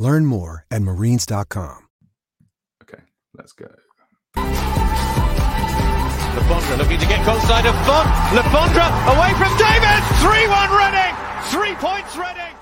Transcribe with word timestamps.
Learn 0.00 0.24
more 0.24 0.64
at 0.70 0.80
marines.com. 0.80 1.86
Okay, 2.82 3.02
let's 3.36 3.52
go. 3.52 3.68
Lefondra 6.34 6.78
looking 6.78 6.98
to 6.98 7.06
get 7.06 7.22
close 7.22 7.42
side 7.42 7.66
of 7.66 7.74
Font. 7.84 8.08
Lefondra 8.32 8.88
away 9.14 9.34
from 9.36 9.52
David. 9.58 10.00
3-1 10.24 10.70
Reading. 10.80 11.14
Three 11.50 11.74
points 11.74 12.16
Reading. 12.16 12.56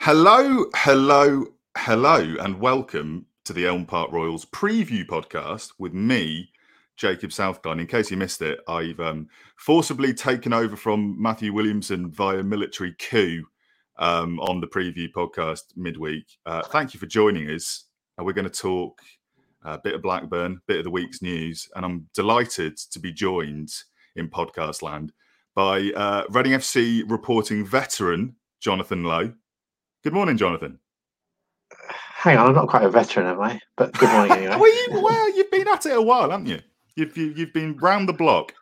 Hello, 0.00 0.66
hello, 0.74 1.46
hello, 1.78 2.34
and 2.40 2.58
welcome 2.58 3.26
to 3.44 3.52
the 3.52 3.64
Elm 3.64 3.86
Park 3.86 4.10
Royals 4.10 4.44
preview 4.46 5.06
podcast 5.06 5.74
with 5.78 5.94
me, 5.94 6.50
Jacob 6.96 7.32
Southgard. 7.32 7.78
In 7.78 7.86
case 7.86 8.10
you 8.10 8.16
missed 8.16 8.42
it, 8.42 8.58
I've 8.66 8.98
um, 8.98 9.28
forcibly 9.56 10.12
taken 10.12 10.52
over 10.52 10.74
from 10.74 11.22
Matthew 11.22 11.52
Williamson 11.52 12.10
via 12.10 12.42
military 12.42 12.96
coup 12.98 13.46
um, 14.02 14.40
on 14.40 14.60
the 14.60 14.66
preview 14.66 15.10
podcast 15.10 15.62
midweek. 15.76 16.26
Uh, 16.44 16.62
thank 16.62 16.92
you 16.92 16.98
for 16.98 17.06
joining 17.06 17.48
us. 17.48 17.84
Uh, 18.18 18.24
we're 18.24 18.32
going 18.32 18.48
to 18.48 18.50
talk 18.50 19.00
a 19.62 19.78
bit 19.78 19.94
of 19.94 20.02
Blackburn, 20.02 20.54
a 20.54 20.62
bit 20.66 20.78
of 20.78 20.84
the 20.84 20.90
week's 20.90 21.22
news, 21.22 21.68
and 21.76 21.84
I'm 21.84 22.08
delighted 22.12 22.76
to 22.76 22.98
be 22.98 23.12
joined 23.12 23.72
in 24.16 24.28
podcast 24.28 24.82
land 24.82 25.12
by 25.54 25.92
uh, 25.94 26.24
Reading 26.30 26.52
FC 26.52 27.08
reporting 27.08 27.64
veteran 27.64 28.34
Jonathan 28.60 29.04
Lowe. 29.04 29.32
Good 30.02 30.12
morning, 30.12 30.36
Jonathan. 30.36 30.80
Hang 31.88 32.38
on, 32.38 32.48
I'm 32.48 32.54
not 32.54 32.68
quite 32.68 32.84
a 32.84 32.90
veteran, 32.90 33.26
am 33.28 33.40
I? 33.40 33.60
But 33.76 33.92
good 33.92 34.10
morning 34.10 34.32
anyway. 34.36 34.56
well, 34.56 34.66
you, 34.74 35.00
well, 35.00 35.36
you've 35.36 35.50
been 35.52 35.68
at 35.68 35.86
it 35.86 35.96
a 35.96 36.02
while, 36.02 36.30
haven't 36.30 36.46
you? 36.46 36.58
You've 36.96 37.16
you, 37.16 37.32
you've 37.36 37.52
been 37.52 37.76
round 37.76 38.08
the 38.08 38.12
block. 38.12 38.52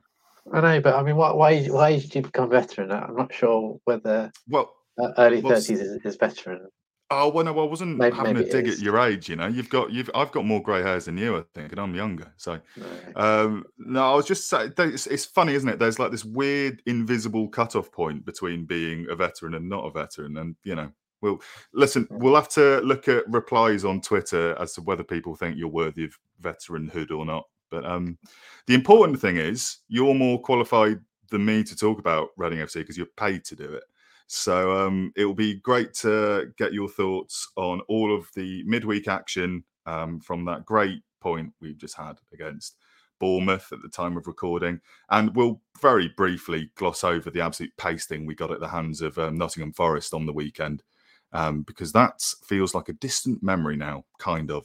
I 0.53 0.60
know, 0.60 0.81
but 0.82 0.94
I 0.94 1.03
mean, 1.03 1.16
why 1.16 1.32
why 1.32 1.65
why 1.65 1.98
did 1.98 2.15
you 2.15 2.22
become 2.22 2.50
veteran? 2.50 2.92
I'm 2.92 3.16
not 3.16 3.32
sure 3.32 3.81
whether 3.84 4.31
Well, 4.48 4.62
uh, 4.62 4.79
early 5.19 5.41
thirties 5.41 5.81
is, 5.81 6.00
is 6.05 6.16
veteran. 6.16 6.69
oh 7.11 7.28
well, 7.28 7.44
no, 7.44 7.59
I 7.59 7.65
wasn't 7.65 7.97
Maybe- 7.99 8.15
having 8.16 8.34
maybe 8.34 8.49
a 8.49 8.53
dig 8.53 8.69
at 8.69 8.78
your 8.78 8.99
age. 8.99 9.28
You 9.28 9.37
know, 9.37 9.47
you've 9.49 9.69
got 9.69 9.91
you've 9.91 10.11
I've 10.15 10.31
got 10.33 10.44
more 10.44 10.62
grey 10.62 10.83
hairs 10.83 11.06
than 11.06 11.19
you, 11.19 11.37
I 11.37 11.43
think, 11.55 11.72
and 11.72 11.81
I'm 11.81 11.94
younger. 11.94 12.33
So 12.37 12.61
No. 12.77 12.87
Um, 13.16 13.65
no, 13.78 14.12
I 14.12 14.15
was 14.15 14.27
just 14.27 14.49
saying, 14.49 14.72
it's, 14.78 15.06
it's 15.06 15.25
funny, 15.25 15.55
isn't 15.55 15.69
it? 15.69 15.78
There's 15.78 15.99
like 15.99 16.10
this 16.12 16.25
weird 16.25 16.83
invisible 16.87 17.49
cutoff 17.49 17.91
point 17.91 18.25
between 18.25 18.65
being 18.65 19.06
a 19.10 19.16
veteran 19.16 19.55
and 19.55 19.69
not 19.69 19.84
a 19.87 19.91
veteran. 19.91 20.37
And, 20.37 20.55
you 20.62 20.75
know, 20.77 20.91
we'll 21.21 21.41
listen, 21.75 22.06
we'll 22.10 22.37
have 22.37 22.49
to 22.50 22.81
look 22.83 23.09
at 23.09 23.28
replies 23.28 23.84
on 23.84 24.00
Twitter 24.00 24.56
as 24.60 24.72
to 24.75 24.83
whether 24.83 25.03
people 25.03 25.34
think 25.34 25.56
you're 25.56 25.69
worthy 25.69 26.05
of 26.05 26.16
veteranhood 26.41 27.10
or 27.10 27.25
not. 27.27 27.44
But 27.71 27.84
um, 27.84 28.19
the 28.66 28.75
important 28.75 29.21
thing 29.21 29.37
is 29.37 29.78
you're 29.89 30.15
more 30.15 30.41
qualified 30.41 31.00
than 31.31 31.44
me 31.44 31.62
to 31.65 31.77
talk 31.77 31.99
about 32.00 32.31
Reading 32.37 32.59
FC 32.59 32.75
because 32.75 32.97
you're 32.97 33.06
paid 33.16 33.44
to 33.44 33.55
do 33.56 33.65
it. 33.72 33.84
So 34.32 34.86
um, 34.86 35.12
it 35.16 35.24
will 35.24 35.34
be 35.34 35.56
great 35.56 35.92
to 35.94 36.52
get 36.56 36.72
your 36.72 36.88
thoughts 36.88 37.50
on 37.56 37.80
all 37.88 38.14
of 38.14 38.28
the 38.36 38.62
midweek 38.64 39.08
action 39.08 39.64
um, 39.86 40.20
from 40.20 40.44
that 40.44 40.64
great 40.64 41.02
point 41.20 41.52
we've 41.60 41.76
just 41.76 41.96
had 41.96 42.18
against 42.32 42.76
Bournemouth 43.18 43.72
at 43.72 43.82
the 43.82 43.88
time 43.88 44.16
of 44.16 44.28
recording. 44.28 44.80
And 45.10 45.34
we'll 45.34 45.60
very 45.82 46.12
briefly 46.16 46.70
gloss 46.76 47.02
over 47.02 47.28
the 47.28 47.41
absolute 47.41 47.72
pasting 47.76 48.24
we 48.24 48.36
got 48.36 48.52
at 48.52 48.60
the 48.60 48.68
hands 48.68 49.00
of 49.02 49.18
um, 49.18 49.36
Nottingham 49.36 49.72
Forest 49.72 50.14
on 50.14 50.26
the 50.26 50.32
weekend, 50.32 50.84
um, 51.32 51.62
because 51.62 51.91
that 51.91 52.22
feels 52.44 52.72
like 52.72 52.88
a 52.88 52.92
distant 52.92 53.42
memory 53.42 53.76
now, 53.76 54.04
kind 54.20 54.52
of. 54.52 54.64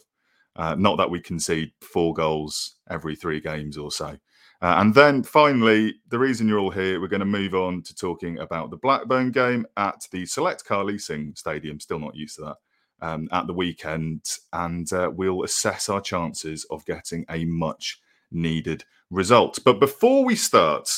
Uh, 0.55 0.75
not 0.75 0.97
that 0.97 1.09
we 1.09 1.19
concede 1.19 1.71
four 1.81 2.13
goals 2.13 2.75
every 2.87 3.15
three 3.15 3.39
games 3.39 3.79
or 3.79 3.91
so. 3.91 4.15
Uh, 4.61 4.75
and 4.79 4.93
then 4.93 5.21
finally, 5.23 5.95
the 6.09 6.19
reason 6.19 6.47
you're 6.47 6.59
all 6.59 6.71
here, 6.71 6.99
we're 6.99 7.07
going 7.07 7.19
to 7.19 7.25
move 7.25 7.53
on 7.53 7.81
to 7.83 7.95
talking 7.95 8.39
about 8.39 8.69
the 8.69 8.77
Blackburn 8.77 9.31
game 9.31 9.65
at 9.77 10.07
the 10.11 10.25
Select 10.25 10.65
Car 10.65 10.83
Leasing 10.83 11.33
Stadium. 11.35 11.79
Still 11.79 11.99
not 11.99 12.15
used 12.15 12.35
to 12.37 12.41
that. 12.43 12.55
Um, 13.01 13.27
at 13.33 13.45
the 13.45 13.53
weekend, 13.53 14.23
and 14.53 14.91
uh, 14.93 15.11
we'll 15.13 15.43
assess 15.43 15.89
our 15.89 15.99
chances 15.99 16.65
of 16.71 16.85
getting 16.85 17.25
a 17.29 17.43
much 17.43 17.99
needed 18.31 18.85
result. 19.09 19.59
But 19.65 19.81
before 19.81 20.23
we 20.23 20.35
start, 20.35 20.89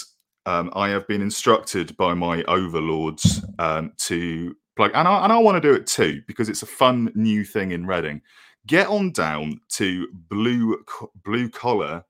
um, 0.45 0.71
I 0.75 0.89
have 0.89 1.07
been 1.07 1.21
instructed 1.21 1.97
by 1.97 2.13
my 2.13 2.43
overlords 2.43 3.43
um, 3.59 3.93
to 3.97 4.55
plug, 4.75 4.91
and 4.93 5.07
I, 5.07 5.23
and 5.23 5.33
I 5.33 5.37
want 5.39 5.61
to 5.61 5.67
do 5.67 5.73
it 5.73 5.87
too 5.87 6.21
because 6.27 6.49
it's 6.49 6.61
a 6.61 6.67
fun 6.67 7.11
new 7.15 7.43
thing 7.43 7.71
in 7.71 7.85
Reading. 7.85 8.21
Get 8.65 8.87
on 8.87 9.11
down 9.11 9.59
to 9.69 10.07
Blue 10.29 10.83
Blue 11.25 11.49
Collar 11.49 12.03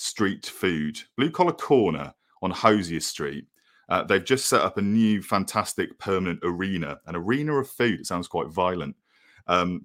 Street 0.00 0.46
Food, 0.46 0.98
Blue 1.18 1.30
Collar 1.30 1.52
Corner 1.52 2.14
on 2.40 2.50
Hosier 2.50 3.00
Street. 3.00 3.46
Uh, 3.90 4.02
they've 4.02 4.24
just 4.24 4.46
set 4.46 4.62
up 4.62 4.78
a 4.78 4.82
new 4.82 5.22
fantastic 5.22 5.98
permanent 5.98 6.40
arena, 6.42 6.98
an 7.06 7.16
arena 7.16 7.52
of 7.56 7.68
food. 7.68 8.00
It 8.00 8.06
sounds 8.06 8.26
quite 8.26 8.48
violent. 8.48 8.96
Um, 9.46 9.84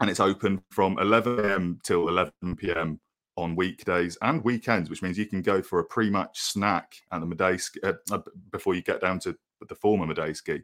and 0.00 0.08
it's 0.08 0.18
open 0.18 0.62
from 0.70 0.98
11 0.98 1.40
a.m. 1.40 1.78
till 1.82 2.08
11 2.08 2.56
p.m. 2.56 3.00
on 3.36 3.54
weekdays 3.54 4.16
and 4.22 4.42
weekends, 4.42 4.88
which 4.88 5.02
means 5.02 5.18
you 5.18 5.26
can 5.26 5.42
go 5.42 5.60
for 5.60 5.80
a 5.80 5.84
pre-match 5.84 6.40
snack 6.40 6.94
at 7.12 7.20
the 7.20 7.26
Madejski 7.26 7.84
uh, 7.84 8.14
uh, 8.14 8.20
before 8.50 8.74
you 8.74 8.82
get 8.82 9.02
down 9.02 9.18
to 9.20 9.36
the 9.68 9.74
former 9.74 10.06
Madejski. 10.06 10.62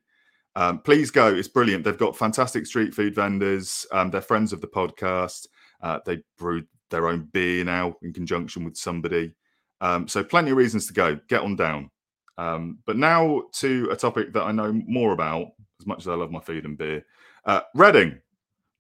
Um, 0.55 0.81
please 0.81 1.11
go; 1.11 1.35
it's 1.35 1.49
brilliant. 1.49 1.85
They've 1.85 1.99
got 1.99 2.17
fantastic 2.17 2.65
street 2.65 2.95
food 2.95 3.15
vendors. 3.15 3.85
Um, 3.93 4.11
they're 4.11 4.23
friends 4.23 4.55
of 4.55 4.63
the 4.63 4.69
podcast. 4.69 5.49
Uh, 5.83 5.99
they 6.07 6.21
brew 6.39 6.65
their 6.91 7.09
own 7.09 7.29
beer 7.33 7.65
now 7.65 7.97
in 8.03 8.13
conjunction 8.13 8.65
with 8.65 8.77
somebody. 8.77 9.33
Um, 9.81 10.09
so 10.09 10.25
plenty 10.25 10.51
of 10.51 10.57
reasons 10.57 10.87
to 10.87 10.93
go. 10.93 11.19
Get 11.29 11.43
on 11.43 11.57
down. 11.57 11.91
Um, 12.39 12.79
but 12.87 12.97
now 12.97 13.45
to 13.55 13.89
a 13.91 13.97
topic 13.97 14.33
that 14.33 14.43
I 14.43 14.53
know 14.53 14.73
more 14.73 15.13
about, 15.13 15.49
as 15.81 15.87
much 15.87 16.01
as 16.01 16.09
I 16.09 16.15
love 16.15 16.31
my 16.31 16.41
food 16.41 16.65
and 16.65 16.77
beer. 16.77 17.05
Uh, 17.45 17.61
Reading. 17.75 18.19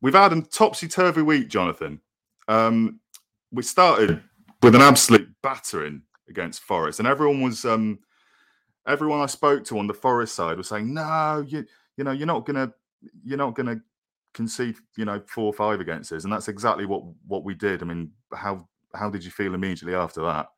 We've 0.02 0.14
had 0.14 0.32
a 0.32 0.42
topsy 0.42 0.88
turvy 0.88 1.22
week, 1.22 1.48
Jonathan. 1.48 2.00
Um, 2.48 3.00
we 3.50 3.62
started 3.62 4.22
with 4.62 4.74
an 4.74 4.82
absolute 4.82 5.28
battering 5.42 6.02
against 6.28 6.62
Forest, 6.62 6.98
and 6.98 7.08
everyone 7.08 7.40
was 7.40 7.64
um, 7.64 7.98
everyone 8.86 9.20
I 9.20 9.26
spoke 9.26 9.64
to 9.64 9.78
on 9.78 9.86
the 9.86 9.94
Forest 9.94 10.34
side 10.34 10.58
was 10.58 10.68
saying, 10.68 10.92
"No, 10.92 11.44
you 11.46 11.64
you 11.96 12.04
know 12.04 12.12
you're 12.12 12.26
not 12.26 12.44
gonna 12.44 12.72
you're 13.24 13.38
not 13.38 13.54
gonna 13.54 13.80
concede 14.36 14.76
you 14.96 15.06
know 15.06 15.20
four 15.26 15.46
or 15.46 15.52
five 15.52 15.80
against 15.80 16.12
us," 16.12 16.24
and 16.24 16.32
that's 16.32 16.48
exactly 16.48 16.84
what 16.84 17.02
what 17.26 17.42
we 17.42 17.54
did. 17.54 17.82
I 17.82 17.86
mean, 17.86 18.12
how 18.34 18.68
how 18.94 19.10
did 19.10 19.24
you 19.24 19.30
feel 19.30 19.54
immediately 19.54 19.94
after 19.94 20.22
that? 20.22 20.48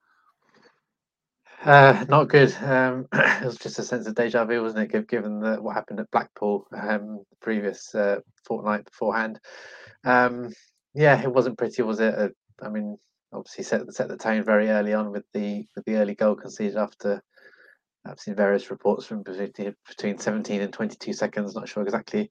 Uh, 1.65 2.05
not 2.09 2.29
good. 2.29 2.55
Um, 2.63 3.07
it 3.13 3.45
was 3.45 3.57
just 3.57 3.79
a 3.79 3.85
sense 3.85 4.07
of 4.07 4.15
deja 4.15 4.45
vu, 4.45 4.63
wasn't 4.63 4.93
it? 4.93 5.09
Given 5.09 5.41
the, 5.41 5.57
what 5.57 5.75
happened 5.75 6.01
at 6.01 6.11
Blackpool 6.11 6.67
um, 6.77 7.25
the 7.31 7.37
previous 7.41 7.95
uh, 7.95 8.21
fortnight 8.45 8.85
beforehand. 8.85 9.41
Um, 10.05 10.53
yeah, 10.95 11.21
it 11.23 11.33
wasn't 11.33 11.59
pretty, 11.59 11.83
was 11.83 12.01
it? 12.01 12.15
Uh, 12.15 12.29
I 12.63 12.69
mean, 12.69 12.99
obviously 13.33 13.65
set 13.65 13.93
set 13.93 14.09
the 14.09 14.17
tone 14.17 14.45
very 14.45 14.69
early 14.69 14.95
on 14.95 15.13
with 15.13 15.25
the 15.33 15.67
with 15.75 15.85
the 15.85 15.97
early 15.97 16.15
goal 16.15 16.35
conceded 16.35 16.77
after. 16.77 17.23
I've 18.09 18.21
seen 18.21 18.35
various 18.35 18.71
reports 18.71 19.07
from 19.07 19.23
between, 19.23 19.75
between 19.87 20.19
17 20.19 20.61
and 20.61 20.73
22 20.73 21.13
seconds. 21.13 21.55
Not 21.55 21.69
sure 21.69 21.83
exactly 21.83 22.31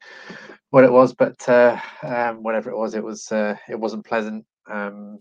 what 0.71 0.83
it 0.83 0.91
was, 0.91 1.13
but 1.13 1.47
uh, 1.47 1.79
um, 2.03 2.43
whatever 2.43 2.69
it 2.69 2.77
was, 2.77 2.95
it 2.95 3.03
was 3.03 3.31
uh, 3.31 3.55
it 3.69 3.79
wasn't 3.79 4.05
pleasant. 4.05 4.45
Um, 4.69 5.19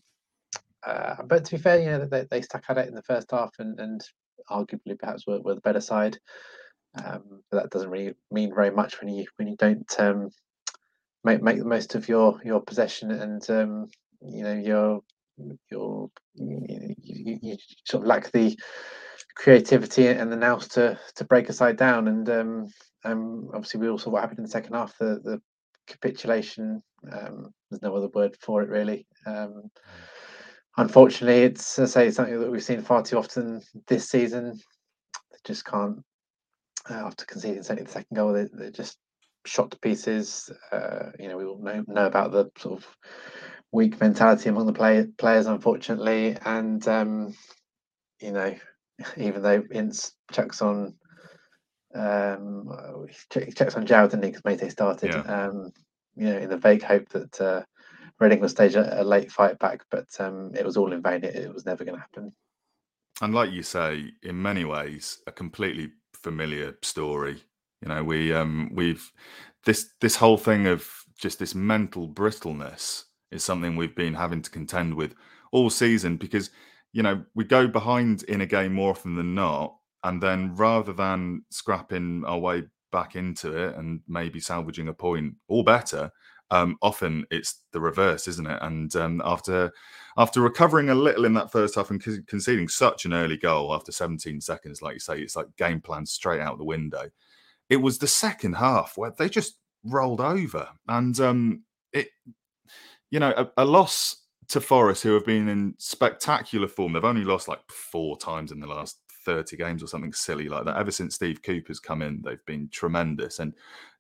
uh, 0.85 1.17
but 1.27 1.45
to 1.45 1.57
be 1.57 1.63
fair, 1.63 1.81
you 1.81 1.87
know, 1.87 2.07
they, 2.07 2.27
they 2.31 2.43
stuck 2.43 2.65
at 2.69 2.79
it 2.79 2.89
in 2.89 2.95
the 2.95 3.03
first 3.03 3.31
half 3.31 3.51
and, 3.59 3.79
and 3.81 4.05
arguably 4.51 4.99
perhaps 4.99 5.27
were, 5.27 5.41
were 5.41 5.55
the 5.55 5.61
better 5.61 5.81
side. 5.81 6.17
Um, 7.03 7.43
but 7.51 7.63
that 7.63 7.71
doesn't 7.71 7.91
really 7.91 8.15
mean 8.31 8.55
very 8.55 8.71
much 8.71 9.01
when 9.01 9.13
you 9.13 9.27
when 9.37 9.49
you 9.49 9.57
don't 9.57 9.95
um, 9.99 10.31
make 11.25 11.43
make 11.43 11.59
the 11.59 11.65
most 11.65 11.95
of 11.95 12.09
your 12.09 12.41
your 12.45 12.61
possession 12.61 13.11
and 13.11 13.51
um, 13.51 13.89
you 14.23 14.43
know 14.43 14.55
your 14.55 15.03
your 15.71 16.11
you, 16.35 16.95
you, 17.03 17.39
you, 17.43 17.57
sort 17.85 18.03
of 18.03 18.09
lack 18.09 18.31
the 18.33 18.57
creativity 19.35 20.09
and 20.09 20.33
the 20.33 20.37
nous 20.37 20.69
to 20.69 20.99
to 21.15 21.25
break 21.25 21.49
a 21.49 21.53
side 21.53 21.77
down. 21.77 22.09
And 22.09 22.29
um, 22.29 22.69
um, 23.05 23.49
obviously, 23.55 23.81
we 23.81 23.89
all 23.89 23.99
saw 23.99 24.11
what 24.11 24.21
happened 24.21 24.39
in 24.39 24.45
the 24.45 24.51
second 24.51 24.75
half 24.75 24.97
the 24.99 25.21
the 25.25 25.41
capitulation. 25.87 26.83
Um, 27.11 27.51
there's 27.71 27.83
no 27.83 27.95
other 27.95 28.09
word 28.09 28.37
for 28.41 28.63
it 28.63 28.69
really. 28.69 29.07
Um, 29.27 29.71
unfortunately, 30.77 31.43
it's 31.43 31.79
I 31.79 31.87
say 31.87 32.11
something 32.11 32.41
that 32.41 32.51
we've 32.51 32.63
seen 32.63 32.83
far 32.83 33.03
too 33.03 33.19
often 33.19 33.63
this 33.87 34.09
season. 34.09 34.53
They 34.53 35.39
just 35.45 35.65
can't. 35.65 35.99
Uh, 36.89 36.95
after 36.95 37.25
conceding 37.25 37.63
certainly 37.65 37.83
the 37.83 37.91
second 37.91 38.15
goal, 38.15 38.33
they, 38.33 38.47
they're 38.53 38.71
just 38.71 38.97
shot 39.45 39.71
to 39.73 39.79
pieces. 39.79 40.51
Uh, 40.71 41.11
you 41.19 41.29
know, 41.29 41.37
we 41.37 41.45
all 41.45 41.61
know, 41.63 41.85
know 41.89 42.07
about 42.07 42.33
the 42.33 42.49
sort 42.59 42.79
of 42.79 42.87
weak 43.73 44.01
mentality 44.01 44.49
among 44.49 44.67
the 44.67 44.73
play, 44.73 45.07
players, 45.19 45.47
unfortunately. 45.47 46.37
And 46.45 46.87
um, 46.89 47.35
you 48.21 48.33
know, 48.33 48.55
even 49.17 49.43
though 49.43 49.65
Ince 49.71 50.13
chucks 50.33 50.63
on, 50.63 50.95
um, 51.95 52.69
checks 53.31 53.77
on 53.77 53.87
João, 53.87 54.11
didn't 54.11 54.25
he? 54.25 54.31
Because 54.31 54.45
Meite 54.45 54.71
started. 54.71 55.11
Yeah. 55.11 55.21
Um, 55.21 55.73
you 56.17 56.27
know, 56.27 56.39
in 56.39 56.49
the 56.49 56.57
vague 56.57 56.83
hope 56.83 57.09
that 57.11 57.41
uh, 57.41 57.63
Reading 58.19 58.41
will 58.41 58.49
stage 58.49 58.75
a, 58.75 59.03
a, 59.03 59.05
late 59.05 59.31
fight 59.31 59.59
back, 59.59 59.83
but 59.91 60.09
um, 60.19 60.53
it 60.55 60.65
was 60.65 60.79
all 60.79 60.95
in 60.95 61.03
vain. 61.03 61.23
It, 61.23 61.37
it 61.37 61.53
was 61.53 61.67
never 61.67 61.85
going 61.85 61.97
to 61.97 62.01
happen. 62.01 62.33
And 63.21 63.35
like 63.35 63.51
you 63.51 63.63
say, 63.63 64.13
in 64.23 64.41
many 64.41 64.65
ways, 64.65 65.19
a 65.27 65.33
completely 65.33 65.91
familiar 66.15 66.77
story. 66.83 67.43
You 67.83 67.89
know, 67.89 68.03
we 68.03 68.33
um 68.33 68.71
we've 68.73 69.13
this 69.65 69.91
this 70.01 70.17
whole 70.17 70.39
thing 70.39 70.67
of 70.67 70.89
just 71.19 71.39
this 71.39 71.55
mental 71.55 72.09
brittleness 72.09 73.05
is 73.31 73.45
something 73.45 73.77
we've 73.77 73.97
been 73.97 74.15
having 74.15 74.43
to 74.43 74.51
contend 74.51 74.95
with 74.95 75.15
all 75.53 75.71
season 75.71 76.17
because 76.17 76.51
you 76.93 77.03
know 77.03 77.25
we 77.35 77.45
go 77.45 77.67
behind 77.67 78.23
in 78.25 78.41
a 78.41 78.47
game 78.47 78.75
more 78.75 78.91
often 78.91 79.15
than 79.17 79.35
not, 79.35 79.77
and 80.05 80.23
then 80.23 80.55
rather 80.55 80.93
than 80.93 81.43
scrapping 81.51 82.25
our 82.27 82.39
way 82.39 82.65
back 82.93 83.17
into 83.17 83.57
it 83.57 83.77
and 83.77 84.01
maybe 84.09 84.41
salvaging 84.41 84.89
a 84.89 84.93
point 84.93 85.35
or 85.49 85.65
better, 85.65 86.11
um, 86.51 86.77
often 86.81 87.27
it's 87.31 87.63
the 87.73 87.81
reverse, 87.81 88.29
isn't 88.29 88.47
it? 88.47 88.59
And 88.63 88.95
um, 88.97 89.23
after 89.25 89.73
after 90.17 90.41
recovering 90.41 90.91
a 90.91 90.95
little 90.95 91.25
in 91.25 91.35
that 91.35 91.53
first 91.53 91.75
half 91.75 91.91
and 91.91 92.03
conceding 92.27 92.69
such 92.69 93.05
an 93.05 93.13
early 93.13 93.37
goal 93.37 93.75
after 93.75 93.93
17 93.93 94.41
seconds, 94.41 94.81
like 94.81 94.95
you 94.95 95.01
say, 95.01 95.19
it's 95.19 95.37
like 95.37 95.55
game 95.57 95.81
plan 95.81 96.07
straight 96.07 96.41
out 96.41 96.57
the 96.57 96.65
window. 96.65 97.11
It 97.69 97.77
was 97.77 97.99
the 97.99 98.07
second 98.07 98.55
half 98.55 98.97
where 98.97 99.11
they 99.11 99.29
just 99.29 99.59
rolled 99.85 100.21
over, 100.21 100.69
and 100.89 101.19
um, 101.21 101.63
it, 101.93 102.09
you 103.11 103.21
know, 103.21 103.33
a, 103.37 103.63
a 103.63 103.65
loss 103.65 104.23
to 104.49 104.61
Forest, 104.61 105.03
who 105.03 105.15
have 105.15 105.27
been 105.27 105.49
in 105.49 105.75
spectacular 105.79 106.69
form. 106.69 106.93
They've 106.93 107.05
only 107.05 107.25
lost 107.25 107.49
like 107.49 107.61
four 107.69 108.17
times 108.17 108.53
in 108.53 108.61
the 108.61 108.67
last 108.67 108.99
30 109.25 109.57
games 109.57 109.83
or 109.83 109.89
something 109.89 110.13
silly 110.13 110.49
like 110.49 110.65
that. 110.65 110.77
Ever 110.77 110.91
since 110.91 111.17
Steve 111.17 111.43
Cooper's 111.43 111.81
come 111.81 112.01
in, 112.01 112.23
they've 112.25 112.45
been 112.47 112.69
tremendous. 112.71 113.41
And, 113.41 113.53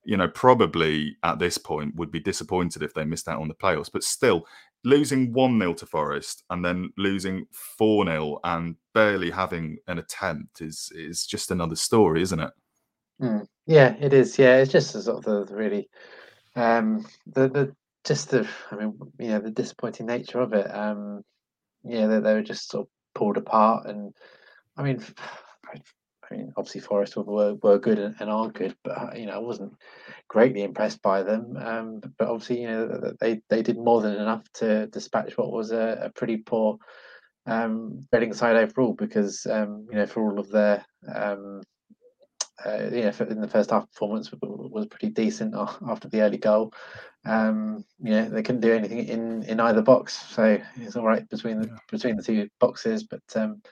you 0.04 0.16
know, 0.16 0.28
probably 0.28 1.16
at 1.24 1.38
this 1.38 1.58
point 1.58 1.94
would 1.96 2.12
be 2.12 2.20
disappointed 2.20 2.82
if 2.82 2.94
they 2.94 3.04
missed 3.04 3.28
out 3.28 3.40
on 3.40 3.48
the 3.48 3.54
playoffs. 3.54 3.90
But 3.92 4.04
still, 4.04 4.46
losing 4.84 5.32
1 5.32 5.58
0 5.58 5.74
to 5.74 5.86
Forest 5.86 6.44
and 6.50 6.64
then 6.64 6.90
losing 6.96 7.46
4 7.50 8.06
0 8.06 8.38
and 8.44 8.76
barely 8.94 9.30
having 9.30 9.78
an 9.88 9.98
attempt 9.98 10.60
is 10.60 10.92
is 10.94 11.26
just 11.26 11.50
another 11.50 11.76
story, 11.76 12.22
isn't 12.22 12.40
it? 12.40 12.50
Mm. 13.20 13.46
Yeah, 13.66 13.96
it 14.00 14.12
is. 14.12 14.38
Yeah, 14.38 14.58
it's 14.58 14.70
just 14.70 14.94
a 14.94 15.02
sort 15.02 15.18
of 15.18 15.24
the, 15.24 15.52
the 15.52 15.56
really 15.56 15.88
um 16.54 17.04
the 17.26 17.48
the 17.48 17.76
just 18.06 18.30
the 18.30 18.48
I 18.70 18.76
mean, 18.76 18.98
you 19.18 19.28
know, 19.28 19.40
the 19.40 19.50
disappointing 19.50 20.06
nature 20.06 20.40
of 20.40 20.52
it. 20.52 20.72
Um 20.74 21.22
yeah, 21.84 22.06
they, 22.06 22.20
they 22.20 22.34
were 22.34 22.42
just 22.42 22.70
sort 22.70 22.86
of 22.86 22.88
pulled 23.14 23.36
apart 23.36 23.86
and 23.86 24.14
I 24.76 24.82
mean, 24.82 25.02
I 26.30 26.34
mean, 26.34 26.52
obviously 26.56 26.80
Forest 26.80 27.16
were 27.16 27.54
were 27.54 27.78
good 27.78 27.98
and, 27.98 28.16
and 28.18 28.30
are 28.30 28.50
good, 28.50 28.74
but 28.82 28.98
uh, 28.98 29.10
you 29.14 29.26
know, 29.26 29.34
I 29.34 29.38
wasn't 29.38 29.72
greatly 30.28 30.62
impressed 30.62 31.00
by 31.02 31.22
them. 31.22 31.56
Um, 31.56 32.00
but 32.18 32.28
obviously, 32.28 32.62
you 32.62 32.68
know, 32.68 33.12
they 33.20 33.40
they 33.48 33.62
did 33.62 33.78
more 33.78 34.00
than 34.00 34.14
enough 34.14 34.44
to 34.54 34.86
dispatch 34.88 35.36
what 35.38 35.52
was 35.52 35.70
a, 35.70 35.98
a 36.02 36.10
pretty 36.10 36.38
poor 36.38 36.78
um, 37.46 38.06
Reading 38.12 38.32
side 38.32 38.56
overall. 38.56 38.94
Because 38.94 39.46
um, 39.46 39.86
you 39.90 39.96
know, 39.96 40.06
for 40.06 40.22
all 40.22 40.40
of 40.40 40.50
their 40.50 40.84
um, 41.14 41.62
uh, 42.64 42.84
you 42.84 43.02
know, 43.02 43.12
in 43.28 43.40
the 43.40 43.48
first 43.48 43.70
half 43.70 43.90
performance 43.90 44.30
was 44.40 44.86
pretty 44.86 45.08
decent 45.08 45.54
after 45.54 46.08
the 46.08 46.22
early 46.22 46.38
goal. 46.38 46.72
Um, 47.24 47.84
you 48.00 48.12
know, 48.12 48.28
they 48.28 48.42
couldn't 48.42 48.60
do 48.60 48.72
anything 48.72 49.06
in 49.06 49.42
in 49.44 49.60
either 49.60 49.82
box, 49.82 50.16
so 50.30 50.58
it's 50.76 50.96
all 50.96 51.04
right 51.04 51.28
between 51.28 51.60
the 51.60 51.78
between 51.90 52.16
the 52.16 52.22
two 52.22 52.48
boxes, 52.58 53.04
but. 53.04 53.22
Um, 53.34 53.62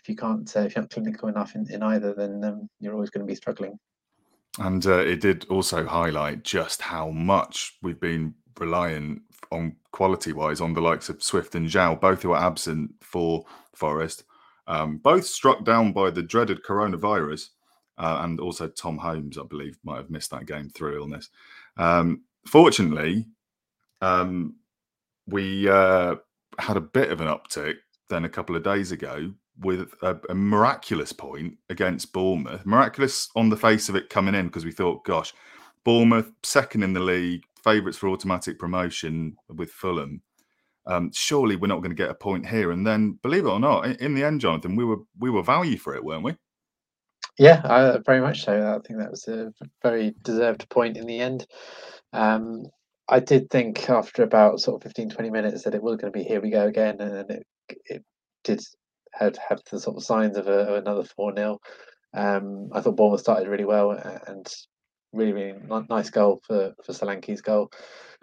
if 0.00 0.08
you 0.08 0.16
can't 0.16 0.56
uh, 0.56 0.60
if 0.60 0.74
you're 0.74 0.82
not 0.82 0.90
clinical 0.90 1.28
enough 1.28 1.54
in, 1.54 1.70
in 1.70 1.82
either, 1.82 2.14
then 2.14 2.42
um, 2.44 2.70
you're 2.80 2.94
always 2.94 3.10
going 3.10 3.26
to 3.26 3.30
be 3.30 3.34
struggling. 3.34 3.78
And 4.58 4.84
uh, 4.86 4.98
it 4.98 5.20
did 5.20 5.44
also 5.48 5.86
highlight 5.86 6.42
just 6.42 6.80
how 6.80 7.10
much 7.10 7.76
we've 7.82 8.00
been 8.00 8.34
reliant 8.58 9.22
on 9.52 9.76
quality 9.92 10.32
wise 10.32 10.60
on 10.60 10.74
the 10.74 10.80
likes 10.80 11.08
of 11.08 11.22
Swift 11.22 11.54
and 11.54 11.68
João, 11.68 12.00
both 12.00 12.22
who 12.22 12.32
are 12.32 12.42
absent 12.42 12.90
for 13.00 13.44
Forest, 13.74 14.24
um, 14.66 14.98
both 14.98 15.26
struck 15.26 15.64
down 15.64 15.92
by 15.92 16.10
the 16.10 16.22
dreaded 16.22 16.62
coronavirus. 16.64 17.50
Uh, 17.98 18.20
and 18.22 18.40
also 18.40 18.68
Tom 18.68 18.96
Holmes, 18.96 19.38
I 19.38 19.42
believe, 19.42 19.76
might 19.82 19.96
have 19.96 20.10
missed 20.10 20.30
that 20.30 20.46
game 20.46 20.70
through 20.70 20.96
illness. 20.96 21.30
Um, 21.76 22.22
fortunately, 22.46 23.26
um, 24.00 24.54
we 25.26 25.68
uh, 25.68 26.16
had 26.58 26.76
a 26.76 26.80
bit 26.80 27.10
of 27.10 27.20
an 27.20 27.28
uptick 27.28 27.74
then 28.08 28.24
a 28.24 28.28
couple 28.28 28.56
of 28.56 28.62
days 28.62 28.92
ago 28.92 29.32
with 29.60 29.92
a, 30.02 30.18
a, 30.30 30.34
miraculous 30.34 31.12
point 31.12 31.56
against 31.68 32.12
Bournemouth. 32.12 32.64
Miraculous 32.64 33.28
on 33.34 33.48
the 33.48 33.56
face 33.56 33.88
of 33.88 33.96
it 33.96 34.08
coming 34.08 34.34
in 34.34 34.46
because 34.46 34.64
we 34.64 34.70
thought, 34.70 35.04
gosh, 35.04 35.34
Bournemouth 35.84 36.30
second 36.42 36.84
in 36.84 36.92
the 36.92 37.00
league, 37.00 37.42
favourites 37.62 37.98
for 37.98 38.08
automatic 38.08 38.58
promotion 38.58 39.36
with 39.48 39.70
Fulham. 39.70 40.22
Um, 40.86 41.10
surely 41.12 41.56
we're 41.56 41.66
not 41.66 41.80
going 41.80 41.90
to 41.90 41.96
get 41.96 42.10
a 42.10 42.14
point 42.14 42.46
here. 42.46 42.70
And 42.70 42.86
then, 42.86 43.18
believe 43.22 43.44
it 43.44 43.50
or 43.50 43.60
not, 43.60 43.84
in, 43.84 43.96
in 43.96 44.14
the 44.14 44.24
end, 44.24 44.40
Jonathan, 44.40 44.76
we 44.76 44.84
were 44.84 45.00
we 45.18 45.28
were 45.28 45.42
value 45.42 45.76
for 45.76 45.94
it, 45.94 46.04
weren't 46.04 46.22
we? 46.22 46.36
Yeah, 47.38 47.60
I, 47.64 47.98
very 48.04 48.20
much 48.20 48.44
so. 48.44 48.52
I 48.52 48.78
think 48.86 48.98
that 48.98 49.10
was 49.10 49.28
a 49.28 49.52
very 49.82 50.14
deserved 50.22 50.68
point 50.70 50.96
in 50.96 51.06
the 51.06 51.20
end. 51.20 51.46
Um, 52.12 52.64
I 53.08 53.20
did 53.20 53.48
think 53.50 53.88
after 53.88 54.22
about 54.22 54.60
sort 54.60 54.76
of 54.76 54.82
15, 54.82 55.10
20 55.10 55.30
minutes 55.30 55.62
that 55.64 55.74
it 55.74 55.82
was 55.82 55.96
going 55.96 56.12
to 56.12 56.18
be 56.18 56.24
here 56.24 56.40
we 56.40 56.50
go 56.50 56.66
again, 56.66 57.00
and 57.00 57.30
it, 57.30 57.46
it 57.86 58.02
did 58.44 58.60
had 59.12 59.38
had 59.48 59.60
the 59.70 59.80
sort 59.80 59.96
of 59.96 60.04
signs 60.04 60.36
of, 60.36 60.48
a, 60.48 60.52
of 60.52 60.74
another 60.76 61.04
4 61.04 61.34
0. 61.34 61.58
Um, 62.14 62.70
I 62.72 62.80
thought 62.80 62.96
Bournemouth 62.96 63.20
started 63.20 63.48
really 63.48 63.64
well 63.64 63.92
and 64.26 64.46
really, 65.12 65.32
really 65.32 65.58
nice 65.88 66.10
goal 66.10 66.40
for, 66.46 66.74
for 66.84 66.92
Solanke's 66.92 67.40
goal. 67.40 67.70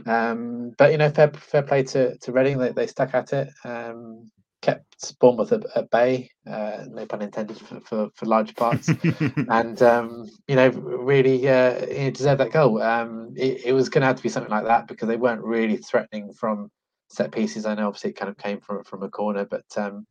Um, 0.06 0.72
but, 0.78 0.92
you 0.92 0.98
know, 0.98 1.10
fair, 1.10 1.32
fair 1.32 1.64
play 1.64 1.84
to, 1.84 2.18
to 2.18 2.32
Reading. 2.32 2.58
They, 2.58 2.72
they 2.72 2.88
stuck 2.88 3.14
at 3.14 3.34
it, 3.34 3.50
um, 3.64 4.30
kept 4.62 5.18
Bournemouth 5.20 5.52
at, 5.52 5.64
at 5.76 5.90
bay, 5.90 6.30
uh, 6.48 6.86
no 6.90 7.06
pun 7.06 7.22
intended 7.22 7.58
for, 7.58 7.80
for, 7.82 8.10
for 8.16 8.26
large 8.26 8.56
parts. 8.56 8.90
and, 9.50 9.82
um, 9.82 10.30
you 10.48 10.56
know, 10.56 10.70
really 10.70 11.48
uh, 11.48 11.86
you 11.88 12.12
deserved 12.12 12.40
that 12.42 12.52
goal. 12.52 12.82
Um, 12.82 13.34
it, 13.36 13.66
it 13.66 13.74
was 13.74 13.90
going 13.90 14.02
to 14.02 14.08
have 14.08 14.18
to 14.18 14.24
be 14.24 14.30
something 14.30 14.52
like 14.52 14.66
that 14.66 14.88
because 14.88 15.08
they 15.08 15.18
weren't 15.18 15.44
really 15.44 15.78
threatening 15.78 16.34
from 16.34 16.72
set 17.10 17.32
pieces. 17.32 17.66
I 17.66 17.76
know 17.76 17.88
obviously 17.88 18.12
it 18.12 18.18
kind 18.18 18.30
of 18.30 18.38
came 18.38 18.60
from 18.60 18.84
from 18.84 19.04
a 19.04 19.10
corner, 19.10 19.46
but 19.46 19.66
um, 19.78 20.06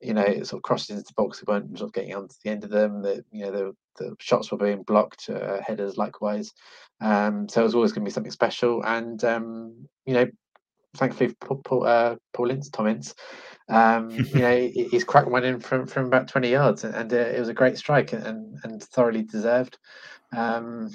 you 0.00 0.14
know, 0.14 0.22
it 0.22 0.46
sort 0.46 0.60
of 0.60 0.62
crossed 0.62 0.90
into 0.90 1.02
the 1.02 1.12
box. 1.16 1.40
They 1.40 1.50
weren't 1.50 1.78
sort 1.78 1.88
of 1.88 1.94
getting 1.94 2.14
onto 2.14 2.34
the 2.44 2.50
end 2.50 2.64
of 2.64 2.70
them. 2.70 3.02
The 3.02 3.24
you 3.30 3.44
know 3.44 3.50
the 3.50 3.76
the 3.98 4.16
shots 4.20 4.52
were 4.52 4.58
being 4.58 4.82
blocked, 4.82 5.28
uh, 5.30 5.60
headers 5.62 5.96
likewise. 5.96 6.52
Um, 7.00 7.48
so 7.48 7.60
it 7.60 7.64
was 7.64 7.74
always 7.74 7.92
going 7.92 8.04
to 8.04 8.08
be 8.08 8.12
something 8.12 8.32
special. 8.32 8.82
And 8.84 9.22
um, 9.24 9.88
you 10.04 10.14
know, 10.14 10.26
thankfully 10.96 11.34
Paul, 11.40 11.60
Paul, 11.64 11.86
uh, 11.86 12.16
Paul 12.32 12.50
Ince, 12.50 12.70
Tom 12.70 12.86
Ince, 12.88 13.14
um, 13.68 14.10
you 14.10 14.40
know, 14.40 14.56
he, 14.56 14.88
he's 14.90 15.04
cracked 15.04 15.28
one 15.28 15.44
in 15.44 15.60
from, 15.60 15.86
from 15.86 16.06
about 16.06 16.28
20 16.28 16.50
yards, 16.50 16.84
and, 16.84 17.12
uh, 17.12 17.16
it 17.16 17.38
was 17.40 17.48
a 17.48 17.54
great 17.54 17.78
strike 17.78 18.12
and, 18.12 18.58
and 18.64 18.82
thoroughly 18.82 19.22
deserved. 19.22 19.78
Um, 20.36 20.90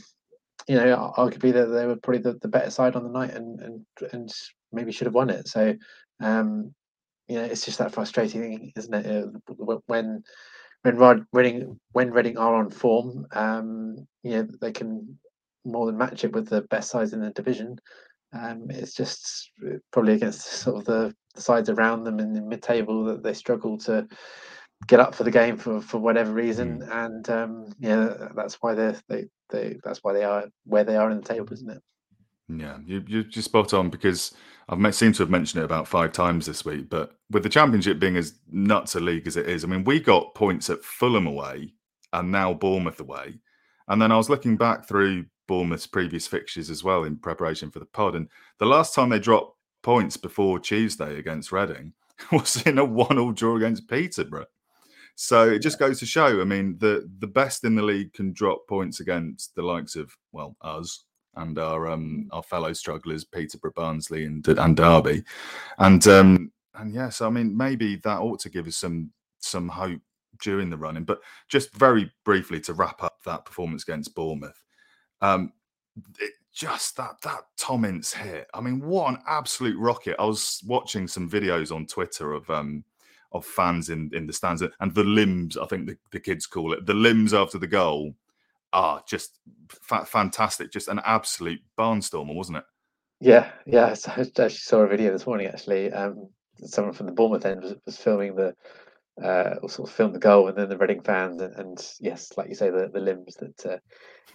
you 0.68 0.76
know, 0.76 1.14
arguably 1.18 1.52
that 1.54 1.68
they 1.68 1.86
were 1.86 1.96
probably 1.96 2.22
the, 2.22 2.38
the 2.42 2.48
better 2.48 2.70
side 2.70 2.96
on 2.96 3.04
the 3.04 3.10
night, 3.10 3.32
and 3.32 3.60
and 3.62 3.86
and 4.14 4.32
maybe 4.72 4.92
should 4.92 5.08
have 5.08 5.16
won 5.16 5.30
it. 5.30 5.48
So, 5.48 5.76
um, 6.22 6.74
you 7.28 7.36
know, 7.36 7.44
it's 7.44 7.66
just 7.66 7.80
that 7.80 7.94
frustrating, 7.94 8.72
isn't 8.76 8.94
it? 8.94 9.06
Uh, 9.06 9.54
when 9.88 10.24
when 10.84 10.98
Rod, 10.98 11.26
Reading 11.34 11.80
when 11.92 12.12
Reading 12.12 12.38
are 12.38 12.56
on 12.56 12.70
form, 12.70 13.26
um, 13.34 14.08
you 14.24 14.32
know, 14.32 14.48
they 14.62 14.72
can 14.72 15.18
more 15.66 15.86
than 15.86 15.98
match 15.98 16.24
it 16.24 16.34
with 16.34 16.48
the 16.50 16.62
best 16.64 16.90
sides 16.90 17.14
in 17.14 17.22
the 17.22 17.32
division. 17.32 17.78
Um, 18.34 18.68
it's 18.70 18.94
just 18.94 19.52
probably 19.92 20.14
against 20.14 20.42
sort 20.42 20.78
of 20.78 20.86
the, 20.86 21.14
the 21.36 21.42
sides 21.42 21.70
around 21.70 22.04
them 22.04 22.20
in 22.20 22.34
the 22.34 22.42
mid-table 22.42 23.04
that 23.06 23.24
they 23.24 23.34
struggle 23.34 23.78
to 23.80 24.08
get 24.88 25.00
up 25.00 25.14
for 25.14 25.24
the 25.24 25.32
game 25.32 25.58
for, 25.58 25.82
for 25.82 25.98
whatever 26.00 26.32
reason, 26.32 26.82
mm. 26.82 27.06
and 27.06 27.30
um, 27.30 27.74
yeah, 27.80 28.30
that's 28.36 28.56
why 28.62 28.74
they 28.74 28.96
they 29.10 29.26
they 29.50 29.78
that's 29.84 30.00
why 30.04 30.14
they 30.14 30.24
are 30.24 30.46
where 30.66 30.84
they 30.84 30.96
are 30.96 31.12
in 31.12 31.18
the 31.18 31.28
table, 31.28 31.54
isn't 31.54 31.70
it? 31.70 31.82
Yeah, 32.48 32.78
you, 32.86 33.04
you're 33.08 33.44
spot 33.44 33.74
on 33.74 33.90
because 33.90 34.34
I've 34.68 34.96
seemed 34.96 35.16
to 35.16 35.24
have 35.24 35.30
mentioned 35.30 35.62
it 35.62 35.66
about 35.66 35.88
five 35.88 36.12
times 36.12 36.46
this 36.46 36.66
week. 36.66 36.90
But 36.90 37.14
with 37.30 37.44
the 37.44 37.50
championship 37.50 38.00
being 38.00 38.18
as 38.18 38.40
nuts 38.50 38.96
a 38.96 39.00
league 39.00 39.28
as 39.28 39.38
it 39.38 39.48
is, 39.48 39.64
I 39.64 39.68
mean, 39.68 39.84
we 39.84 40.00
got 40.00 40.36
points 40.36 40.70
at 40.70 40.84
Fulham 40.84 41.28
away 41.28 41.74
and 42.14 42.32
now 42.32 42.54
Bournemouth 42.54 43.00
away. 43.00 43.40
And 43.88 44.02
then 44.02 44.12
I 44.12 44.18
was 44.18 44.30
looking 44.30 44.58
back 44.58 44.88
through 44.88 45.26
Bournemouth's 45.48 45.88
previous 45.88 46.28
fixtures 46.28 46.70
as 46.70 46.84
well 46.84 47.04
in 47.04 47.18
preparation 47.18 47.72
for 47.72 47.80
the 47.80 47.86
pod. 47.86 48.16
And 48.16 48.30
the 48.60 48.66
last 48.66 48.94
time 48.94 49.10
they 49.10 49.20
dropped 49.20 49.58
points 49.82 50.18
before 50.18 50.60
Tuesday 50.60 51.18
against 51.18 51.52
Reading 51.52 51.94
was 52.32 52.62
in 52.66 52.78
a 52.78 52.86
one-all 52.86 53.32
draw 53.32 53.58
against 53.58 53.90
Peterborough. 53.90 54.46
So 55.16 55.50
it 55.50 55.60
just 55.60 55.80
goes 55.80 56.00
to 56.00 56.06
show. 56.06 56.42
I 56.42 56.46
mean, 56.46 56.78
the 56.80 57.10
the 57.20 57.28
best 57.28 57.64
in 57.64 57.76
the 57.76 57.84
league 57.84 58.14
can 58.14 58.34
drop 58.34 58.68
points 58.68 59.02
against 59.02 59.54
the 59.56 59.62
likes 59.62 59.96
of 59.96 60.16
well 60.32 60.56
us 60.62 61.04
and 61.36 61.58
our 61.60 61.90
um 61.90 62.28
our 62.32 62.44
fellow 62.44 62.74
strugglers, 62.74 63.24
Peterborough, 63.24 63.74
Barnsley, 63.76 64.26
and 64.26 64.48
and 64.48 64.78
Derby, 64.78 65.24
and 65.78 66.08
um 66.08 66.52
and 66.76 66.94
yes, 66.94 67.22
I 67.22 67.30
mean 67.30 67.56
maybe 67.56 67.98
that 67.98 68.20
ought 68.20 68.40
to 68.42 68.50
give 68.50 68.68
us 68.68 68.78
some 68.78 69.12
some 69.40 69.68
hope 69.68 70.02
during 70.42 70.70
the 70.70 70.78
running. 70.78 71.04
But 71.04 71.20
just 71.48 71.74
very 71.74 72.12
briefly 72.26 72.60
to 72.62 72.74
wrap 72.74 73.04
up 73.04 73.22
that 73.26 73.46
performance 73.46 73.84
against 73.84 74.16
Bournemouth, 74.16 74.62
um, 75.22 75.54
it, 76.20 76.32
just 76.54 76.98
that 76.98 77.22
that 77.24 77.44
Tom 77.58 77.86
Ince 77.86 78.14
hit. 78.14 78.48
I 78.54 78.62
mean, 78.62 78.82
what 78.82 79.14
an 79.14 79.22
absolute 79.28 79.78
rocket! 79.78 80.16
I 80.20 80.26
was 80.26 80.62
watching 80.66 81.08
some 81.08 81.30
videos 81.30 81.74
on 81.74 81.86
Twitter 81.86 82.34
of 82.34 82.50
um 82.50 82.84
of 83.32 83.46
fans 83.46 83.90
in 83.90 84.12
in 84.14 84.28
the 84.28 84.34
stands 84.34 84.62
and 84.62 84.94
the 84.94 85.04
limbs. 85.04 85.58
I 85.58 85.66
think 85.66 85.88
the, 85.88 85.98
the 86.12 86.20
kids 86.20 86.46
call 86.46 86.74
it 86.74 86.86
the 86.86 86.94
limbs 86.94 87.34
after 87.34 87.58
the 87.58 87.68
goal. 87.68 88.16
Ah, 88.74 89.02
just 89.08 89.40
fa- 89.70 90.06
fantastic! 90.06 90.72
Just 90.72 90.88
an 90.88 91.02
absolute 91.06 91.62
barnstormer, 91.78 92.36
wasn't 92.36 92.58
it? 92.60 92.66
Yeah, 93.20 93.52
yeah. 93.66 93.96
I 94.08 94.22
actually 94.22 94.50
saw 94.50 94.80
a 94.80 94.88
video 94.88 95.12
this 95.12 95.28
morning. 95.28 95.48
Actually, 95.48 95.92
um, 95.94 96.30
someone 96.66 96.94
from 96.94 97.06
the 97.06 97.12
Bournemouth 97.12 97.46
end 97.46 97.62
was, 97.62 97.76
was 97.86 97.98
filming 97.98 98.36
the 98.36 98.56
uh, 99.22 99.56
sort 99.68 99.90
of 99.90 99.96
film 99.96 100.14
the 100.14 100.20
goal, 100.20 100.48
and 100.48 100.58
then 100.58 100.70
the 100.70 100.78
Reading 100.78 101.02
fans, 101.02 101.42
and, 101.42 101.54
and 101.56 101.86
yes, 102.00 102.32
like 102.38 102.50
you 102.50 102.56
say, 102.56 102.70
the, 102.70 102.90
the 102.94 103.00
limbs 103.00 103.36
that 103.36 103.66
uh, 103.66 103.78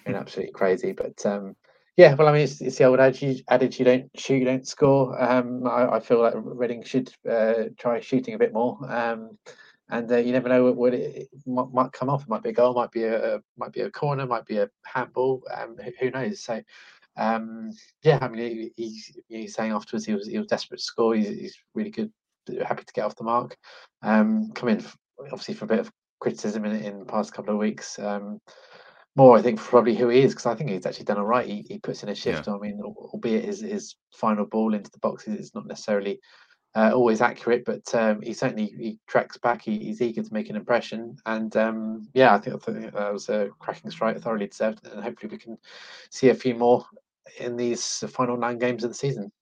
absolutely 0.06 0.52
crazy. 0.52 0.92
But 0.92 1.24
um, 1.24 1.56
yeah, 1.96 2.14
well, 2.14 2.28
I 2.28 2.32
mean, 2.32 2.42
it's, 2.42 2.60
it's 2.60 2.78
the 2.78 2.84
old 2.84 3.00
adage, 3.00 3.42
adage: 3.48 3.78
you 3.78 3.84
don't 3.84 4.10
shoot, 4.18 4.38
you 4.38 4.44
don't 4.44 4.66
score. 4.66 5.20
Um, 5.20 5.66
I, 5.66 5.96
I, 5.96 6.00
feel 6.00 6.20
like 6.20 6.34
Reading 6.36 6.82
should 6.84 7.12
uh, 7.28 7.64
try 7.78 8.00
shooting 8.00 8.34
a 8.34 8.38
bit 8.38 8.52
more. 8.52 8.78
Um, 8.88 9.38
and 9.88 10.10
uh, 10.10 10.16
you 10.16 10.32
never 10.32 10.48
know 10.48 10.64
what, 10.64 10.76
what 10.76 10.94
it, 10.94 11.28
might, 11.46 11.72
might, 11.72 11.92
come 11.92 12.10
off. 12.10 12.22
It 12.22 12.28
might 12.28 12.42
be 12.42 12.50
a 12.50 12.52
goal, 12.54 12.74
might 12.74 12.90
be 12.90 13.04
a 13.04 13.40
might 13.56 13.72
be 13.72 13.80
a 13.80 13.90
corner, 13.90 14.26
might 14.26 14.46
be 14.46 14.58
a 14.58 14.68
handball. 14.84 15.42
Um, 15.56 15.76
who, 15.76 15.90
who, 16.00 16.10
knows? 16.10 16.40
So, 16.40 16.60
um, 17.16 17.70
yeah, 18.02 18.18
I 18.20 18.28
mean, 18.28 18.40
he, 18.40 18.72
he's, 18.76 19.18
he's 19.28 19.54
saying 19.54 19.72
afterwards 19.72 20.04
he 20.04 20.14
was 20.14 20.26
he 20.26 20.38
was 20.38 20.48
desperate 20.48 20.78
to 20.78 20.82
score. 20.82 21.14
He's, 21.14 21.28
he's 21.28 21.58
really 21.74 21.90
good 21.90 22.12
happy 22.66 22.84
to 22.84 22.92
get 22.92 23.04
off 23.04 23.16
the 23.16 23.24
mark. 23.24 23.56
Um, 24.02 24.50
come 24.54 24.68
in 24.68 24.84
obviously 25.20 25.54
for 25.54 25.64
a 25.64 25.68
bit 25.68 25.80
of 25.80 25.90
criticism 26.20 26.64
in, 26.64 26.76
in 26.76 26.98
the 27.00 27.04
past 27.04 27.32
couple 27.32 27.54
of 27.54 27.60
weeks. 27.60 27.98
Um, 27.98 28.40
more, 29.16 29.36
I 29.36 29.42
think, 29.42 29.58
probably 29.58 29.96
who 29.96 30.08
he 30.08 30.20
is 30.20 30.32
because 30.32 30.46
I 30.46 30.54
think 30.54 30.70
he's 30.70 30.84
actually 30.84 31.06
done 31.06 31.18
all 31.18 31.24
right. 31.24 31.46
He, 31.46 31.64
he 31.68 31.78
puts 31.78 32.02
in 32.02 32.10
a 32.10 32.14
shift. 32.14 32.46
Yeah. 32.46 32.54
I 32.54 32.58
mean, 32.58 32.80
albeit 32.82 33.46
his 33.46 33.60
his 33.60 33.96
final 34.14 34.44
ball 34.44 34.74
into 34.74 34.90
the 34.90 34.98
boxes 34.98 35.40
is 35.40 35.54
not 35.54 35.66
necessarily 35.66 36.20
uh, 36.74 36.92
always 36.92 37.22
accurate, 37.22 37.64
but 37.64 37.94
um, 37.94 38.20
he 38.20 38.34
certainly 38.34 38.66
he 38.66 38.98
tracks 39.06 39.38
back. 39.38 39.62
He, 39.62 39.78
he's 39.78 40.02
eager 40.02 40.22
to 40.22 40.34
make 40.34 40.50
an 40.50 40.56
impression, 40.56 41.16
and 41.24 41.56
um, 41.56 42.06
yeah, 42.12 42.34
I 42.34 42.38
think, 42.38 42.56
I 42.56 42.72
think 42.72 42.92
that 42.92 43.12
was 43.12 43.30
a 43.30 43.48
cracking 43.58 43.90
strike, 43.90 44.20
thoroughly 44.20 44.48
deserved, 44.48 44.86
and 44.86 45.02
hopefully 45.02 45.30
we 45.32 45.38
can 45.38 45.56
see 46.10 46.28
a 46.28 46.34
few 46.34 46.54
more 46.54 46.84
in 47.38 47.56
these 47.56 48.04
final 48.08 48.36
nine 48.36 48.58
games 48.58 48.84
of 48.84 48.90
the 48.90 48.94
season. 48.94 49.32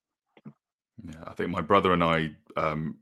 Yeah, 1.07 1.25
I 1.27 1.33
think 1.33 1.51
my 1.51 1.61
brother 1.61 1.93
and 1.93 2.03
I 2.03 2.31
um, 2.57 2.97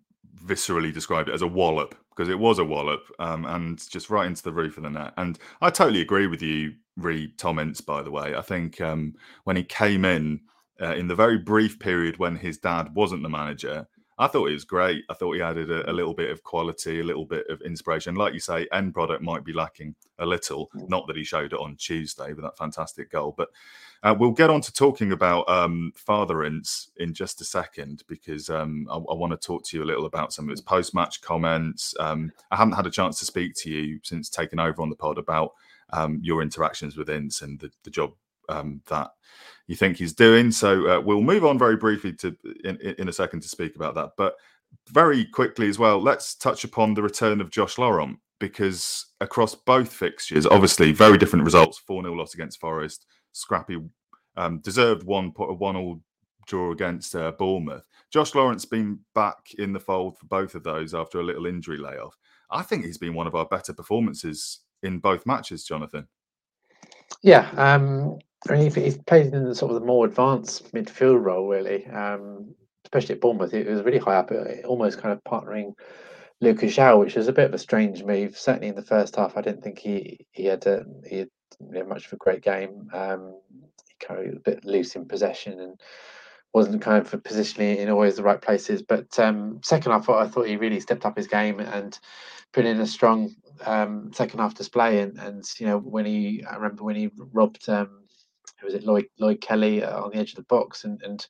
viscerally 0.45 0.93
described 0.93 1.29
it 1.29 1.35
as 1.35 1.43
a 1.43 1.47
wallop 1.47 1.95
because 2.11 2.29
it 2.29 2.39
was 2.39 2.59
a 2.59 2.65
wallop 2.65 3.05
um, 3.19 3.47
and 3.47 3.79
just 3.91 4.11
right 4.11 4.27
into 4.27 4.43
the 4.43 4.53
roof 4.53 4.77
of 4.77 4.83
the 4.83 4.91
net. 4.91 5.15
And 5.17 5.39
I 5.61 5.71
totally 5.71 6.01
agree 6.01 6.27
with 6.27 6.43
you, 6.43 6.75
Reed 6.97 7.39
Tom 7.39 7.59
Ince, 7.59 7.81
by 7.81 8.03
the 8.03 8.11
way. 8.11 8.35
I 8.35 8.43
think 8.43 8.81
um, 8.81 9.15
when 9.45 9.57
he 9.57 9.65
came 9.65 10.05
in, 10.05 10.41
uh, 10.81 10.95
in 10.95 11.09
the 11.09 11.15
very 11.15 11.39
brief 11.39 11.79
period 11.79 12.19
when 12.19 12.37
his 12.37 12.59
dad 12.59 12.95
wasn't 12.95 13.23
the 13.23 13.29
manager, 13.29 13.87
I 14.19 14.27
thought 14.27 14.49
he 14.49 14.55
was 14.55 14.65
great. 14.65 15.05
I 15.09 15.15
thought 15.15 15.35
he 15.35 15.43
added 15.43 15.71
a, 15.71 15.91
a, 15.91 15.93
little 15.93 16.13
bit 16.13 16.31
of 16.31 16.43
quality, 16.43 17.01
a 17.01 17.05
little 17.05 17.25
bit 17.25 17.47
of 17.49 17.61
inspiration. 17.63 18.15
Like 18.15 18.35
you 18.35 18.41
say, 18.41 18.69
end 18.73 18.93
product 18.93 19.23
might 19.23 19.45
be 19.45 19.53
lacking 19.53 19.95
a 20.19 20.27
little. 20.27 20.71
Not 20.75 21.07
that 21.07 21.17
he 21.17 21.25
showed 21.25 21.53
it 21.53 21.59
on 21.59 21.77
Tuesday 21.77 22.33
with 22.33 22.45
that 22.45 22.59
fantastic 22.59 23.11
goal, 23.11 23.35
but 23.37 23.49
uh, 24.03 24.15
we'll 24.19 24.33
get 24.33 24.51
on 24.51 24.61
to 24.61 24.73
talking 24.73 25.13
about 25.13 25.49
um, 25.49 25.93
Father 25.95 26.45
Ince 26.45 26.91
in 26.97 27.15
just 27.15 27.41
a 27.41 27.45
second 27.45 28.03
because 28.09 28.51
um, 28.51 28.87
I, 28.91 28.97
I 28.97 29.15
want 29.15 29.33
to 29.33 29.47
talk 29.47 29.65
to 29.67 29.77
you 29.77 29.85
a 29.85 29.87
little 29.87 30.07
about 30.07 30.33
some 30.33 30.47
of 30.47 30.51
his 30.51 30.61
post-match 30.61 31.21
comments. 31.21 31.95
Um, 32.01 32.33
I 32.51 32.57
haven't 32.57 32.75
had 32.75 32.87
a 32.87 32.91
chance 32.91 33.19
to 33.21 33.25
speak 33.25 33.55
to 33.57 33.71
you 33.71 34.01
since 34.03 34.29
taking 34.29 34.59
over 34.59 34.83
on 34.83 34.91
the 34.91 34.97
pod 34.97 35.19
about 35.19 35.53
um, 35.93 36.19
your 36.23 36.43
interactions 36.43 36.97
with 36.97 37.11
Ince 37.11 37.43
and 37.43 37.61
the, 37.61 37.71
the 37.85 37.91
job 37.91 38.13
um, 38.49 38.81
that 38.87 39.11
you 39.67 39.77
think 39.77 39.97
he's 39.97 40.15
doing. 40.15 40.51
So 40.51 40.89
uh, 40.89 41.01
we'll 41.01 41.21
move 41.21 41.45
on 41.45 41.59
very 41.59 41.77
briefly 41.77 42.13
to 42.15 42.37
in, 42.65 42.77
in 42.79 43.09
a 43.09 43.13
second 43.13 43.41
to 43.43 43.49
speak 43.49 43.77
about 43.77 43.95
that. 43.95 44.11
But 44.17 44.35
very 44.89 45.25
quickly 45.25 45.69
as 45.69 45.79
well, 45.79 46.01
let's 46.01 46.35
touch 46.35 46.65
upon 46.65 46.95
the 46.95 47.03
return 47.03 47.41
of 47.41 47.51
Josh 47.51 47.79
Laurent 47.79 48.19
because 48.41 49.07
across 49.21 49.55
both 49.55 49.93
fixtures, 49.93 50.47
obviously 50.47 50.91
very 50.93 51.17
different 51.17 51.45
results. 51.45 51.79
Four 51.79 52.03
0 52.03 52.15
loss 52.15 52.35
against 52.35 52.61
Forest, 52.61 53.07
scrappy, 53.33 53.79
um, 54.37 54.59
deserved 54.59 55.05
one 55.05 55.33
put 55.33 55.51
a 55.51 55.55
one 55.55 55.77
all 55.77 56.01
draw 56.47 56.73
against 56.73 57.15
uh, 57.15 57.33
Bournemouth. 57.33 57.85
Josh 58.11 58.35
Laurent's 58.35 58.65
been 58.65 58.99
back 59.15 59.55
in 59.59 59.73
the 59.73 59.81
fold 59.81 60.19
for 60.19 60.27
both 60.27 60.55
of 60.55 60.65
those 60.65 60.95
after 60.95 61.21
a 61.21 61.25
little 61.25 61.47
injury 61.47 61.79
layoff. 61.79 62.17
I 62.51 62.63
think 62.63 62.85
he's 62.85 62.99
been 62.99 63.15
one 63.15 63.27
of 63.27 63.35
our 63.35 63.47
better 63.47 63.73
performances 63.73 64.61
in 64.83 64.99
both 64.99 65.25
matches, 65.27 65.65
Jonathan. 65.65 66.07
Yeah, 67.23 67.49
um, 67.57 68.19
I 68.49 68.55
mean, 68.55 68.75
he's 68.75 68.99
played 68.99 69.33
in 69.33 69.45
the 69.45 69.55
sort 69.55 69.73
of 69.73 69.81
the 69.81 69.87
more 69.87 70.07
advanced 70.07 70.73
midfield 70.75 71.25
role, 71.25 71.49
really. 71.49 71.87
Um, 71.87 72.55
especially 72.85 73.15
at 73.15 73.21
Bournemouth, 73.21 73.55
it 73.55 73.67
was 73.67 73.83
really 73.83 73.99
high 73.99 74.17
up, 74.17 74.31
uh, 74.31 74.67
almost 74.67 74.99
kind 75.01 75.13
of 75.13 75.23
partnering 75.25 75.73
Lucas 76.41 76.77
João, 76.77 76.99
which 76.99 77.15
was 77.15 77.29
a 77.29 77.33
bit 77.33 77.47
of 77.47 77.55
a 77.55 77.59
strange 77.59 78.03
move. 78.03 78.37
Certainly 78.37 78.69
in 78.69 78.75
the 78.75 78.83
first 78.83 79.17
half, 79.17 79.37
I 79.37 79.43
didn't 79.43 79.63
think 79.63 79.79
he 79.79 80.27
he 80.33 80.47
had 80.47 80.67
a, 80.67 80.85
he 81.09 81.19
had 81.19 81.29
you 81.61 81.79
know, 81.79 81.85
much 81.85 82.07
of 82.07 82.13
a 82.13 82.17
great 82.17 82.43
game. 82.43 82.89
Um, 82.93 83.35
he 84.01 84.07
of 84.15 84.37
a 84.37 84.41
bit 84.41 84.65
loose 84.65 84.97
in 84.97 85.07
possession 85.07 85.61
and 85.61 85.81
wasn't 86.53 86.83
kind 86.83 86.99
of 86.99 87.25
positioning 87.25 87.79
in 87.79 87.89
always 87.89 88.17
the 88.17 88.23
right 88.23 88.41
places. 88.41 88.83
But 88.83 89.19
um, 89.19 89.61
second 89.63 89.93
half, 89.93 90.09
I 90.09 90.27
thought 90.27 90.49
he 90.49 90.57
really 90.57 90.81
stepped 90.81 91.07
up 91.07 91.17
his 91.17 91.27
game 91.27 91.61
and 91.61 91.99
put 92.53 92.67
in 92.67 92.81
a 92.81 92.87
strong 92.87 93.35
um, 93.65 94.13
second 94.13 94.41
half 94.41 94.55
display. 94.55 95.01
And, 95.01 95.19
and 95.19 95.45
you 95.59 95.67
know 95.67 95.79
when 95.79 96.05
he, 96.05 96.45
I 96.49 96.57
remember 96.57 96.85
when 96.85 96.97
he 96.97 97.11
robbed 97.17 97.69
um, 97.69 98.03
was 98.65 98.75
it 98.75 98.85
Lloyd 98.85 99.07
Lloyd 99.19 99.41
Kelly 99.41 99.83
uh, 99.83 100.03
on 100.03 100.11
the 100.11 100.19
edge 100.19 100.31
of 100.31 100.37
the 100.37 100.43
box 100.43 100.85
and, 100.85 101.03
and 101.03 101.27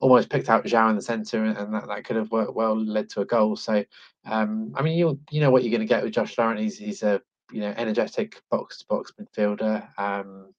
almost 0.00 0.30
picked 0.30 0.48
out 0.48 0.64
João 0.64 0.90
in 0.90 0.96
the 0.96 1.02
centre, 1.02 1.44
and 1.44 1.74
that, 1.74 1.88
that 1.88 2.04
could 2.04 2.16
have 2.16 2.30
worked 2.30 2.54
well, 2.54 2.76
led 2.76 3.08
to 3.10 3.20
a 3.20 3.24
goal. 3.24 3.56
So, 3.56 3.84
um, 4.24 4.72
I 4.74 4.82
mean, 4.82 4.96
you 4.96 5.18
you 5.30 5.40
know 5.40 5.50
what 5.50 5.62
you're 5.62 5.70
going 5.70 5.80
to 5.80 5.86
get 5.86 6.02
with 6.02 6.12
Josh 6.12 6.36
Laurent. 6.38 6.60
He's 6.60 6.78
he's 6.78 7.02
a 7.02 7.20
you 7.52 7.60
know 7.60 7.74
energetic 7.76 8.42
box 8.50 8.78
to 8.78 8.86
box 8.88 9.12
midfielder. 9.20 9.86
Um, 9.98 10.52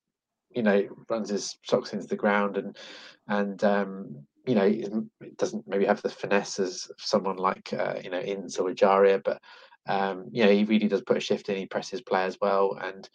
you 0.50 0.64
know, 0.64 0.88
runs 1.10 1.30
his 1.30 1.58
socks 1.64 1.94
into 1.94 2.08
the 2.08 2.16
ground 2.16 2.58
and 2.58 2.78
and 3.28 3.64
um, 3.64 4.16
you 4.46 4.56
know 4.56 4.64
it 4.64 5.38
doesn't 5.38 5.68
maybe 5.68 5.86
have 5.86 6.02
the 6.02 6.10
finesse 6.10 6.60
as 6.60 6.90
someone 6.98 7.38
like 7.38 7.74
uh, 7.74 7.96
you 8.04 8.10
know 8.10 8.20
Ince 8.20 8.58
or 8.58 8.70
Ejaria, 8.70 9.24
but 9.24 9.42
um, 9.88 10.26
you 10.32 10.44
know 10.44 10.52
he 10.52 10.64
really 10.64 10.88
does 10.88 11.02
put 11.02 11.18
a 11.18 11.22
shift 11.22 11.50
in. 11.50 11.58
He 11.58 11.66
presses 11.66 12.02
play 12.02 12.24
as 12.24 12.38
well, 12.42 12.78
and 12.82 13.08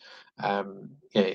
um, 0.43 0.91
you 1.14 1.23
know 1.23 1.33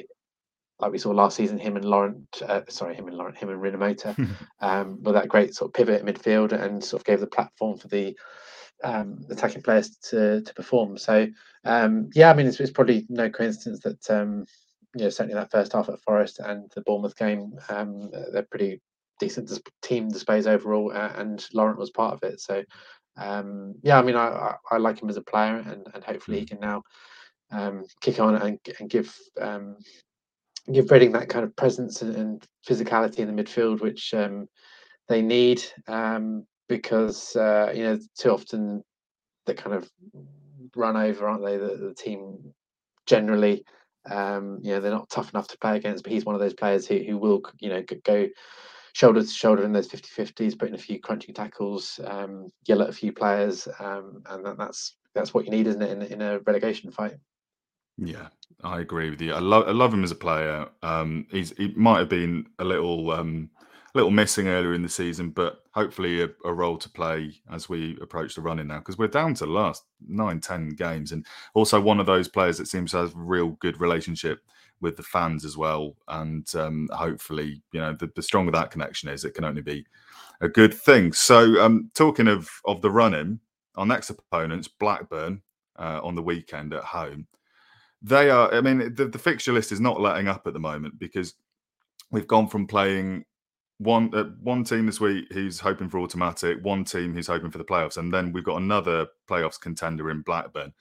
like 0.80 0.92
we 0.92 1.00
saw 1.00 1.10
last 1.10 1.36
season, 1.36 1.58
him 1.58 1.76
and 1.76 1.86
Laurent, 1.86 2.28
uh, 2.48 2.62
sorry, 2.70 2.96
him 2.96 3.08
and 3.08 3.18
Laurent, 3.18 3.38
him 3.38 3.50
and 3.50 3.60
Rinomhota, 3.60 4.16
um, 4.62 5.02
with 5.02 5.16
that 5.16 5.28
great 5.28 5.56
sort 5.56 5.70
of 5.70 5.74
pivot 5.74 6.06
midfield 6.06 6.52
and 6.52 6.84
sort 6.84 7.02
of 7.02 7.06
gave 7.06 7.20
the 7.20 7.28
platform 7.28 7.78
for 7.78 7.88
the 7.88 8.16
um, 8.84 9.26
attacking 9.30 9.62
players 9.62 9.98
to 10.10 10.42
to 10.42 10.54
perform. 10.54 10.98
So 10.98 11.28
um, 11.66 12.10
yeah, 12.14 12.30
I 12.30 12.34
mean, 12.34 12.48
it's, 12.48 12.60
it's 12.60 12.72
probably 12.72 13.06
no 13.10 13.30
coincidence 13.30 13.82
that 13.82 14.10
um, 14.10 14.46
you 14.96 15.04
know 15.04 15.10
certainly 15.10 15.36
that 15.36 15.52
first 15.52 15.74
half 15.74 15.90
at 15.90 16.02
Forest 16.02 16.40
and 16.40 16.72
the 16.76 16.82
Bournemouth 16.82 17.18
game, 17.18 17.54
um, 17.70 18.10
they're 18.32 18.48
pretty 18.50 18.82
decent 19.20 19.48
dis- 19.48 19.62
team 19.82 20.10
displays 20.10 20.48
overall, 20.48 20.92
uh, 20.94 21.14
and 21.16 21.46
Laurent 21.54 21.80
was 21.80 21.92
part 21.92 22.14
of 22.14 22.30
it. 22.30 22.40
So 22.40 22.64
um, 23.18 23.76
yeah, 23.82 24.00
I 24.00 24.04
mean, 24.04 24.16
I, 24.16 24.28
I, 24.28 24.56
I 24.72 24.78
like 24.78 25.02
him 25.02 25.10
as 25.10 25.18
a 25.18 25.22
player, 25.22 25.58
and, 25.58 25.88
and 25.94 26.04
hopefully 26.04 26.40
he 26.40 26.46
can 26.46 26.60
now 26.60 26.84
um, 27.52 27.86
kick 28.02 28.20
on 28.20 28.36
and, 28.36 28.60
and 28.80 28.90
give 28.90 29.16
um, 29.42 29.78
give 30.72 30.92
Reading 30.92 31.14
that 31.14 31.30
kind 31.30 31.46
of 31.46 31.56
presence 31.56 32.02
and, 32.02 32.16
and 32.16 32.48
physicality 32.68 33.20
in 33.20 33.34
the 33.34 33.44
midfield, 33.44 33.82
which 33.82 34.14
um, 34.14 34.48
they 35.08 35.22
need 35.22 35.64
um, 35.88 36.46
because 36.68 37.36
uh, 37.36 37.72
you 37.76 37.84
know 37.84 38.00
too 38.18 38.32
often 38.32 38.84
they 39.46 39.54
kind 39.54 39.76
of 39.76 39.90
run 40.76 40.98
over, 40.98 41.28
aren't 41.28 41.46
they? 41.46 41.58
The, 41.58 41.76
the 41.78 41.94
team 41.94 42.54
generally, 43.06 43.64
um, 44.10 44.60
you 44.62 44.74
know, 44.74 44.80
they're 44.80 44.92
not 44.92 45.10
tough 45.10 45.34
enough 45.34 45.48
to 45.50 45.58
play 45.58 45.78
against. 45.78 46.04
But 46.04 46.14
he's 46.14 46.26
one 46.26 46.36
of 46.36 46.42
those 46.42 46.54
players 46.54 46.86
who, 46.88 46.98
who 47.00 47.18
will, 47.18 47.42
you 47.60 47.70
know, 47.70 47.84
go 48.04 48.28
shoulder 48.94 49.22
to 49.22 49.28
shoulder 49.28 49.64
in 49.64 49.74
those 49.74 49.88
50-50s, 49.88 50.58
put 50.58 50.70
in 50.70 50.76
a 50.76 50.80
few 50.80 51.00
crunching 51.00 51.34
tackles, 51.34 52.00
um, 52.06 52.48
yell 52.66 52.82
at 52.82 52.90
a 52.90 52.94
few 52.94 53.12
players, 53.12 53.68
um, 53.80 54.24
and 54.30 54.46
that, 54.46 54.58
that's 54.58 54.96
that's 55.14 55.34
what 55.34 55.46
you 55.46 55.52
need, 55.52 55.68
isn't 55.68 55.82
it, 55.82 55.92
in, 55.92 56.02
in 56.02 56.22
a 56.22 56.40
relegation 56.40 56.92
fight? 56.92 57.16
Yeah, 57.98 58.28
I 58.64 58.80
agree 58.80 59.10
with 59.10 59.22
you. 59.22 59.34
I 59.34 59.40
love 59.40 59.68
I 59.68 59.72
love 59.72 59.94
him 59.94 60.04
as 60.04 60.12
a 60.12 60.16
player. 60.16 60.68
Um, 60.84 61.26
he's 61.32 61.52
he 61.58 61.74
might 61.76 62.00
have 62.00 62.10
been 62.10 62.48
a 62.60 62.64
little 62.64 63.12
um, 63.12 63.50
little 63.98 64.12
missing 64.12 64.48
earlier 64.48 64.74
in 64.74 64.82
the 64.82 64.90
season, 64.90 65.32
but 65.32 65.64
hopefully 65.74 66.24
a, 66.24 66.30
a 66.46 66.54
role 66.54 66.78
to 66.78 66.90
play 66.90 67.34
as 67.52 67.68
we 67.68 67.98
approach 68.02 68.36
the 68.36 68.42
running 68.42 68.68
now 68.68 68.80
because 68.80 68.98
we're 68.98 69.08
down 69.08 69.34
to 69.36 69.46
the 69.46 69.52
last 69.52 69.84
nine, 70.08 70.40
ten 70.40 70.70
games, 70.70 71.12
and 71.12 71.26
also 71.54 71.82
one 71.82 72.00
of 72.00 72.06
those 72.06 72.28
players 72.28 72.58
that 72.58 72.68
seems 72.68 72.92
to 72.92 72.98
have 72.98 73.16
a 73.16 73.20
real 73.20 73.50
good 73.60 73.80
relationship 73.82 74.42
with 74.80 74.96
the 74.96 75.04
fans 75.04 75.44
as 75.44 75.58
well. 75.58 75.96
And 76.08 76.48
um, 76.56 76.88
hopefully, 76.94 77.62
you 77.74 77.82
know, 77.82 77.94
the, 77.94 78.10
the 78.16 78.22
stronger 78.22 78.52
that 78.52 78.72
connection 78.72 79.10
is, 79.10 79.26
it 79.26 79.34
can 79.34 79.44
only 79.44 79.62
be 79.62 79.86
a 80.40 80.48
good 80.48 80.74
thing. 80.74 81.12
So, 81.12 81.62
um, 81.62 81.92
talking 81.94 82.28
of 82.28 82.50
of 82.66 82.82
the 82.82 82.92
running, 82.92 83.40
our 83.76 83.86
next 83.86 84.10
opponents, 84.10 84.68
Blackburn, 84.68 85.42
uh, 85.78 86.00
on 86.04 86.16
the 86.16 86.24
weekend 86.24 86.74
at 86.74 86.84
home 86.84 87.28
they 88.02 88.30
are. 88.30 88.54
I 88.54 88.62
mean, 88.62 88.94
the, 88.94 89.06
the 89.06 89.20
fixture 89.20 89.54
list 89.54 89.72
is 89.72 89.80
not 89.80 90.00
letting 90.00 90.28
up 90.28 90.46
at 90.46 90.54
the 90.54 90.60
moment 90.60 91.00
because 91.00 91.34
we've 92.12 92.28
gone 92.28 92.48
from 92.48 92.68
playing 92.68 93.26
one 93.80 94.14
uh, 94.14 94.26
one 94.42 94.64
team 94.64 94.86
this 94.86 95.00
week 95.00 95.32
who's 95.32 95.60
hoping 95.60 95.90
for 95.90 96.00
automatic, 96.00 96.64
one 96.64 96.84
team 96.84 97.14
who's 97.14 97.28
hoping 97.28 97.52
for 97.52 97.58
the 97.58 97.64
playoffs, 97.64 97.98
and 97.98 98.14
then 98.14 98.32
we've 98.32 98.44
got 98.44 98.62
another 98.62 99.08
playoffs 99.30 99.60
contender 99.60 100.10
in 100.10 100.22
Blackburn. 100.22 100.74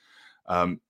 Um, 0.47 0.81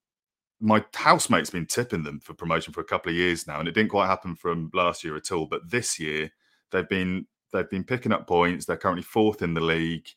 my 0.61 0.85
housemate's 0.95 1.51
been 1.51 1.67
tipping 1.67 2.03
them 2.03 2.21
for 2.21 2.33
promotion 2.35 2.73
for 2.73 2.81
a 2.81 2.85
couple 2.85 3.11
of 3.11 3.17
years 3.17 3.47
now, 3.47 3.59
and 3.59 3.69
it 3.69 3.73
didn't 3.73 3.91
quite 3.91 4.07
happen 4.07 4.35
from 4.35 4.71
last 4.73 5.05
year 5.05 5.17
at 5.17 5.33
all. 5.33 5.47
But 5.47 5.71
this 5.71 5.99
year, 5.99 6.31
they've 6.71 6.89
been 6.89 7.27
they've 7.53 7.69
been 7.71 7.85
picking 7.85 8.13
up 8.13 8.27
points. 8.27 8.65
They're 8.65 8.77
currently 8.77 9.03
fourth 9.03 9.43
in 9.43 9.55
the 9.55 9.61
league. 9.61 10.09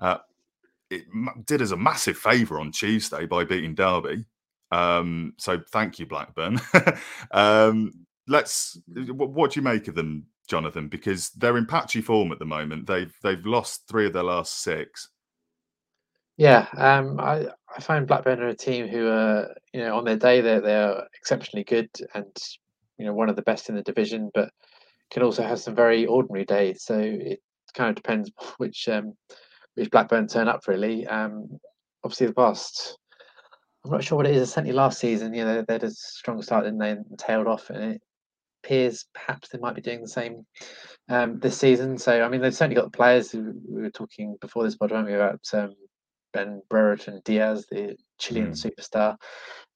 Uh, 0.00 0.18
it 0.90 1.04
did 1.46 1.62
us 1.62 1.70
a 1.70 1.76
massive 1.76 2.16
favour 2.16 2.60
on 2.60 2.72
Tuesday 2.72 3.26
by 3.26 3.44
beating 3.44 3.74
Derby. 3.74 4.24
Um, 4.70 5.34
so 5.38 5.60
thank 5.70 5.98
you, 5.98 6.06
Blackburn. 6.06 6.60
um, 7.30 7.92
let's. 8.26 8.78
What, 8.88 9.30
what, 9.30 9.52
do 9.52 9.60
you 9.60 9.64
make 9.64 9.88
of 9.88 9.94
them, 9.94 10.26
Jonathan? 10.46 10.88
Because 10.88 11.30
they're 11.30 11.56
in 11.56 11.66
patchy 11.66 12.00
form 12.00 12.32
at 12.32 12.38
the 12.38 12.44
moment. 12.44 12.86
They've 12.86 13.14
they've 13.22 13.44
lost 13.44 13.88
three 13.88 14.06
of 14.06 14.12
their 14.12 14.22
last 14.22 14.62
six. 14.62 15.08
Yeah, 16.36 16.66
um, 16.76 17.18
I 17.20 17.46
I 17.74 17.80
find 17.80 18.06
Blackburn 18.06 18.40
are 18.40 18.48
a 18.48 18.54
team 18.54 18.88
who 18.88 19.08
are 19.08 19.54
you 19.72 19.80
know 19.80 19.96
on 19.96 20.04
their 20.04 20.16
day 20.16 20.40
they're 20.40 20.60
they're 20.60 21.06
exceptionally 21.14 21.64
good 21.64 21.90
and 22.14 22.36
you 22.98 23.06
know 23.06 23.14
one 23.14 23.28
of 23.28 23.36
the 23.36 23.42
best 23.42 23.68
in 23.68 23.74
the 23.74 23.82
division, 23.82 24.30
but 24.34 24.50
can 25.10 25.22
also 25.22 25.42
have 25.42 25.60
some 25.60 25.74
very 25.74 26.06
ordinary 26.06 26.44
days. 26.44 26.82
So 26.84 26.98
it 26.98 27.40
kind 27.74 27.90
of 27.90 27.96
depends 27.96 28.30
which 28.58 28.88
um, 28.88 29.14
which 29.74 29.90
Blackburn 29.90 30.28
turn 30.28 30.48
up 30.48 30.68
really. 30.68 31.06
Um, 31.06 31.58
obviously, 32.04 32.26
the 32.28 32.34
past 32.34 32.98
I'm 33.86 33.92
not 33.92 34.02
sure 34.02 34.16
what 34.16 34.26
it 34.26 34.34
is. 34.34 34.52
Certainly 34.52 34.72
last 34.72 34.98
season, 34.98 35.32
you 35.32 35.44
know, 35.44 35.62
they 35.62 35.74
had 35.74 35.84
a 35.84 35.90
strong 35.90 36.42
start, 36.42 36.64
didn't 36.64 36.80
they, 36.80 36.90
and 36.90 37.04
tailed 37.18 37.46
off, 37.46 37.70
and 37.70 37.94
it 37.94 38.02
appears 38.66 39.06
perhaps 39.14 39.48
they 39.48 39.58
might 39.58 39.74
be 39.74 39.80
doing 39.80 40.02
the 40.02 40.08
same 40.08 40.44
um, 41.08 41.38
this 41.38 41.56
season. 41.56 41.96
So, 41.98 42.22
I 42.22 42.28
mean, 42.28 42.40
they've 42.40 42.54
certainly 42.54 42.74
got 42.74 42.90
the 42.90 42.96
players. 42.96 43.30
Who, 43.30 43.54
we 43.68 43.82
were 43.82 43.90
talking 43.90 44.36
before 44.40 44.64
this 44.64 44.76
pod, 44.76 44.90
weren't 44.90 45.06
we, 45.06 45.14
about 45.14 45.40
um, 45.52 45.74
Ben 46.32 46.62
Brereton 46.68 47.22
Diaz, 47.24 47.66
the 47.70 47.96
Chilean 48.18 48.52
mm. 48.52 48.66
superstar. 48.66 49.16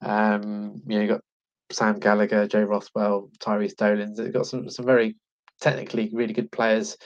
Um, 0.02 0.82
you 0.86 0.96
know, 0.96 1.02
you 1.02 1.08
got 1.08 1.22
Sam 1.70 2.00
Gallagher, 2.00 2.48
Joe 2.48 2.64
Rothwell, 2.64 3.30
Tyrhys 3.38 3.76
Dolan. 3.76 4.14
They've 4.14 4.32
got 4.32 4.46
some 4.46 4.68
some 4.68 4.86
very 4.86 5.16
technically 5.60 6.10
really 6.12 6.32
good 6.32 6.50
players 6.50 6.96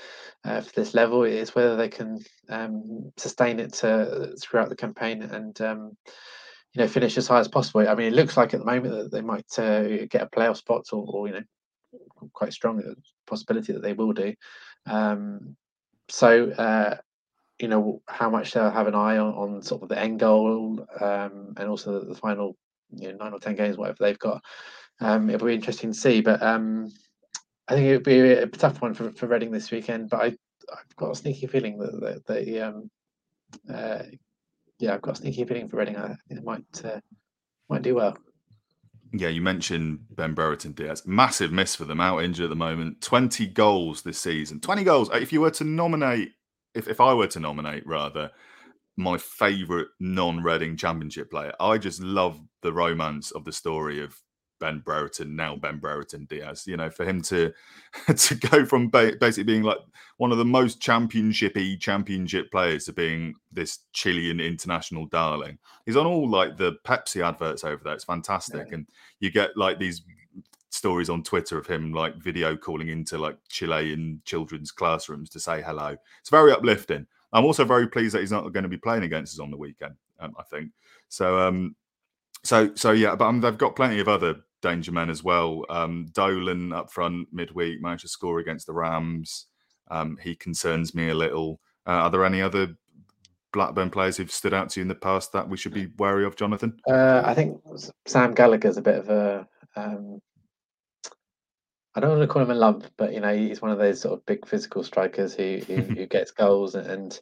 uh, 0.44 0.60
for 0.62 0.72
this 0.74 0.94
level. 0.94 1.24
It's 1.24 1.54
whether 1.54 1.76
they 1.76 1.88
can 1.88 2.20
um, 2.48 3.12
sustain 3.16 3.60
it 3.60 3.74
to, 3.74 4.34
throughout 4.40 4.68
the 4.68 4.76
campaign 4.76 5.22
and 5.22 5.60
um, 5.60 5.96
you 6.72 6.82
know 6.82 6.88
finish 6.88 7.18
as 7.18 7.28
high 7.28 7.40
as 7.40 7.48
possible. 7.48 7.86
I 7.86 7.94
mean, 7.94 8.08
it 8.08 8.16
looks 8.16 8.36
like 8.36 8.54
at 8.54 8.60
the 8.60 8.66
moment 8.66 8.94
that 8.94 9.12
they 9.12 9.22
might 9.22 9.58
uh, 9.58 10.06
get 10.06 10.22
a 10.22 10.30
playoff 10.34 10.56
spot, 10.56 10.86
or, 10.92 11.04
or, 11.08 11.28
you 11.28 11.34
know, 11.34 11.42
quite 12.32 12.52
strong 12.52 12.82
possibility 13.26 13.72
that 13.72 13.82
they 13.82 13.92
will 13.92 14.12
do. 14.12 14.34
Um, 14.86 15.56
so, 16.08 16.50
uh, 16.50 16.96
you 17.58 17.68
know, 17.68 18.02
how 18.08 18.28
much 18.30 18.52
they'll 18.52 18.70
have 18.70 18.86
an 18.86 18.94
eye 18.94 19.18
on, 19.18 19.34
on 19.34 19.62
sort 19.62 19.82
of 19.82 19.88
the 19.88 19.98
end 19.98 20.20
goal 20.20 20.86
um, 21.00 21.54
and 21.56 21.68
also 21.68 22.00
the, 22.00 22.06
the, 22.06 22.14
final, 22.14 22.56
you 22.90 23.08
know, 23.08 23.16
nine 23.16 23.32
or 23.32 23.38
ten 23.38 23.54
games, 23.54 23.76
whatever 23.76 23.98
they've 24.00 24.18
got. 24.18 24.42
Um, 25.00 25.30
it'll 25.30 25.46
be 25.46 25.54
interesting 25.54 25.92
to 25.92 25.98
see, 25.98 26.20
but 26.20 26.42
um, 26.42 26.92
I 27.68 27.74
think 27.74 27.86
it 27.86 27.92
would 27.92 28.04
be 28.04 28.20
a 28.20 28.46
tough 28.46 28.82
one 28.82 28.94
for, 28.94 29.12
for 29.12 29.26
Reading 29.26 29.50
this 29.50 29.70
weekend. 29.70 30.10
But 30.10 30.20
I, 30.20 30.26
I've 30.26 30.96
got 30.96 31.12
a 31.12 31.14
sneaky 31.14 31.46
feeling 31.46 31.78
that, 31.78 32.00
that 32.00 32.26
they 32.26 32.60
um, 32.60 32.90
uh, 33.72 34.02
yeah, 34.78 34.94
I've 34.94 35.02
got 35.02 35.14
a 35.14 35.22
sneaky 35.22 35.44
feeling 35.44 35.68
for 35.68 35.76
Reading. 35.76 35.96
I 35.96 36.08
think 36.08 36.18
it 36.30 36.44
might 36.44 36.84
uh, 36.84 37.00
might 37.68 37.82
do 37.82 37.94
well. 37.94 38.16
Yeah, 39.16 39.28
you 39.28 39.42
mentioned 39.42 40.06
Ben 40.10 40.34
Brereton 40.34 40.72
Diaz. 40.72 41.06
Massive 41.06 41.52
miss 41.52 41.76
for 41.76 41.84
them, 41.84 42.00
out 42.00 42.24
injured 42.24 42.44
at 42.44 42.50
the 42.50 42.56
moment. 42.56 43.00
20 43.00 43.46
goals 43.46 44.02
this 44.02 44.18
season. 44.18 44.60
20 44.60 44.82
goals. 44.82 45.08
Uh, 45.08 45.18
if 45.18 45.32
you 45.32 45.40
were 45.40 45.52
to 45.52 45.62
nominate, 45.62 46.32
if, 46.74 46.88
if 46.88 47.00
I 47.00 47.14
were 47.14 47.28
to 47.28 47.38
nominate 47.38 47.86
rather, 47.86 48.32
my 48.96 49.16
favourite 49.16 49.86
non 50.00 50.42
Reading 50.42 50.76
championship 50.76 51.30
player, 51.30 51.52
I 51.60 51.78
just 51.78 52.02
love 52.02 52.40
the 52.62 52.72
romance 52.72 53.30
of 53.30 53.44
the 53.44 53.52
story 53.52 54.02
of 54.02 54.20
Ben 54.64 54.78
Brereton, 54.78 55.36
now 55.36 55.56
Ben 55.56 55.76
Brereton 55.76 56.24
Diaz. 56.24 56.66
You 56.66 56.78
know, 56.78 56.88
for 56.88 57.04
him 57.04 57.20
to 57.22 57.52
to 58.16 58.34
go 58.36 58.64
from 58.64 58.88
ba- 58.88 59.12
basically 59.20 59.44
being 59.44 59.62
like 59.62 59.76
one 60.16 60.32
of 60.32 60.38
the 60.38 60.44
most 60.44 60.80
championshipy 60.80 61.78
championship 61.78 62.50
players 62.50 62.86
to 62.86 62.94
being 62.94 63.34
this 63.52 63.80
Chilean 63.92 64.40
international 64.40 65.04
darling. 65.04 65.58
He's 65.84 65.98
on 65.98 66.06
all 66.06 66.30
like 66.30 66.56
the 66.56 66.76
Pepsi 66.82 67.22
adverts 67.22 67.62
over 67.62 67.84
there. 67.84 67.92
It's 67.92 68.04
fantastic, 68.04 68.68
yeah. 68.68 68.74
and 68.74 68.88
you 69.20 69.30
get 69.30 69.54
like 69.54 69.78
these 69.78 70.00
stories 70.70 71.10
on 71.10 71.22
Twitter 71.22 71.58
of 71.58 71.66
him 71.66 71.92
like 71.92 72.16
video 72.16 72.56
calling 72.56 72.88
into 72.88 73.18
like 73.18 73.36
Chilean 73.50 74.22
children's 74.24 74.72
classrooms 74.72 75.28
to 75.28 75.40
say 75.40 75.60
hello. 75.60 75.94
It's 76.20 76.30
very 76.30 76.52
uplifting. 76.52 77.06
I'm 77.34 77.44
also 77.44 77.66
very 77.66 77.86
pleased 77.86 78.14
that 78.14 78.20
he's 78.20 78.32
not 78.32 78.50
going 78.54 78.62
to 78.62 78.68
be 78.70 78.78
playing 78.78 79.02
against 79.02 79.34
us 79.34 79.40
on 79.40 79.50
the 79.50 79.58
weekend. 79.58 79.94
Um, 80.20 80.34
I 80.38 80.42
think 80.44 80.70
so. 81.10 81.38
Um, 81.38 81.76
so, 82.44 82.74
so 82.74 82.92
yeah, 82.92 83.14
but 83.14 83.26
um, 83.26 83.42
they've 83.42 83.58
got 83.58 83.76
plenty 83.76 84.00
of 84.00 84.08
other 84.08 84.36
danger 84.64 84.90
men 84.90 85.10
as 85.10 85.22
well. 85.22 85.64
Um, 85.68 86.06
Dolan 86.12 86.72
up 86.72 86.90
front 86.90 87.28
midweek 87.32 87.80
managed 87.80 88.02
to 88.02 88.08
score 88.08 88.38
against 88.40 88.66
the 88.66 88.72
Rams. 88.72 89.46
Um, 89.90 90.16
he 90.22 90.34
concerns 90.34 90.94
me 90.94 91.10
a 91.10 91.14
little. 91.14 91.60
Uh, 91.86 91.90
are 91.90 92.10
there 92.10 92.24
any 92.24 92.40
other 92.40 92.74
Blackburn 93.52 93.90
players 93.90 94.16
who've 94.16 94.30
stood 94.30 94.54
out 94.54 94.70
to 94.70 94.80
you 94.80 94.82
in 94.82 94.88
the 94.88 94.94
past 94.94 95.32
that 95.32 95.48
we 95.48 95.58
should 95.58 95.74
be 95.74 95.88
wary 95.98 96.24
of, 96.24 96.34
Jonathan? 96.34 96.78
Uh, 96.88 97.22
I 97.24 97.34
think 97.34 97.60
Sam 98.06 98.34
Gallagher's 98.34 98.78
a 98.78 98.82
bit 98.82 98.96
of 98.96 99.10
a. 99.10 99.46
Um, 99.76 100.20
I 101.94 102.00
don't 102.00 102.10
want 102.10 102.22
to 102.22 102.26
call 102.26 102.42
him 102.42 102.50
a 102.50 102.54
lump, 102.54 102.86
but 102.96 103.12
you 103.12 103.20
know 103.20 103.36
he's 103.36 103.62
one 103.62 103.70
of 103.70 103.78
those 103.78 104.00
sort 104.00 104.14
of 104.14 104.26
big 104.26 104.46
physical 104.46 104.82
strikers 104.82 105.34
who 105.34 105.60
who, 105.66 105.74
who 105.98 106.06
gets 106.06 106.30
goals 106.30 106.74
and 106.74 107.20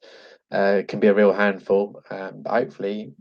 uh, 0.53 0.83
can 0.87 1.01
be 1.01 1.09
a 1.09 1.15
real 1.15 1.33
handful. 1.33 2.01
Um, 2.09 2.43
but 2.43 2.53
hopefully, 2.53 3.13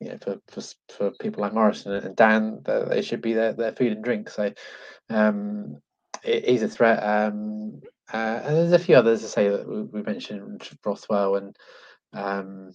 you 0.00 0.08
know, 0.08 0.18
for, 0.22 0.36
for 0.48 0.62
for 0.94 1.10
people 1.20 1.42
like 1.42 1.54
Morrison 1.54 1.92
and 1.92 2.16
Dann, 2.16 2.62
they 2.64 3.02
should 3.02 3.22
be 3.22 3.32
their, 3.32 3.52
their 3.52 3.72
food 3.72 3.92
and 3.92 4.04
drink. 4.04 4.30
So 4.30 4.52
um, 5.10 5.78
it, 6.22 6.48
he's 6.48 6.62
a 6.62 6.68
threat. 6.68 7.02
Um, 7.02 7.80
uh, 8.12 8.40
and 8.44 8.56
there's 8.56 8.72
a 8.72 8.78
few 8.78 8.96
others 8.96 9.22
to 9.22 9.28
say 9.28 9.48
that 9.48 9.68
we, 9.68 9.82
we 9.82 10.02
mentioned 10.02 10.68
Rothwell 10.84 11.36
and 11.36 11.56
um, 12.12 12.72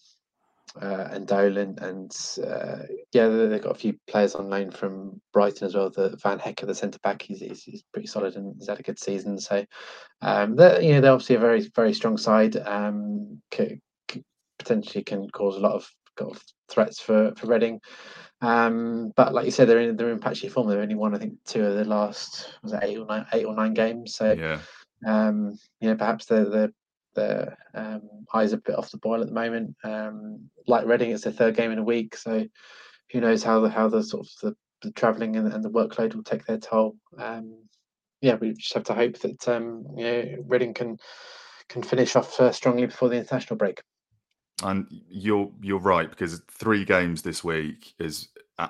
uh, 0.81 1.07
and 1.11 1.27
Dolan, 1.27 1.77
and 1.81 2.15
uh, 2.45 2.83
yeah, 3.11 3.27
they've 3.27 3.61
got 3.61 3.75
a 3.75 3.79
few 3.79 3.95
players 4.07 4.35
on 4.35 4.49
loan 4.49 4.71
from 4.71 5.21
Brighton 5.33 5.67
as 5.67 5.75
well. 5.75 5.89
The 5.89 6.17
Van 6.23 6.39
Hecke, 6.39 6.65
the 6.65 6.73
centre 6.73 6.99
back, 7.03 7.21
he's, 7.21 7.41
he's, 7.41 7.63
he's, 7.63 7.83
pretty 7.91 8.07
solid 8.07 8.35
and 8.35 8.55
he's 8.57 8.69
had 8.69 8.79
a 8.79 8.83
good 8.83 8.97
season. 8.97 9.37
So, 9.37 9.65
um, 10.21 10.55
they're, 10.55 10.81
you 10.81 10.93
know, 10.93 11.01
they're 11.01 11.11
obviously 11.11 11.35
a 11.35 11.39
very 11.39 11.69
very 11.75 11.93
strong 11.93 12.17
side. 12.17 12.55
Um, 12.55 13.41
potentially 14.59 15.03
can 15.03 15.27
cause 15.31 15.57
a 15.57 15.59
lot 15.59 15.73
of, 15.73 15.89
of 16.19 16.41
threats 16.69 16.99
for 16.99 17.33
for 17.35 17.47
Reading. 17.47 17.79
Um, 18.41 19.13
but 19.15 19.33
like 19.33 19.45
you 19.45 19.51
said, 19.51 19.67
they're 19.67 19.79
in 19.79 19.95
they're 19.95 20.11
in 20.11 20.19
patchy 20.19 20.49
form. 20.49 20.67
They've 20.67 20.79
only 20.79 20.95
won, 20.95 21.15
I 21.15 21.19
think, 21.19 21.35
two 21.45 21.63
of 21.63 21.75
the 21.75 21.85
last 21.85 22.55
was 22.63 22.73
it 22.73 22.79
eight 22.83 22.97
or 22.97 23.05
nine 23.05 23.25
eight 23.33 23.45
or 23.45 23.55
nine 23.55 23.73
games. 23.73 24.15
So 24.15 24.33
yeah, 24.33 24.59
um, 25.05 25.57
you 25.79 25.89
know, 25.89 25.95
perhaps 25.95 26.25
the 26.25 26.45
the 26.45 26.73
the 27.13 27.55
um, 27.73 28.01
eyes 28.33 28.53
are 28.53 28.57
a 28.57 28.61
bit 28.61 28.77
off 28.77 28.91
the 28.91 28.97
boil 28.97 29.21
at 29.21 29.27
the 29.27 29.33
moment. 29.33 29.75
Um, 29.83 30.49
like 30.67 30.85
Reading, 30.85 31.11
it's 31.11 31.23
their 31.23 31.33
third 31.33 31.55
game 31.55 31.71
in 31.71 31.77
a 31.79 31.83
week, 31.83 32.15
so 32.15 32.45
who 33.11 33.21
knows 33.21 33.43
how 33.43 33.59
the 33.59 33.69
how 33.69 33.89
the 33.89 34.03
sort 34.03 34.25
of 34.25 34.31
the, 34.41 34.55
the 34.81 34.91
travelling 34.93 35.35
and, 35.35 35.51
and, 35.51 35.63
the 35.63 35.69
workload 35.69 36.15
will 36.15 36.23
take 36.23 36.45
their 36.45 36.57
toll. 36.57 36.95
Um, 37.17 37.65
yeah, 38.21 38.35
we 38.35 38.53
just 38.53 38.73
have 38.73 38.85
to 38.85 38.93
hope 38.93 39.19
that 39.19 39.47
um, 39.47 39.85
you 39.97 40.03
know 40.03 40.35
Reading 40.47 40.73
can 40.73 40.97
can 41.69 41.83
finish 41.83 42.15
off 42.15 42.39
uh, 42.39 42.51
strongly 42.51 42.85
before 42.85 43.09
the 43.09 43.17
international 43.17 43.57
break. 43.57 43.81
And 44.63 44.87
you're 45.09 45.51
you're 45.61 45.79
right 45.79 46.09
because 46.09 46.41
three 46.49 46.85
games 46.85 47.21
this 47.21 47.43
week 47.43 47.93
is 47.99 48.29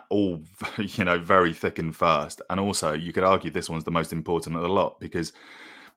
all 0.10 0.41
you 0.77 1.04
know 1.04 1.19
very 1.19 1.54
thick 1.54 1.80
and 1.80 1.95
fast, 1.95 2.41
and 2.49 2.60
also 2.60 2.93
you 2.93 3.13
could 3.13 3.23
argue 3.23 3.51
this 3.51 3.69
one's 3.69 3.84
the 3.84 3.91
most 3.91 4.13
important 4.13 4.56
of 4.56 4.62
the 4.62 4.69
lot 4.69 4.99
because 4.99 5.34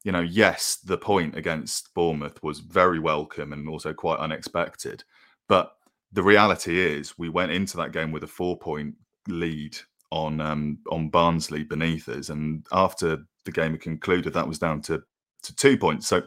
you 0.05 0.13
know, 0.13 0.21
yes, 0.21 0.77
the 0.77 0.99
point 0.99 1.37
against 1.37 1.93
Bournemouth 1.95 2.43
was 2.43 2.61
very 2.61 2.99
welcome 2.99 3.53
and 3.53 3.69
also 3.69 3.95
quite 3.95 4.19
unexpected. 4.21 5.03
But 5.49 5.73
the 6.13 6.23
reality 6.23 6.79
is, 6.79 7.19
we 7.19 7.31
went 7.31 7.53
into 7.53 7.79
that 7.79 7.93
game 7.93 8.13
with 8.13 8.23
a 8.23 8.29
four-point 8.29 8.95
lead 9.29 9.77
on 10.13 10.41
um, 10.41 10.79
on 10.91 11.09
Barnsley 11.09 11.65
beneath 11.65 12.09
us, 12.09 12.29
and 12.29 12.65
after 12.71 13.25
the 13.45 13.53
game 13.53 13.73
had 13.73 13.81
concluded, 13.81 14.35
that 14.35 14.47
was 14.47 14.59
down 14.59 14.83
to 14.83 15.03
to 15.43 15.57
two 15.57 15.77
points. 15.77 16.07
So 16.07 16.23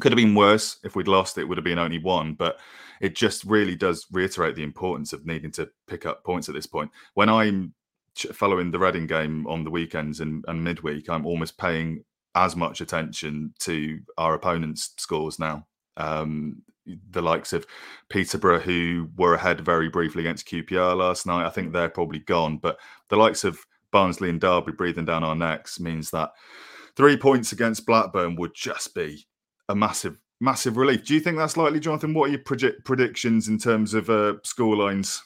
could 0.00 0.12
have 0.12 0.16
been 0.16 0.34
worse 0.34 0.78
if 0.84 0.96
we'd 0.96 1.08
lost. 1.08 1.38
It 1.38 1.44
would 1.44 1.58
have 1.58 1.64
been 1.64 1.78
only 1.78 1.98
one, 1.98 2.34
but 2.34 2.58
it 3.00 3.14
just 3.14 3.44
really 3.44 3.76
does 3.76 4.06
reiterate 4.12 4.56
the 4.56 4.62
importance 4.62 5.12
of 5.12 5.26
needing 5.26 5.50
to 5.52 5.70
pick 5.86 6.06
up 6.06 6.24
points 6.24 6.48
at 6.48 6.54
this 6.54 6.66
point. 6.66 6.90
When 7.14 7.28
I'm 7.28 7.74
following 8.32 8.70
the 8.70 8.78
Reading 8.78 9.06
game 9.06 9.46
on 9.46 9.64
the 9.64 9.70
weekends 9.70 10.20
and, 10.20 10.44
and 10.48 10.62
midweek, 10.62 11.08
I'm 11.08 11.26
almost 11.26 11.58
paying 11.58 12.04
as 12.34 12.54
much 12.54 12.80
attention 12.80 13.54
to 13.60 14.00
our 14.18 14.34
opponents' 14.34 14.94
scores 14.98 15.38
now. 15.38 15.66
Um, 15.96 16.62
the 17.10 17.22
likes 17.22 17.52
of 17.52 17.66
Peterborough, 18.08 18.60
who 18.60 19.08
were 19.16 19.34
ahead 19.34 19.60
very 19.60 19.88
briefly 19.88 20.22
against 20.22 20.48
QPR 20.48 20.96
last 20.96 21.26
night, 21.26 21.46
I 21.46 21.50
think 21.50 21.72
they're 21.72 21.88
probably 21.88 22.20
gone. 22.20 22.58
But 22.58 22.78
the 23.08 23.16
likes 23.16 23.44
of 23.44 23.58
Barnsley 23.92 24.30
and 24.30 24.40
Derby 24.40 24.72
breathing 24.72 25.04
down 25.04 25.24
our 25.24 25.34
necks 25.34 25.80
means 25.80 26.10
that 26.10 26.30
three 26.96 27.16
points 27.16 27.52
against 27.52 27.86
Blackburn 27.86 28.36
would 28.36 28.54
just 28.54 28.94
be 28.94 29.26
a 29.70 29.74
massive, 29.74 30.18
massive 30.40 30.76
relief. 30.76 31.04
Do 31.04 31.14
you 31.14 31.20
think 31.20 31.36
that's 31.38 31.56
likely, 31.56 31.80
Jonathan? 31.80 32.12
What 32.12 32.28
are 32.28 32.32
your 32.32 32.42
predict- 32.42 32.84
predictions 32.84 33.48
in 33.48 33.58
terms 33.58 33.94
of 33.94 34.10
uh, 34.10 34.34
score 34.42 34.76
lines? 34.76 35.22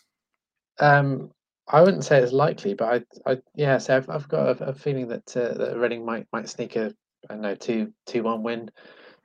Um, 0.78 1.30
I 1.68 1.80
wouldn't 1.80 2.04
say 2.04 2.18
it's 2.18 2.32
likely, 2.32 2.74
but 2.74 3.06
I, 3.26 3.32
I 3.32 3.38
yeah, 3.54 3.78
so 3.78 3.96
I've, 3.96 4.10
I've 4.10 4.28
got 4.28 4.60
a, 4.60 4.64
a 4.66 4.74
feeling 4.74 5.08
that 5.08 5.36
uh, 5.36 5.54
that 5.54 5.78
Reading 5.78 6.04
might 6.04 6.26
might 6.32 6.48
sneak 6.48 6.76
a 6.76 6.94
I 7.28 7.34
don't 7.34 7.42
know 7.42 7.54
two 7.54 7.92
two 8.06 8.22
one 8.22 8.42
win. 8.42 8.70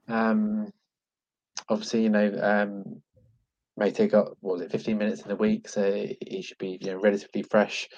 Um, 0.07 0.71
obviously, 1.67 2.03
you 2.03 2.09
know, 2.09 2.39
um, 2.41 3.01
Meite 3.77 4.09
got 4.09 4.37
what 4.39 4.53
was 4.53 4.61
it, 4.61 4.71
fifteen 4.71 4.97
minutes 4.97 5.21
in 5.21 5.27
the 5.27 5.35
week, 5.35 5.67
so 5.67 6.07
he 6.21 6.41
should 6.41 6.57
be 6.59 6.77
you 6.79 6.91
know 6.91 6.99
relatively 6.99 7.43
fresh. 7.43 7.89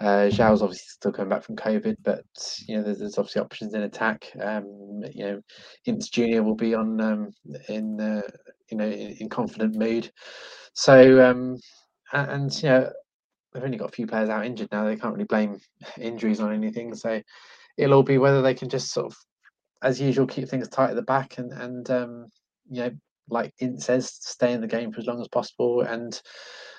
Uh, 0.00 0.28
João's 0.30 0.62
obviously 0.62 0.86
still 0.88 1.12
coming 1.12 1.28
back 1.28 1.42
from 1.42 1.56
COVID, 1.56 1.96
but 2.04 2.24
you 2.66 2.76
know 2.76 2.82
there's, 2.84 3.00
there's 3.00 3.18
obviously 3.18 3.42
options 3.42 3.74
in 3.74 3.82
attack. 3.82 4.30
Um, 4.40 5.02
you 5.12 5.24
know, 5.24 5.40
Ince 5.86 6.08
Junior 6.08 6.42
will 6.44 6.54
be 6.54 6.74
on 6.74 7.00
um, 7.00 7.30
in 7.68 8.00
uh, 8.00 8.22
you 8.70 8.76
know 8.76 8.86
in, 8.86 9.16
in 9.20 9.28
confident 9.28 9.74
mood. 9.74 10.10
So 10.74 11.28
um, 11.28 11.56
and, 12.12 12.30
and 12.30 12.62
you 12.62 12.68
know 12.68 12.90
they've 13.52 13.64
only 13.64 13.78
got 13.78 13.88
a 13.88 13.92
few 13.92 14.06
players 14.06 14.28
out 14.28 14.46
injured 14.46 14.68
now. 14.70 14.84
They 14.84 14.96
can't 14.96 15.14
really 15.14 15.24
blame 15.24 15.58
injuries 16.00 16.40
on 16.40 16.54
anything. 16.54 16.94
So 16.94 17.20
it'll 17.76 17.94
all 17.94 18.02
be 18.04 18.18
whether 18.18 18.42
they 18.42 18.54
can 18.54 18.68
just 18.68 18.92
sort 18.92 19.06
of, 19.06 19.16
as 19.82 20.00
usual, 20.00 20.26
keep 20.26 20.48
things 20.48 20.68
tight 20.68 20.90
at 20.90 20.96
the 20.96 21.02
back 21.02 21.38
and 21.38 21.52
and 21.52 21.90
um, 21.90 22.26
you 22.70 22.82
know, 22.82 22.90
like 23.28 23.52
it 23.58 23.80
says, 23.82 24.12
stay 24.12 24.52
in 24.52 24.60
the 24.60 24.68
game 24.68 24.92
for 24.92 25.00
as 25.00 25.06
long 25.06 25.20
as 25.20 25.28
possible 25.28 25.80
and 25.80 26.20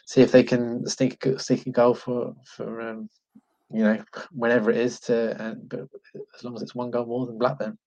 see 0.09 0.21
if 0.21 0.31
they 0.31 0.43
can 0.43 0.87
sneak 0.87 1.23
sneak 1.37 1.67
a 1.67 1.69
goal 1.69 1.93
for 1.93 2.35
for 2.43 2.81
um, 2.81 3.09
you 3.71 3.83
know 3.83 4.03
whenever 4.31 4.71
it 4.71 4.77
is 4.77 4.99
to. 5.01 5.39
And 5.39 5.69
but 5.69 5.81
as 6.35 6.43
long 6.43 6.55
as 6.55 6.63
it's 6.63 6.73
one 6.73 6.89
goal 6.89 7.05
more 7.05 7.27
than 7.27 7.37
Blackburn. 7.37 7.77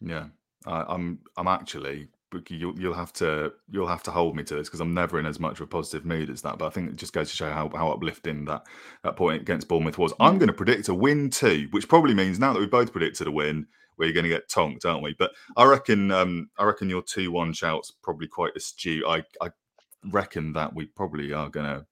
Yeah, 0.00 0.26
I, 0.64 0.84
I'm 0.88 1.18
I'm 1.36 1.48
actually 1.48 2.08
you'll 2.48 2.78
you'll 2.78 2.94
have 2.94 3.12
to 3.14 3.52
you'll 3.68 3.88
have 3.88 4.04
to 4.04 4.12
hold 4.12 4.36
me 4.36 4.44
to 4.44 4.54
this 4.54 4.68
because 4.68 4.80
I'm 4.80 4.94
never 4.94 5.18
in 5.18 5.26
as 5.26 5.40
much 5.40 5.54
of 5.54 5.62
a 5.62 5.66
positive 5.66 6.04
mood 6.04 6.30
as 6.30 6.42
that. 6.42 6.58
But 6.58 6.66
I 6.66 6.70
think 6.70 6.90
it 6.90 6.96
just 6.96 7.12
goes 7.12 7.30
to 7.30 7.36
show 7.36 7.50
how, 7.50 7.68
how 7.74 7.90
uplifting 7.90 8.44
that 8.44 8.64
that 9.02 9.16
point 9.16 9.42
against 9.42 9.66
Bournemouth 9.66 9.98
was. 9.98 10.14
I'm 10.20 10.38
going 10.38 10.46
to 10.46 10.52
predict 10.54 10.88
a 10.88 10.94
win 10.94 11.30
too, 11.30 11.66
which 11.72 11.88
probably 11.88 12.14
means 12.14 12.38
now 12.38 12.52
that 12.52 12.60
we've 12.60 12.70
both 12.70 12.92
predicted 12.92 13.26
a 13.26 13.32
win, 13.32 13.66
we're 13.98 14.12
going 14.12 14.24
to 14.24 14.30
get 14.30 14.48
tonked, 14.48 14.84
aren't 14.84 15.02
we? 15.02 15.16
But 15.18 15.32
I 15.56 15.64
reckon 15.64 16.12
um, 16.12 16.50
I 16.56 16.62
reckon 16.62 16.88
your 16.88 17.02
two 17.02 17.32
one 17.32 17.52
shouts 17.52 17.90
probably 17.90 18.28
quite 18.28 18.52
astute. 18.54 19.04
I 19.04 19.24
I 19.40 19.50
reckon 20.04 20.52
that 20.54 20.74
we 20.74 20.86
probably 20.86 21.32
are 21.32 21.48
going 21.48 21.66
to 21.66 21.86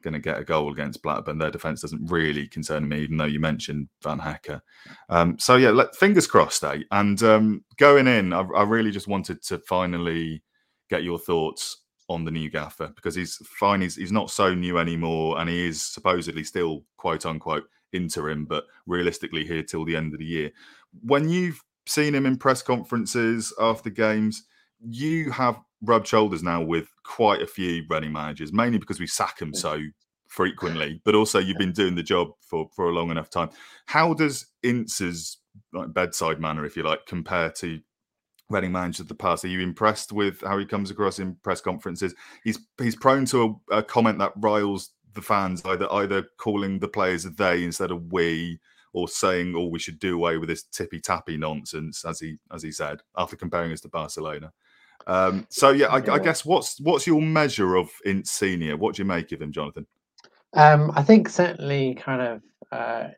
going 0.00 0.14
to 0.14 0.20
get 0.20 0.38
a 0.38 0.44
goal 0.44 0.72
against 0.72 1.02
Blackburn. 1.02 1.38
Their 1.38 1.50
defence 1.50 1.82
doesn't 1.82 2.10
really 2.10 2.48
concern 2.48 2.88
me, 2.88 3.02
even 3.02 3.16
though 3.16 3.24
you 3.26 3.40
mentioned 3.40 3.88
Van 4.02 4.18
Hecke. 4.18 4.60
Um, 5.08 5.38
so 5.38 5.56
yeah, 5.56 5.70
let, 5.70 5.94
fingers 5.94 6.26
crossed, 6.26 6.64
eh? 6.64 6.78
And 6.90 7.22
um, 7.22 7.64
going 7.76 8.06
in, 8.06 8.32
I, 8.32 8.40
I, 8.56 8.62
really 8.62 8.90
just 8.90 9.08
wanted 9.08 9.42
to 9.44 9.58
finally 9.58 10.42
get 10.88 11.04
your 11.04 11.18
thoughts 11.18 11.82
on 12.08 12.24
the 12.24 12.30
new 12.30 12.50
gaffer 12.50 12.88
because 12.96 13.14
he's 13.14 13.36
fine. 13.58 13.80
He's, 13.80 13.96
he's 13.96 14.12
not 14.12 14.30
so 14.30 14.54
new 14.54 14.78
anymore, 14.78 15.38
and 15.38 15.48
he 15.48 15.68
is 15.68 15.82
supposedly 15.82 16.44
still 16.44 16.84
quote 16.96 17.26
unquote 17.26 17.64
interim, 17.92 18.44
but 18.44 18.64
realistically 18.86 19.44
here 19.44 19.62
till 19.62 19.84
the 19.84 19.96
end 19.96 20.12
of 20.12 20.18
the 20.18 20.24
year. 20.24 20.50
When 21.02 21.28
you've 21.28 21.62
seen 21.86 22.14
him 22.14 22.26
in 22.26 22.36
press 22.36 22.62
conferences 22.62 23.52
after 23.60 23.90
games, 23.90 24.44
you 24.80 25.30
have 25.30 25.60
rubbed 25.82 26.06
shoulders 26.06 26.42
now 26.42 26.62
with 26.62 26.88
quite 27.04 27.42
a 27.42 27.46
few 27.46 27.84
Reading 27.88 28.12
managers, 28.12 28.52
mainly 28.52 28.78
because 28.78 29.00
we 29.00 29.06
sack 29.06 29.38
them 29.38 29.54
so 29.54 29.80
frequently, 30.28 31.00
but 31.04 31.14
also 31.14 31.38
you've 31.38 31.58
been 31.58 31.72
doing 31.72 31.94
the 31.94 32.02
job 32.02 32.28
for 32.40 32.68
for 32.74 32.86
a 32.86 32.92
long 32.92 33.10
enough 33.10 33.30
time. 33.30 33.50
How 33.86 34.14
does 34.14 34.46
Ince's 34.62 35.38
like 35.72 35.92
bedside 35.92 36.40
manner, 36.40 36.64
if 36.64 36.76
you 36.76 36.82
like, 36.82 37.06
compare 37.06 37.50
to 37.50 37.80
Reading 38.48 38.72
managers 38.72 39.00
of 39.00 39.08
the 39.08 39.14
past? 39.14 39.44
Are 39.44 39.48
you 39.48 39.60
impressed 39.60 40.12
with 40.12 40.40
how 40.40 40.58
he 40.58 40.66
comes 40.66 40.90
across 40.90 41.20
in 41.20 41.36
press 41.36 41.60
conferences? 41.60 42.14
He's 42.42 42.58
he's 42.78 42.96
prone 42.96 43.24
to 43.26 43.60
a, 43.70 43.78
a 43.78 43.82
comment 43.82 44.18
that 44.18 44.32
riles 44.36 44.90
the 45.14 45.22
fans, 45.22 45.62
either 45.64 45.92
either 45.92 46.24
calling 46.36 46.80
the 46.80 46.88
players 46.88 47.22
they 47.24 47.62
instead 47.62 47.92
of 47.92 48.12
we, 48.12 48.58
or 48.92 49.06
saying, 49.08 49.54
"Oh, 49.56 49.66
we 49.66 49.78
should 49.78 50.00
do 50.00 50.16
away 50.16 50.36
with 50.36 50.48
this 50.48 50.64
tippy 50.64 51.00
tappy 51.00 51.36
nonsense," 51.36 52.04
as 52.04 52.18
he 52.18 52.38
as 52.52 52.62
he 52.62 52.72
said 52.72 53.02
after 53.16 53.36
comparing 53.36 53.72
us 53.72 53.80
to 53.82 53.88
Barcelona. 53.88 54.52
Um, 55.06 55.46
so 55.48 55.70
yeah, 55.70 55.86
I, 55.86 55.96
I, 55.96 56.18
guess 56.18 56.44
what's 56.44 56.80
what's 56.80 57.06
your 57.06 57.22
measure 57.22 57.76
of 57.76 57.90
Ince 58.04 58.30
senior? 58.30 58.76
What 58.76 58.94
do 58.94 59.02
you 59.02 59.06
make 59.06 59.32
of 59.32 59.40
him, 59.40 59.52
Jonathan? 59.52 59.86
Um, 60.54 60.92
I 60.94 61.02
think 61.02 61.28
certainly 61.28 61.94
kind 61.94 62.22
of 62.22 62.42
uh, 62.72 63.08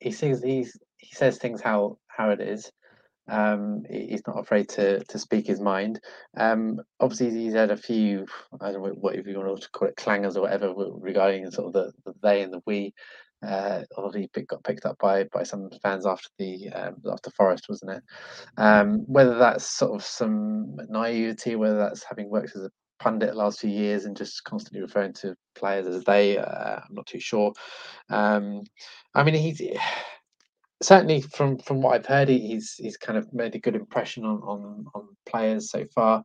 he 0.00 0.10
sees 0.10 0.42
he's 0.42 0.76
he 0.98 1.14
says 1.14 1.38
things 1.38 1.60
how 1.60 1.98
how 2.08 2.30
it 2.30 2.40
is. 2.40 2.70
Um, 3.28 3.84
he's 3.88 4.26
not 4.26 4.38
afraid 4.38 4.68
to 4.70 5.04
to 5.04 5.18
speak 5.18 5.46
his 5.46 5.60
mind. 5.60 6.00
Um, 6.36 6.80
obviously, 6.98 7.30
he's 7.30 7.54
had 7.54 7.70
a 7.70 7.76
few 7.76 8.26
I 8.60 8.72
don't 8.72 8.82
know 8.82 8.90
what 8.90 9.14
if 9.14 9.26
you 9.26 9.38
want 9.38 9.62
to 9.62 9.70
call 9.70 9.88
it 9.88 9.96
clangers 9.96 10.36
or 10.36 10.42
whatever 10.42 10.72
regarding 10.74 11.50
sort 11.50 11.68
of 11.68 11.72
the, 11.72 11.92
the 12.04 12.14
they 12.22 12.42
and 12.42 12.52
the 12.52 12.62
we 12.66 12.94
uh, 13.46 13.82
already 13.96 14.28
pick, 14.32 14.48
got 14.48 14.64
picked 14.64 14.86
up 14.86 14.96
by 14.98 15.24
by 15.24 15.42
some 15.42 15.70
fans 15.82 16.06
after 16.06 16.28
the 16.38 16.68
um, 16.70 16.96
after 17.10 17.30
Forest, 17.30 17.66
wasn't 17.68 17.92
it? 17.92 18.02
Um, 18.56 19.00
whether 19.06 19.36
that's 19.36 19.76
sort 19.76 19.94
of 19.94 20.04
some 20.04 20.76
naivety, 20.88 21.56
whether 21.56 21.76
that's 21.76 22.04
having 22.04 22.30
worked 22.30 22.56
as 22.56 22.64
a 22.64 22.70
pundit 23.00 23.30
the 23.30 23.34
last 23.34 23.60
few 23.60 23.70
years 23.70 24.04
and 24.04 24.16
just 24.16 24.44
constantly 24.44 24.80
referring 24.80 25.12
to 25.12 25.34
players 25.56 25.86
as 25.88 26.04
they, 26.04 26.38
uh, 26.38 26.76
I'm 26.76 26.94
not 26.94 27.06
too 27.06 27.18
sure. 27.18 27.52
Um, 28.10 28.62
I 29.14 29.24
mean, 29.24 29.34
he's 29.34 29.60
certainly 30.82 31.20
from 31.20 31.58
from 31.58 31.82
what 31.82 31.94
I've 31.94 32.06
heard, 32.06 32.28
he's 32.28 32.74
he's 32.74 32.96
kind 32.96 33.18
of 33.18 33.32
made 33.32 33.54
a 33.54 33.60
good 33.60 33.76
impression 33.76 34.24
on 34.24 34.40
on, 34.42 34.86
on 34.94 35.08
players 35.26 35.70
so 35.70 35.84
far. 35.94 36.22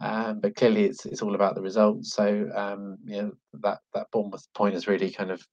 Um, 0.00 0.40
but 0.40 0.54
clearly, 0.54 0.84
it's 0.84 1.06
it's 1.06 1.22
all 1.22 1.34
about 1.34 1.54
the 1.54 1.62
results. 1.62 2.12
So 2.14 2.48
um, 2.54 2.98
you 3.04 3.22
know 3.22 3.32
that 3.62 3.78
that 3.94 4.06
Bournemouth 4.12 4.46
point 4.54 4.74
has 4.74 4.86
really 4.86 5.10
kind 5.10 5.30
of 5.30 5.44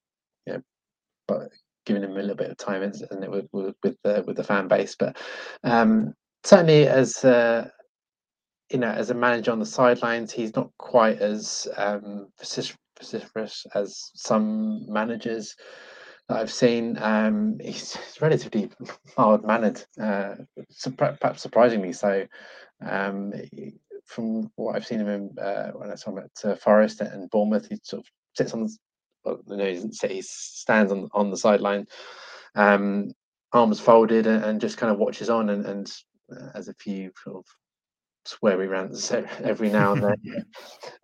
you 0.46 0.54
know 0.54 0.62
but 1.28 1.50
giving 1.86 2.04
him 2.04 2.12
a 2.12 2.16
little 2.22 2.36
bit 2.36 2.52
of 2.52 2.58
time, 2.58 2.84
isn't 2.84 3.24
it, 3.24 3.32
with 3.32 3.48
with, 3.52 3.98
the 4.04 4.24
with 4.26 4.38
the 4.38 4.44
fan 4.44 4.68
base? 4.68 4.96
But 4.98 5.18
um, 5.64 6.14
certainly, 6.44 6.88
as 6.88 7.24
uh, 7.24 7.70
you 8.72 8.80
know, 8.80 8.90
as 8.90 9.10
a 9.10 9.16
manager 9.16 9.52
on 9.52 9.60
the 9.60 9.66
sidelines, 9.66 10.32
he's 10.32 10.56
not 10.56 10.72
quite 10.78 11.20
as 11.20 11.68
um, 11.78 12.28
vociferous 12.40 13.66
as 13.76 14.12
some 14.16 14.86
managers 14.92 15.56
that 16.30 16.38
I've 16.38 16.52
seen. 16.52 16.98
Um, 17.02 17.58
he's, 17.62 17.98
relatively 18.22 18.70
mild 19.18 19.46
mannered, 19.46 19.84
uh, 20.02 20.36
perhaps 20.98 21.42
surprisingly 21.42 21.94
so. 21.94 22.26
Um, 22.86 23.34
from 24.06 24.52
what 24.56 24.76
I've 24.76 24.86
seen 24.86 25.02
of 25.02 25.08
him 25.08 25.32
uh, 25.42 25.72
when 25.72 25.92
I 25.92 25.96
saw 25.96 26.12
him 26.12 26.20
at 26.20 26.50
uh, 26.50 26.56
Forest 26.56 27.02
and 27.02 27.30
Bournemouth, 27.30 27.68
he 27.70 27.80
sort 27.84 28.02
of 28.02 28.08
sits 28.36 28.54
on, 28.54 28.70
well, 29.26 29.40
no, 29.48 29.66
he 29.66 29.74
doesn't 29.74 29.96
sit, 29.96 30.12
he 30.12 30.22
stands 30.22 30.92
on 30.92 31.10
on 31.14 31.32
the 31.32 31.38
sideline, 31.38 31.86
um, 32.56 33.12
arms 33.54 33.80
folded, 33.80 34.28
and, 34.28 34.44
and, 34.44 34.62
just 34.62 34.78
kind 34.78 34.92
of 34.92 35.00
watches 35.00 35.30
on 35.30 35.50
and, 35.50 35.66
and 35.66 35.92
uh, 36.32 36.52
has 36.54 36.68
a 36.68 36.74
few 36.76 37.12
sort 37.24 37.38
of 37.38 37.46
sweary 38.26 38.70
rants 38.70 39.12
every 39.12 39.70
now 39.70 39.94
and 39.94 40.04
then. 40.04 40.46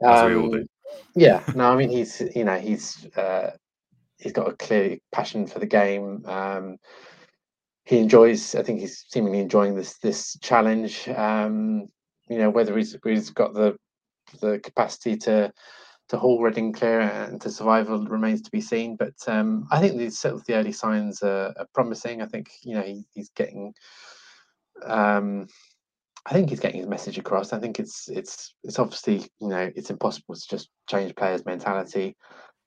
um, 0.06 0.66
yeah, 1.16 1.42
no, 1.56 1.72
I 1.72 1.76
mean 1.76 1.90
he's 1.90 2.22
you 2.36 2.44
know 2.44 2.60
he's 2.60 3.08
uh, 3.16 3.52
he's 4.18 4.34
got 4.34 4.50
a 4.50 4.56
clear 4.56 4.98
passion 5.12 5.48
for 5.48 5.60
the 5.60 5.66
game. 5.66 6.24
Um, 6.26 6.78
he 7.86 7.98
enjoys. 7.98 8.56
I 8.56 8.64
think 8.64 8.80
he's 8.80 9.06
seemingly 9.10 9.40
enjoying 9.40 9.76
this 9.76 9.98
this 10.00 10.38
challenge. 10.42 11.08
Um, 11.10 11.88
you 12.30 12.38
know 12.38 12.50
whether 12.50 12.78
he's 12.78 12.96
he's 13.04 13.30
got 13.30 13.54
the 13.54 13.76
the 14.40 14.60
capacity 14.60 15.18
to 15.18 15.52
to 16.12 16.18
haul 16.18 16.42
Reading 16.42 16.74
clear 16.74 17.00
and 17.00 17.40
to 17.40 17.50
survival 17.50 18.06
remains 18.06 18.42
to 18.42 18.52
be 18.52 18.60
seen. 18.60 18.98
But 18.98 19.16
um, 19.28 19.66
I 19.72 19.80
think 19.80 19.98
the 19.98 20.10
sort 20.10 20.34
of 20.34 20.46
the 20.46 20.56
early 20.56 20.74
signs 20.74 21.24
are, 21.24 21.54
are 21.58 21.68
promising. 21.74 22.22
I 22.22 22.26
think 22.26 22.50
you 22.64 22.76
know 22.76 22.82
he, 22.82 23.06
he's 23.14 23.30
getting. 23.30 23.74
Um, 24.86 25.48
I 26.26 26.34
think 26.34 26.50
he's 26.50 26.60
getting 26.60 26.82
his 26.82 26.90
message 26.90 27.18
across. 27.18 27.54
I 27.54 27.60
think 27.60 27.80
it's 27.80 28.10
it's 28.10 28.54
it's 28.62 28.78
obviously 28.78 29.26
you 29.40 29.48
know 29.48 29.72
it's 29.74 29.90
impossible 29.90 30.36
to 30.36 30.48
just 30.50 30.70
change 30.90 31.16
players' 31.16 31.46
mentality 31.46 32.18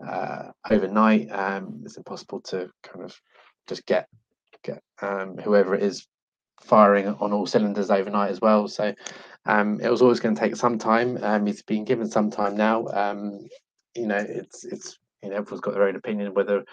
uh, 0.06 0.44
overnight. 0.70 1.30
Um, 1.30 1.82
it's 1.84 1.98
impossible 1.98 2.40
to 2.46 2.70
kind 2.82 3.04
of 3.04 3.14
just 3.68 3.84
get 3.84 4.08
get 4.62 4.82
um, 5.02 5.36
whoever 5.36 5.74
it 5.74 5.82
is 5.82 6.06
firing 6.62 7.08
on 7.08 7.34
all 7.34 7.46
cylinders 7.46 7.90
overnight 7.90 8.30
as 8.30 8.40
well. 8.40 8.68
So 8.68 8.94
um, 9.46 9.80
it 9.80 9.90
was 9.90 10.02
always 10.02 10.20
going 10.20 10.34
to 10.34 10.40
take 10.40 10.56
some 10.56 10.78
time. 10.78 11.18
Um, 11.22 11.46
it's 11.48 11.62
been 11.62 11.84
given 11.84 12.08
some 12.10 12.30
time 12.30 12.56
now. 12.56 12.86
Um, 12.88 13.46
you 13.94 14.06
know, 14.06 14.24
it's 14.28 14.64
it's 14.64 14.98
you 15.22 15.30
know 15.30 15.36
everyone's 15.36 15.60
got 15.60 15.74
their 15.74 15.88
own 15.88 15.96
opinion 15.96 16.34
whether 16.34 16.64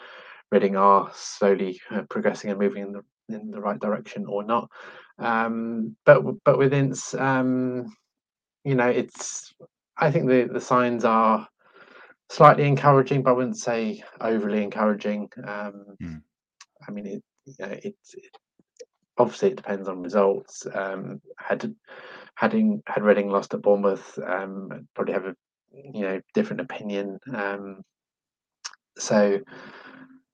Reading 0.51 0.75
are 0.75 1.09
slowly 1.13 1.79
uh, 1.91 2.01
progressing 2.09 2.49
and 2.49 2.59
moving 2.59 2.83
in 2.83 2.91
the 2.91 3.03
in 3.29 3.51
the 3.51 3.61
right 3.61 3.79
direction 3.79 4.25
or 4.25 4.43
not. 4.43 4.69
Um, 5.17 5.95
but 6.05 6.23
but 6.43 6.57
within 6.57 6.93
um, 7.17 7.95
you 8.65 8.75
know, 8.75 8.89
it's 8.89 9.53
I 9.97 10.11
think 10.11 10.27
the 10.27 10.49
the 10.51 10.59
signs 10.59 11.05
are 11.05 11.47
slightly 12.29 12.67
encouraging, 12.67 13.23
but 13.23 13.31
I 13.31 13.33
wouldn't 13.33 13.57
say 13.57 14.03
overly 14.19 14.61
encouraging. 14.61 15.29
Um, 15.37 15.85
mm. 16.01 16.21
I 16.87 16.91
mean, 16.91 17.05
it, 17.05 17.23
you 17.45 17.55
know, 17.59 17.67
it, 17.67 17.95
it, 18.13 18.37
obviously 19.17 19.51
it 19.51 19.57
depends 19.57 19.87
on 19.87 20.01
results. 20.01 20.65
Um, 20.73 21.21
had 21.37 21.73
had 22.49 23.03
Reading 23.03 23.29
lost 23.29 23.53
at 23.53 23.61
Bournemouth, 23.61 24.17
um, 24.25 24.69
I'd 24.71 24.87
probably 24.95 25.13
have 25.13 25.25
a 25.25 25.35
you 25.71 26.01
know 26.01 26.21
different 26.33 26.61
opinion. 26.61 27.19
Um, 27.33 27.81
so 28.97 29.39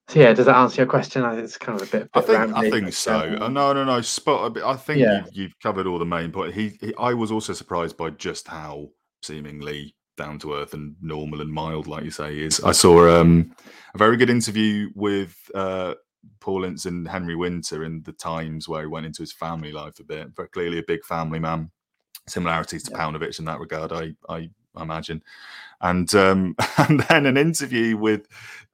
so 0.07 0.19
yeah, 0.21 0.33
does 0.33 0.45
that 0.45 0.55
answer 0.55 0.81
your 0.81 0.87
question? 0.87 1.23
I 1.23 1.33
think 1.33 1.43
it's 1.43 1.57
kind 1.57 1.81
of 1.81 1.87
a 1.87 1.91
bit. 1.91 2.09
I 2.13 2.21
think 2.21 2.55
I 2.55 2.69
think 2.69 2.93
so. 2.93 3.37
Um, 3.41 3.53
no, 3.53 3.73
no, 3.73 3.83
no. 3.83 3.99
Spot. 4.01 4.57
I 4.63 4.75
think 4.77 4.99
yeah. 4.99 5.25
you've, 5.25 5.35
you've, 5.35 5.59
covered 5.61 5.85
all 5.85 5.99
the 5.99 6.05
main 6.05 6.31
point. 6.31 6.53
He, 6.53 6.77
he, 6.79 6.93
I 6.97 7.13
was 7.13 7.29
also 7.29 7.51
surprised 7.51 7.97
by 7.97 8.11
just 8.11 8.47
how 8.47 8.87
seemingly 9.21 9.95
down 10.15 10.39
to 10.39 10.53
earth 10.53 10.73
and 10.73 10.95
normal 11.01 11.41
and 11.41 11.51
mild, 11.51 11.87
like 11.87 12.05
you 12.05 12.11
say, 12.11 12.39
is. 12.39 12.61
I 12.61 12.71
saw 12.71 13.19
um, 13.19 13.53
a 13.93 13.97
very 13.97 14.15
good 14.15 14.29
interview 14.29 14.89
with 14.95 15.35
uh, 15.53 15.95
Paul 16.39 16.63
Ince 16.63 16.85
and 16.85 17.05
Henry 17.05 17.35
Winter 17.35 17.83
in 17.83 18.01
the 18.03 18.13
Times, 18.13 18.69
where 18.69 18.81
he 18.81 18.87
went 18.87 19.05
into 19.05 19.21
his 19.21 19.33
family 19.33 19.73
life 19.73 19.99
a 19.99 20.05
bit. 20.05 20.33
But 20.35 20.53
clearly, 20.53 20.79
a 20.79 20.83
big 20.87 21.03
family 21.03 21.39
man. 21.39 21.69
Similarities 22.27 22.83
to 22.83 22.91
yeah. 22.91 22.99
Paunovic 22.99 23.39
in 23.39 23.45
that 23.45 23.59
regard, 23.59 23.91
I, 23.91 24.13
I 24.29 24.49
imagine. 24.81 25.23
And 25.81 26.13
um, 26.15 26.55
and 26.77 27.01
then 27.01 27.25
an 27.25 27.37
interview 27.37 27.97
with 27.97 28.27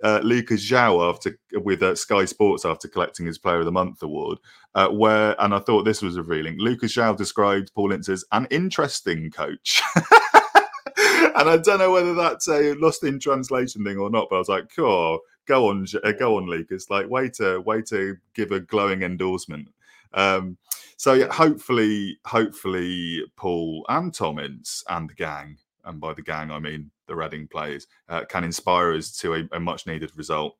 uh, 0.04 0.20
Lucas 0.24 0.70
João 0.70 1.10
after 1.10 1.38
with 1.54 1.82
uh, 1.84 1.96
Sky 1.96 2.26
Sports 2.26 2.66
after 2.66 2.88
collecting 2.88 3.26
his 3.26 3.38
Player 3.38 3.60
of 3.60 3.66
the 3.66 3.72
Month 3.72 4.04
award, 4.04 4.40
uh, 4.76 4.90
where 4.90 5.36
and 5.42 5.54
I 5.54 5.60
thought 5.60 5.84
this 5.84 6.02
was 6.02 6.18
revealing. 6.18 6.58
Lucas 6.60 6.96
João 6.96 7.16
described 7.16 7.74
Paul 7.74 7.92
Ince 7.92 8.10
as 8.10 8.26
an 8.32 8.48
interesting 8.52 9.32
coach. 9.32 9.82
and 9.96 11.50
I 11.50 11.58
don't 11.58 11.80
know 11.80 11.92
whether 11.92 12.14
that's 12.14 12.48
a 12.48 12.74
lost 12.76 13.04
in 13.04 13.20
translation 13.20 13.84
thing 13.84 13.98
or 13.98 14.10
not, 14.10 14.28
but 14.30 14.38
I 14.38 14.40
was 14.40 14.50
like, 14.50 14.70
"Cool, 14.76 15.20
go 15.46 15.70
on, 15.70 15.86
uh, 16.04 16.12
go 16.14 16.38
on, 16.38 16.48
Lucas. 16.48 16.90
Like, 16.90 17.10
way 17.10 17.30
to 17.32 17.60
way 17.60 17.82
to 17.84 18.16
give 18.34 18.52
a 18.52 18.60
glowing 18.60 19.04
endorsement." 19.04 19.70
Um, 20.14 20.58
so 21.04 21.16
yeah, 21.16 21.28
hopefully, 21.30 22.18
hopefully, 22.26 23.26
Paul 23.36 23.86
and 23.90 24.14
Tom 24.14 24.40
Ince 24.40 24.86
and 24.88 25.10
the 25.10 25.14
gang 25.14 25.58
and 25.84 26.00
by 26.00 26.14
the 26.14 26.22
gang 26.22 26.50
I 26.50 26.60
mean 26.60 26.92
the 27.08 27.16
Reading 27.18 27.46
players, 27.46 27.88
uh, 28.08 28.24
can 28.24 28.46
inspire 28.46 28.94
us 28.94 29.12
to 29.18 29.34
a, 29.36 29.44
a 29.52 29.60
much 29.60 29.86
needed 29.86 30.12
result 30.16 30.56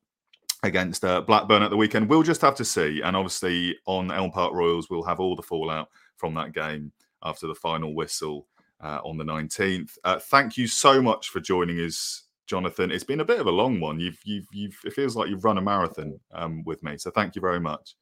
against 0.62 1.02
uh, 1.02 1.22
Blackburn 1.22 1.62
at 1.62 1.70
the 1.70 1.76
weekend. 1.78 2.10
We'll 2.10 2.22
just 2.22 2.42
have 2.42 2.54
to 2.56 2.64
see. 2.64 3.00
And 3.02 3.16
obviously, 3.16 3.78
on 3.86 4.10
Elm 4.10 4.30
Park 4.30 4.52
Royals, 4.52 4.90
we'll 4.90 5.02
have 5.04 5.18
all 5.18 5.34
the 5.34 5.42
fallout 5.42 5.88
from 6.16 6.34
that 6.34 6.52
game 6.52 6.92
after 7.22 7.46
the 7.46 7.54
final 7.54 7.94
whistle 7.94 8.46
uh, 8.82 9.00
on 9.02 9.16
the 9.16 9.24
19th. 9.24 9.96
Uh, 10.04 10.18
thank 10.18 10.58
you 10.58 10.66
so 10.66 11.00
much 11.00 11.30
for 11.30 11.40
joining 11.40 11.78
us, 11.78 12.24
Jonathan. 12.46 12.90
It's 12.90 13.04
been 13.04 13.20
a 13.20 13.24
bit 13.24 13.40
of 13.40 13.46
a 13.46 13.50
long 13.50 13.80
one. 13.80 13.98
You've, 13.98 14.18
you've, 14.24 14.46
you've. 14.52 14.78
It 14.84 14.92
feels 14.92 15.16
like 15.16 15.30
you've 15.30 15.44
run 15.44 15.56
a 15.56 15.62
marathon 15.62 16.20
um, 16.32 16.62
with 16.64 16.82
me. 16.82 16.98
So 16.98 17.10
thank 17.10 17.34
you 17.34 17.40
very 17.40 17.60
much. 17.60 17.96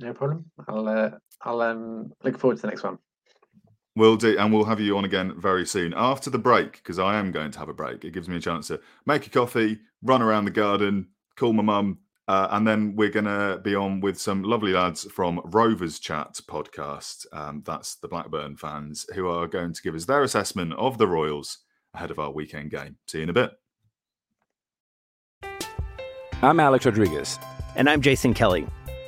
No 0.00 0.12
problem. 0.12 0.50
I'll, 0.68 0.88
uh, 0.88 1.10
I'll 1.42 1.60
um, 1.60 2.12
look 2.22 2.38
forward 2.38 2.56
to 2.56 2.62
the 2.62 2.68
next 2.68 2.82
one. 2.82 2.98
We'll 3.96 4.16
do, 4.16 4.36
and 4.36 4.52
we'll 4.52 4.64
have 4.64 4.80
you 4.80 4.96
on 4.98 5.04
again 5.04 5.34
very 5.38 5.64
soon 5.64 5.94
after 5.96 6.28
the 6.28 6.38
break 6.38 6.72
because 6.72 6.98
I 6.98 7.16
am 7.16 7.30
going 7.30 7.52
to 7.52 7.58
have 7.60 7.68
a 7.68 7.74
break. 7.74 8.04
It 8.04 8.12
gives 8.12 8.28
me 8.28 8.36
a 8.36 8.40
chance 8.40 8.66
to 8.68 8.80
make 9.06 9.26
a 9.26 9.30
coffee, 9.30 9.78
run 10.02 10.20
around 10.20 10.46
the 10.46 10.50
garden, 10.50 11.10
call 11.36 11.52
my 11.52 11.62
mum, 11.62 11.98
uh, 12.26 12.48
and 12.50 12.66
then 12.66 12.96
we're 12.96 13.10
going 13.10 13.26
to 13.26 13.60
be 13.62 13.76
on 13.76 14.00
with 14.00 14.18
some 14.18 14.42
lovely 14.42 14.72
lads 14.72 15.04
from 15.12 15.40
Rovers 15.44 16.00
Chat 16.00 16.40
podcast. 16.48 17.26
Um, 17.32 17.62
that's 17.64 17.96
the 17.96 18.08
Blackburn 18.08 18.56
fans 18.56 19.06
who 19.14 19.28
are 19.28 19.46
going 19.46 19.72
to 19.74 19.82
give 19.82 19.94
us 19.94 20.06
their 20.06 20.22
assessment 20.24 20.72
of 20.74 20.98
the 20.98 21.06
Royals 21.06 21.58
ahead 21.94 22.10
of 22.10 22.18
our 22.18 22.32
weekend 22.32 22.70
game. 22.70 22.96
See 23.06 23.18
you 23.18 23.24
in 23.24 23.30
a 23.30 23.32
bit. 23.32 23.52
I'm 26.42 26.58
Alex 26.58 26.84
Rodriguez. 26.84 27.38
And 27.76 27.88
I'm 27.88 28.00
Jason 28.00 28.34
Kelly. 28.34 28.66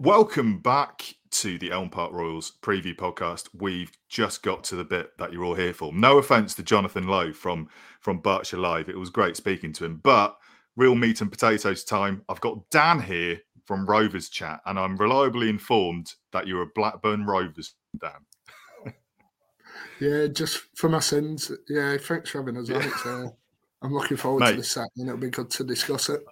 Welcome 0.00 0.60
back 0.60 1.16
to 1.30 1.58
the 1.58 1.72
Elm 1.72 1.90
Park 1.90 2.14
Royals 2.14 2.54
preview 2.62 2.96
podcast. 2.96 3.50
We've 3.52 3.92
just 4.08 4.42
got 4.42 4.64
to 4.64 4.76
the 4.76 4.82
bit 4.82 5.10
that 5.18 5.30
you're 5.30 5.44
all 5.44 5.54
here 5.54 5.74
for. 5.74 5.92
No 5.92 6.16
offense 6.16 6.54
to 6.54 6.62
Jonathan 6.62 7.06
Lowe 7.06 7.34
from 7.34 7.68
from 8.00 8.20
Berkshire 8.20 8.56
Live. 8.56 8.88
It 8.88 8.98
was 8.98 9.10
great 9.10 9.36
speaking 9.36 9.74
to 9.74 9.84
him, 9.84 10.00
but 10.02 10.38
real 10.74 10.94
meat 10.94 11.20
and 11.20 11.30
potatoes 11.30 11.84
time. 11.84 12.22
I've 12.30 12.40
got 12.40 12.70
Dan 12.70 13.02
here 13.02 13.40
from 13.66 13.84
Rovers 13.84 14.30
Chat, 14.30 14.62
and 14.64 14.78
I'm 14.78 14.96
reliably 14.96 15.50
informed 15.50 16.14
that 16.32 16.46
you're 16.46 16.62
a 16.62 16.70
Blackburn 16.74 17.26
Rovers 17.26 17.74
Dan. 18.00 18.10
Yeah, 20.00 20.28
just 20.28 20.62
for 20.76 20.88
my 20.88 21.00
sins. 21.00 21.52
Yeah, 21.68 21.98
thanks 21.98 22.30
for 22.30 22.38
having 22.38 22.56
us 22.56 22.70
on. 22.70 22.82
It's, 22.82 23.04
uh, 23.06 23.26
I'm 23.82 23.92
looking 23.92 24.16
forward 24.16 24.40
Mate. 24.40 24.52
to 24.52 24.56
the 24.56 24.64
Saturday, 24.64 24.92
and 24.96 25.08
it'll 25.08 25.20
be 25.20 25.28
good 25.28 25.50
to 25.50 25.64
discuss 25.64 26.08
it. 26.08 26.24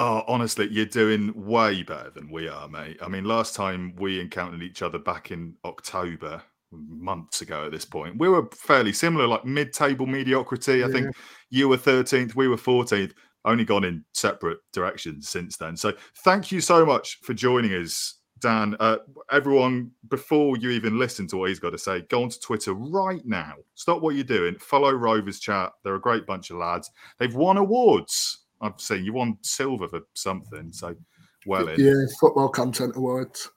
Oh, 0.00 0.22
honestly, 0.28 0.68
you're 0.70 0.86
doing 0.86 1.32
way 1.34 1.82
better 1.82 2.10
than 2.10 2.30
we 2.30 2.46
are, 2.46 2.68
mate. 2.68 2.98
I 3.02 3.08
mean, 3.08 3.24
last 3.24 3.56
time 3.56 3.96
we 3.96 4.20
encountered 4.20 4.62
each 4.62 4.80
other 4.80 4.98
back 4.98 5.32
in 5.32 5.54
October, 5.64 6.40
months 6.70 7.40
ago 7.40 7.66
at 7.66 7.72
this 7.72 7.84
point, 7.84 8.16
we 8.16 8.28
were 8.28 8.48
fairly 8.54 8.92
similar, 8.92 9.26
like 9.26 9.44
mid 9.44 9.72
table 9.72 10.06
mediocrity. 10.06 10.84
I 10.84 10.88
think 10.88 11.08
you 11.50 11.68
were 11.68 11.76
13th, 11.76 12.36
we 12.36 12.46
were 12.46 12.56
14th, 12.56 13.12
only 13.44 13.64
gone 13.64 13.82
in 13.82 14.04
separate 14.14 14.58
directions 14.72 15.28
since 15.28 15.56
then. 15.56 15.76
So 15.76 15.92
thank 16.24 16.52
you 16.52 16.60
so 16.60 16.86
much 16.86 17.18
for 17.22 17.34
joining 17.34 17.72
us, 17.72 18.20
Dan. 18.38 18.76
Uh, 18.78 18.98
everyone, 19.32 19.90
before 20.08 20.56
you 20.58 20.70
even 20.70 20.98
listen 20.98 21.26
to 21.28 21.38
what 21.38 21.48
he's 21.48 21.58
got 21.58 21.70
to 21.70 21.78
say, 21.78 22.02
go 22.02 22.22
onto 22.22 22.38
Twitter 22.38 22.72
right 22.72 23.24
now. 23.24 23.54
Stop 23.74 24.00
what 24.00 24.14
you're 24.14 24.22
doing. 24.22 24.56
Follow 24.58 24.92
Rovers 24.92 25.40
Chat. 25.40 25.72
They're 25.82 25.96
a 25.96 26.00
great 26.00 26.24
bunch 26.24 26.50
of 26.50 26.58
lads. 26.58 26.88
They've 27.18 27.34
won 27.34 27.56
awards. 27.56 28.44
I've 28.60 28.80
seen 28.80 29.04
you 29.04 29.12
won 29.12 29.38
silver 29.42 29.88
for 29.88 30.00
something. 30.14 30.72
So 30.72 30.94
well 31.46 31.68
in. 31.68 31.80
Yeah, 31.80 32.04
football 32.20 32.48
content 32.48 32.96
awards. 32.96 33.50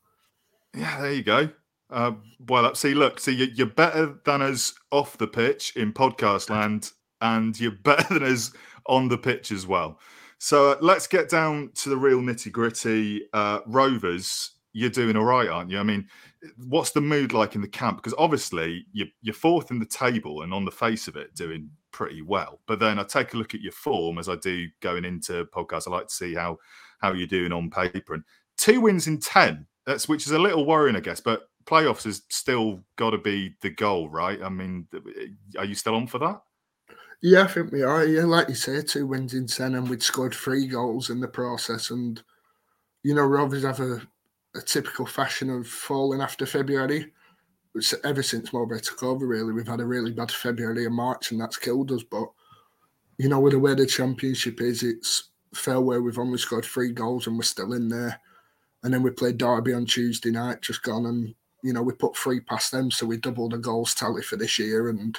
Yeah, 0.75 1.01
there 1.01 1.13
you 1.13 1.23
go. 1.23 1.49
Uh, 1.89 2.13
well, 2.47 2.65
up. 2.65 2.77
See, 2.77 2.93
look, 2.93 3.19
see, 3.19 3.33
you- 3.33 3.51
you're 3.53 3.67
better 3.67 4.15
than 4.25 4.41
us 4.41 4.73
off 4.91 5.17
the 5.17 5.27
pitch 5.27 5.75
in 5.75 5.91
podcast 5.91 6.49
land, 6.49 6.91
and 7.19 7.59
you're 7.59 7.71
better 7.83 8.13
than 8.19 8.23
us 8.31 8.53
on 8.85 9.07
the 9.09 9.17
pitch 9.17 9.51
as 9.51 9.67
well. 9.67 9.99
So 10.37 10.71
uh, 10.71 10.77
let's 10.81 11.05
get 11.07 11.29
down 11.29 11.71
to 11.75 11.89
the 11.89 11.97
real 11.97 12.19
nitty 12.21 12.51
gritty. 12.51 13.27
Uh, 13.33 13.59
Rovers, 13.67 14.51
you're 14.73 14.89
doing 14.89 15.15
all 15.17 15.25
right, 15.25 15.49
aren't 15.49 15.69
you? 15.69 15.77
I 15.79 15.83
mean, 15.83 16.07
what's 16.67 16.91
the 16.91 17.01
mood 17.01 17.33
like 17.33 17.53
in 17.55 17.61
the 17.61 17.67
camp? 17.67 17.97
Because 17.97 18.15
obviously 18.17 18.85
you're, 18.93 19.07
you're 19.21 19.35
fourth 19.35 19.69
in 19.69 19.77
the 19.79 19.85
table 19.85 20.41
and 20.41 20.53
on 20.53 20.65
the 20.65 20.71
face 20.71 21.07
of 21.07 21.15
it, 21.15 21.35
doing 21.35 21.69
pretty 21.91 22.21
well. 22.21 22.59
But 22.67 22.79
then 22.79 22.99
I 22.99 23.03
take 23.03 23.33
a 23.33 23.37
look 23.37 23.53
at 23.53 23.61
your 23.61 23.71
form 23.71 24.17
as 24.17 24.29
I 24.29 24.35
do 24.35 24.67
going 24.81 25.05
into 25.05 25.45
podcasts. 25.45 25.87
I 25.87 25.91
like 25.91 26.07
to 26.07 26.13
see 26.13 26.33
how 26.33 26.57
how 26.99 27.13
you're 27.13 27.27
doing 27.27 27.51
on 27.51 27.69
paper. 27.69 28.13
And 28.13 28.23
two 28.57 28.81
wins 28.81 29.07
in 29.07 29.19
ten. 29.19 29.65
That's 29.85 30.07
which 30.07 30.25
is 30.25 30.31
a 30.31 30.39
little 30.39 30.65
worrying, 30.65 30.95
I 30.95 30.99
guess. 30.99 31.19
But 31.19 31.49
playoffs 31.65 32.03
has 32.03 32.23
still 32.29 32.83
got 32.95 33.11
to 33.11 33.17
be 33.17 33.55
the 33.61 33.69
goal, 33.69 34.09
right? 34.09 34.41
I 34.41 34.49
mean, 34.49 34.87
eh, 34.93 35.27
are 35.57 35.65
you 35.65 35.75
still 35.75 35.95
on 35.95 36.07
for 36.07 36.19
that? 36.19 36.41
Yeah, 37.21 37.43
I 37.43 37.47
think 37.47 37.71
we 37.71 37.83
are. 37.83 38.03
Yeah, 38.05 38.25
like 38.25 38.49
you 38.49 38.55
say, 38.55 38.81
two 38.81 39.05
wins 39.05 39.33
in 39.33 39.47
ten, 39.47 39.75
and 39.75 39.89
we'd 39.89 40.03
scored 40.03 40.33
three 40.33 40.67
goals 40.67 41.09
in 41.09 41.19
the 41.19 41.27
process. 41.27 41.91
And 41.91 42.21
you 43.03 43.15
know, 43.15 43.23
Rovers 43.23 43.63
have 43.63 43.79
a, 43.79 44.01
a 44.55 44.61
typical 44.61 45.05
fashion 45.05 45.49
of 45.49 45.67
falling 45.67 46.21
after 46.21 46.45
February. 46.45 47.11
Ever 48.03 48.21
since 48.21 48.51
Mowbray 48.51 48.79
took 48.79 49.03
over, 49.03 49.25
really, 49.25 49.53
we've 49.53 49.67
had 49.67 49.79
a 49.79 49.85
really 49.85 50.11
bad 50.11 50.31
February 50.31 50.85
and 50.85 50.95
March, 50.95 51.31
and 51.31 51.39
that's 51.39 51.57
killed 51.57 51.91
us. 51.91 52.03
But 52.03 52.27
you 53.17 53.29
know, 53.29 53.39
with 53.39 53.53
the 53.53 53.59
way 53.59 53.75
the 53.75 53.85
championship 53.85 54.61
is, 54.61 54.83
it's 54.83 55.29
fair 55.53 55.79
where 55.79 56.01
we've 56.01 56.19
only 56.19 56.37
scored 56.37 56.65
three 56.65 56.91
goals 56.91 57.27
and 57.27 57.37
we're 57.37 57.43
still 57.43 57.73
in 57.73 57.89
there. 57.89 58.19
And 58.83 58.93
then 58.93 59.03
we 59.03 59.11
played 59.11 59.37
Derby 59.37 59.73
on 59.73 59.85
Tuesday 59.85 60.31
night, 60.31 60.61
just 60.61 60.83
gone, 60.83 61.05
and 61.05 61.33
you 61.63 61.71
know 61.71 61.81
we 61.81 61.93
put 61.93 62.17
three 62.17 62.39
past 62.39 62.71
them, 62.71 62.91
so 62.91 63.05
we 63.05 63.17
doubled 63.17 63.53
the 63.53 63.57
goals 63.57 63.93
tally 63.93 64.21
for 64.21 64.35
this 64.35 64.57
year. 64.59 64.89
And 64.89 65.17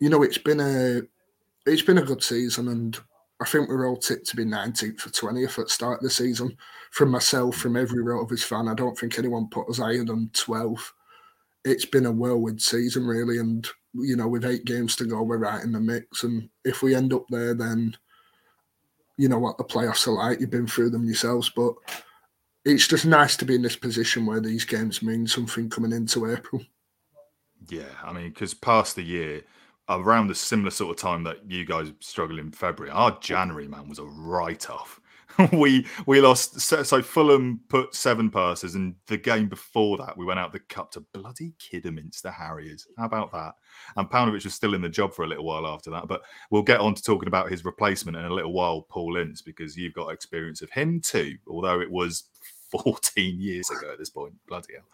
you 0.00 0.08
know, 0.08 0.22
it's 0.22 0.38
been 0.38 0.60
a 0.60 1.02
it's 1.66 1.82
been 1.82 1.98
a 1.98 2.02
good 2.02 2.22
season, 2.22 2.68
and 2.68 2.98
I 3.40 3.44
think 3.44 3.68
we're 3.68 3.86
all 3.86 3.96
tipped 3.96 4.26
to 4.28 4.36
be 4.36 4.44
19th 4.44 5.06
or 5.06 5.10
20th 5.10 5.58
at 5.58 5.66
the 5.66 5.70
start 5.70 5.98
of 5.98 6.04
the 6.04 6.10
season. 6.10 6.56
From 6.90 7.10
myself, 7.10 7.56
from 7.56 7.76
every 7.76 8.02
Rovers 8.02 8.42
fan, 8.42 8.68
I 8.68 8.74
don't 8.74 8.98
think 8.98 9.18
anyone 9.18 9.48
put 9.48 9.68
us 9.68 9.78
higher 9.78 10.04
than 10.04 10.30
12. 10.32 10.94
It's 11.66 11.84
been 11.84 12.06
a 12.06 12.12
whirlwind 12.12 12.62
season, 12.62 13.06
really, 13.06 13.38
and 13.38 13.66
you 13.92 14.16
know, 14.16 14.28
with 14.28 14.44
eight 14.44 14.64
games 14.64 14.96
to 14.96 15.04
go, 15.04 15.22
we're 15.22 15.38
right 15.38 15.62
in 15.62 15.72
the 15.72 15.80
mix. 15.80 16.22
And 16.22 16.48
if 16.64 16.82
we 16.82 16.94
end 16.94 17.12
up 17.12 17.24
there, 17.28 17.54
then 17.54 17.96
you 19.18 19.28
know 19.28 19.38
what 19.38 19.58
the 19.58 19.64
playoffs 19.64 20.06
are 20.06 20.12
like. 20.12 20.40
You've 20.40 20.50
been 20.50 20.66
through 20.66 20.90
them 20.90 21.04
yourselves, 21.04 21.50
but 21.50 21.74
it's 22.64 22.86
just 22.86 23.04
nice 23.04 23.36
to 23.36 23.44
be 23.44 23.54
in 23.54 23.62
this 23.62 23.76
position 23.76 24.26
where 24.26 24.40
these 24.40 24.64
games 24.64 25.02
mean 25.02 25.26
something 25.26 25.68
coming 25.68 25.92
into 25.92 26.30
April. 26.30 26.62
Yeah, 27.68 27.84
I 28.04 28.12
mean, 28.12 28.28
because 28.28 28.54
past 28.54 28.96
the 28.96 29.02
year, 29.02 29.42
around 29.88 30.28
the 30.28 30.34
similar 30.34 30.70
sort 30.70 30.96
of 30.96 31.02
time 31.02 31.24
that 31.24 31.50
you 31.50 31.64
guys 31.64 31.92
struggled 32.00 32.38
in 32.38 32.52
February, 32.52 32.92
our 32.92 33.18
January 33.20 33.68
man 33.68 33.88
was 33.88 33.98
a 33.98 34.04
write 34.04 34.68
off. 34.70 35.00
we 35.52 35.86
we 36.06 36.20
lost 36.20 36.60
so, 36.60 36.82
so 36.82 37.02
Fulham 37.02 37.60
put 37.68 37.94
seven 37.94 38.30
passes, 38.30 38.74
and 38.74 38.94
the 39.06 39.16
game 39.16 39.48
before 39.48 39.96
that 39.98 40.16
we 40.16 40.24
went 40.24 40.38
out 40.38 40.52
the 40.52 40.60
cup 40.60 40.90
to 40.92 41.00
bloody 41.12 41.54
Kidderminster 41.58 42.30
Harriers. 42.30 42.86
How 42.96 43.06
about 43.06 43.32
that? 43.32 43.54
And 43.96 44.08
Paunovic 44.08 44.44
was 44.44 44.54
still 44.54 44.74
in 44.74 44.82
the 44.82 44.88
job 44.88 45.14
for 45.14 45.24
a 45.24 45.28
little 45.28 45.44
while 45.44 45.66
after 45.66 45.90
that. 45.90 46.08
But 46.08 46.22
we'll 46.50 46.62
get 46.62 46.80
on 46.80 46.94
to 46.94 47.02
talking 47.02 47.28
about 47.28 47.50
his 47.50 47.64
replacement 47.64 48.16
in 48.16 48.24
a 48.24 48.34
little 48.34 48.52
while, 48.52 48.82
Paul 48.88 49.16
Ince, 49.16 49.42
because 49.42 49.76
you've 49.76 49.94
got 49.94 50.08
experience 50.08 50.62
of 50.62 50.70
him 50.70 51.00
too, 51.00 51.36
although 51.48 51.80
it 51.80 51.90
was 51.90 52.24
14 52.70 53.40
years 53.40 53.70
ago 53.70 53.92
at 53.92 53.98
this 53.98 54.10
point. 54.10 54.34
Bloody 54.48 54.74
hell. 54.74 54.88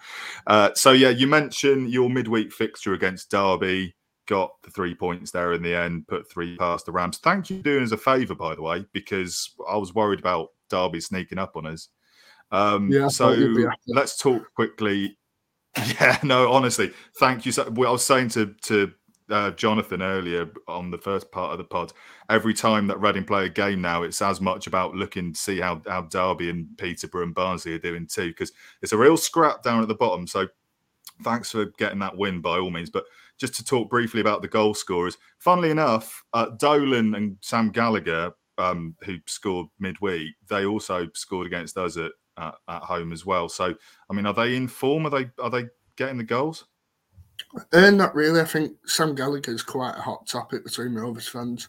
Uh, 0.46 0.70
so, 0.74 0.92
yeah, 0.92 1.08
you 1.08 1.26
mentioned 1.26 1.90
your 1.90 2.10
midweek 2.10 2.52
fixture 2.52 2.94
against 2.94 3.30
Derby. 3.30 3.94
Got 4.26 4.52
the 4.62 4.70
three 4.70 4.94
points 4.94 5.30
there 5.32 5.52
in 5.52 5.62
the 5.62 5.74
end, 5.74 6.06
put 6.06 6.30
three 6.30 6.56
past 6.56 6.86
the 6.86 6.92
Rams. 6.92 7.18
Thank 7.18 7.50
you 7.50 7.58
for 7.58 7.62
doing 7.64 7.82
us 7.82 7.92
a 7.92 7.96
favour, 7.96 8.34
by 8.34 8.54
the 8.54 8.62
way, 8.62 8.84
because 8.92 9.54
I 9.68 9.76
was 9.76 9.94
worried 9.94 10.20
about 10.20 10.50
Derby 10.70 11.00
sneaking 11.00 11.38
up 11.38 11.56
on 11.56 11.66
us. 11.66 11.88
Um, 12.52 12.90
Yeah, 12.90 13.08
so 13.08 13.28
thought 13.30 13.38
you'd 13.38 13.56
be 13.56 13.62
happy. 13.64 13.76
let's 13.88 14.16
talk 14.16 14.52
quickly. 14.54 15.18
Yeah, 15.98 16.18
no, 16.22 16.52
honestly, 16.52 16.92
thank 17.18 17.46
you. 17.46 17.52
So, 17.52 17.68
well, 17.70 17.88
I 17.88 17.92
was 17.92 18.04
saying 18.04 18.28
to 18.30 18.54
to 18.62 18.92
uh, 19.30 19.50
Jonathan 19.52 20.02
earlier 20.02 20.50
on 20.68 20.90
the 20.90 20.98
first 20.98 21.32
part 21.32 21.52
of 21.52 21.58
the 21.58 21.64
pod. 21.64 21.94
Every 22.28 22.52
time 22.52 22.86
that 22.88 23.00
Reading 23.00 23.24
play 23.24 23.46
a 23.46 23.48
game 23.48 23.80
now, 23.80 24.02
it's 24.02 24.20
as 24.20 24.38
much 24.38 24.66
about 24.66 24.94
looking 24.94 25.32
to 25.32 25.38
see 25.38 25.60
how 25.60 25.80
how 25.86 26.02
Derby 26.02 26.50
and 26.50 26.68
Peterborough 26.76 27.22
and 27.22 27.34
Barnsley 27.34 27.72
are 27.72 27.78
doing 27.78 28.06
too, 28.06 28.28
because 28.28 28.52
it's 28.82 28.92
a 28.92 28.98
real 28.98 29.16
scrap 29.16 29.62
down 29.62 29.80
at 29.80 29.88
the 29.88 29.94
bottom. 29.94 30.26
So, 30.26 30.46
thanks 31.24 31.50
for 31.50 31.64
getting 31.78 32.00
that 32.00 32.18
win 32.18 32.42
by 32.42 32.58
all 32.58 32.70
means. 32.70 32.90
But 32.90 33.04
just 33.42 33.54
to 33.56 33.64
talk 33.64 33.90
briefly 33.90 34.20
about 34.20 34.40
the 34.40 34.46
goal 34.46 34.72
scorers, 34.72 35.18
funnily 35.40 35.72
enough, 35.72 36.22
uh, 36.32 36.46
Dolan 36.60 37.16
and 37.16 37.36
Sam 37.40 37.70
Gallagher, 37.70 38.30
um, 38.56 38.94
who 39.02 39.16
scored 39.26 39.66
midweek, 39.80 40.36
they 40.48 40.64
also 40.64 41.08
scored 41.12 41.48
against 41.48 41.76
us 41.76 41.96
at, 41.96 42.12
at 42.38 42.54
at 42.68 42.82
home 42.82 43.12
as 43.12 43.26
well. 43.26 43.48
So, 43.48 43.74
I 44.08 44.14
mean, 44.14 44.26
are 44.26 44.32
they 44.32 44.54
in 44.54 44.68
form? 44.68 45.08
Are 45.08 45.10
they 45.10 45.28
are 45.42 45.50
they 45.50 45.64
getting 45.96 46.18
the 46.18 46.24
goals? 46.24 46.66
Uh, 47.72 47.90
not 47.90 48.14
really. 48.14 48.40
I 48.40 48.44
think 48.44 48.76
Sam 48.86 49.16
Gallagher 49.16 49.50
is 49.50 49.64
quite 49.64 49.96
a 49.96 50.02
hot 50.02 50.24
topic 50.28 50.62
between 50.62 50.94
Rovers 50.94 51.26
fans. 51.26 51.68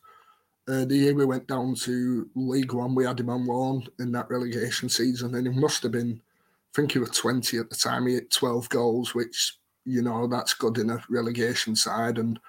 Uh, 0.68 0.86
the 0.86 0.96
year 0.96 1.16
we 1.16 1.26
went 1.26 1.48
down 1.48 1.74
to 1.74 2.30
League 2.36 2.72
One, 2.72 2.94
we 2.94 3.04
had 3.04 3.20
him 3.20 3.32
on 3.32 3.48
loan 3.48 3.88
in 3.98 4.12
that 4.12 4.30
relegation 4.30 4.90
season, 4.90 5.34
and 5.34 5.48
he 5.48 5.60
must 5.60 5.82
have 5.82 5.92
been, 5.92 6.22
I 6.22 6.72
think 6.76 6.92
he 6.92 7.00
was 7.00 7.10
20 7.10 7.58
at 7.58 7.72
the 7.72 7.76
time. 7.76 8.06
He 8.06 8.14
hit 8.14 8.30
12 8.30 8.70
goals, 8.70 9.16
which, 9.16 9.58
you 9.86 10.02
know, 10.02 10.28
that's 10.28 10.54
good 10.54 10.78
in 10.78 10.90
a 10.90 11.04
relegation 11.10 11.76
side. 11.76 12.18
And 12.18 12.40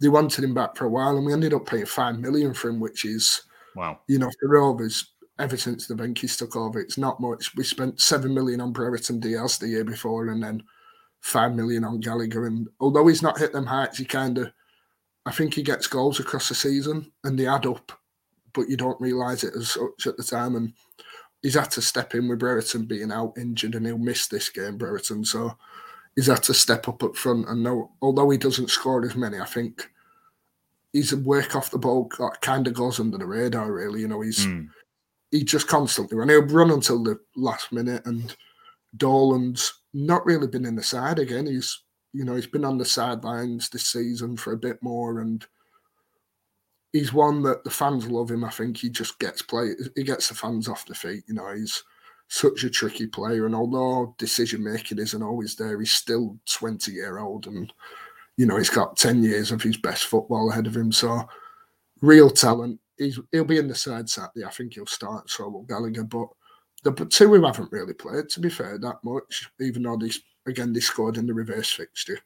they 0.00 0.08
wanted 0.08 0.44
him 0.44 0.54
back 0.54 0.76
for 0.76 0.84
a 0.86 0.90
while, 0.90 1.16
and 1.16 1.26
we 1.26 1.32
ended 1.32 1.54
up 1.54 1.66
paying 1.66 1.86
5 1.86 2.18
million 2.18 2.54
for 2.54 2.68
him, 2.70 2.80
which 2.80 3.04
is, 3.04 3.42
Wow. 3.74 4.00
you 4.06 4.18
know, 4.18 4.30
for 4.40 4.48
Rovers, 4.48 5.12
ever 5.38 5.56
since 5.56 5.86
the 5.86 5.94
Venkies 5.94 6.36
took 6.38 6.56
over, 6.56 6.80
it's 6.80 6.98
not 6.98 7.20
much. 7.20 7.54
We 7.56 7.64
spent 7.64 8.00
7 8.00 8.32
million 8.32 8.60
on 8.60 8.72
Brereton 8.72 9.20
Diaz 9.20 9.58
the 9.58 9.68
year 9.68 9.84
before, 9.84 10.28
and 10.28 10.42
then 10.42 10.62
five 11.20 11.54
million 11.54 11.84
on 11.84 12.00
Gallagher. 12.00 12.46
And 12.46 12.68
although 12.80 13.06
he's 13.06 13.22
not 13.22 13.38
hit 13.38 13.52
them 13.52 13.66
heights, 13.66 13.98
he 13.98 14.04
kind 14.04 14.38
of, 14.38 14.52
I 15.26 15.32
think 15.32 15.54
he 15.54 15.62
gets 15.62 15.86
goals 15.86 16.20
across 16.20 16.48
the 16.48 16.54
season 16.54 17.10
and 17.24 17.38
they 17.38 17.46
add 17.46 17.66
up, 17.66 17.92
but 18.52 18.68
you 18.68 18.76
don't 18.76 19.00
realise 19.00 19.44
it 19.44 19.54
as 19.56 19.70
such 19.70 20.06
at 20.06 20.16
the 20.16 20.22
time. 20.22 20.56
And 20.56 20.72
he's 21.42 21.54
had 21.54 21.70
to 21.72 21.82
step 21.82 22.14
in 22.14 22.28
with 22.28 22.38
Brereton 22.38 22.86
being 22.86 23.12
out 23.12 23.34
injured 23.36 23.74
and 23.74 23.86
he'll 23.86 23.98
miss 23.98 24.28
this 24.28 24.48
game, 24.48 24.78
Brereton. 24.78 25.24
So 25.24 25.56
he's 26.16 26.26
had 26.26 26.42
to 26.44 26.54
step 26.54 26.88
up 26.88 27.02
up 27.02 27.16
front. 27.16 27.48
And 27.48 27.62
no, 27.62 27.90
although 28.02 28.30
he 28.30 28.38
doesn't 28.38 28.70
score 28.70 29.04
as 29.04 29.16
many, 29.16 29.38
I 29.38 29.44
think 29.46 29.90
his 30.92 31.14
work 31.14 31.54
off 31.54 31.70
the 31.70 31.78
ball 31.78 32.08
kind 32.40 32.66
of 32.66 32.74
goes 32.74 32.98
under 32.98 33.18
the 33.18 33.26
radar, 33.26 33.72
really. 33.72 34.00
You 34.00 34.08
know, 34.08 34.20
he's 34.20 34.46
Mm. 34.46 34.68
he 35.30 35.44
just 35.44 35.68
constantly 35.68 36.16
run. 36.16 36.28
He'll 36.28 36.42
run 36.46 36.70
until 36.70 37.02
the 37.02 37.20
last 37.36 37.72
minute, 37.72 38.06
and 38.06 38.34
Dolan's 38.96 39.72
not 39.92 40.24
really 40.24 40.46
been 40.46 40.64
in 40.64 40.74
the 40.76 40.82
side 40.82 41.18
again. 41.18 41.46
He's 41.46 41.82
you 42.14 42.24
know 42.24 42.34
he's 42.34 42.46
been 42.46 42.64
on 42.64 42.78
the 42.78 42.84
sidelines 42.86 43.68
this 43.68 43.86
season 43.86 44.36
for 44.36 44.52
a 44.54 44.56
bit 44.56 44.82
more, 44.82 45.20
and 45.20 45.46
he's 46.92 47.12
one 47.12 47.42
that 47.42 47.62
the 47.64 47.70
fans 47.70 48.06
love 48.08 48.30
him. 48.30 48.44
I 48.44 48.50
think 48.50 48.78
he 48.78 48.88
just 48.88 49.18
gets 49.18 49.42
play. 49.42 49.74
He 49.94 50.02
gets 50.04 50.28
the 50.28 50.34
fans 50.34 50.68
off 50.68 50.86
the 50.86 50.94
feet. 50.94 51.24
You 51.26 51.34
know, 51.34 51.52
he's 51.54 51.84
such 52.28 52.62
a 52.64 52.70
tricky 52.70 53.06
player, 53.06 53.46
and 53.46 53.54
although 53.54 54.14
decision 54.18 54.62
making 54.62 54.98
isn't 54.98 55.22
always 55.22 55.56
there, 55.56 55.78
he's 55.78 55.92
still 55.92 56.38
twenty 56.46 56.92
year 56.92 57.18
old, 57.18 57.46
and 57.46 57.72
you 58.36 58.46
know 58.46 58.56
he's 58.56 58.70
got 58.70 58.96
ten 58.96 59.22
years 59.22 59.50
of 59.50 59.62
his 59.62 59.76
best 59.76 60.04
football 60.04 60.50
ahead 60.50 60.66
of 60.66 60.76
him. 60.76 60.92
So 60.92 61.26
real 62.00 62.30
talent. 62.30 62.80
He's 62.96 63.18
he'll 63.32 63.44
be 63.44 63.58
in 63.58 63.68
the 63.68 63.74
side 63.74 64.08
Saturday. 64.08 64.44
I 64.44 64.50
think 64.50 64.74
he'll 64.74 64.86
start. 64.86 65.30
So 65.30 65.48
will 65.48 65.62
Gallagher, 65.62 66.04
but 66.04 66.28
the 66.84 66.92
two 67.06 67.34
who 67.34 67.44
haven't 67.44 67.72
really 67.72 67.94
played, 67.94 68.28
to 68.30 68.40
be 68.40 68.50
fair, 68.50 68.78
that 68.78 68.98
much. 69.02 69.50
Even 69.60 69.82
though 69.82 69.96
they 69.96 70.10
again 70.46 70.72
they 70.72 70.80
scored 70.80 71.16
in 71.16 71.26
the 71.26 71.34
reverse 71.34 71.70
fixture. 71.70 72.18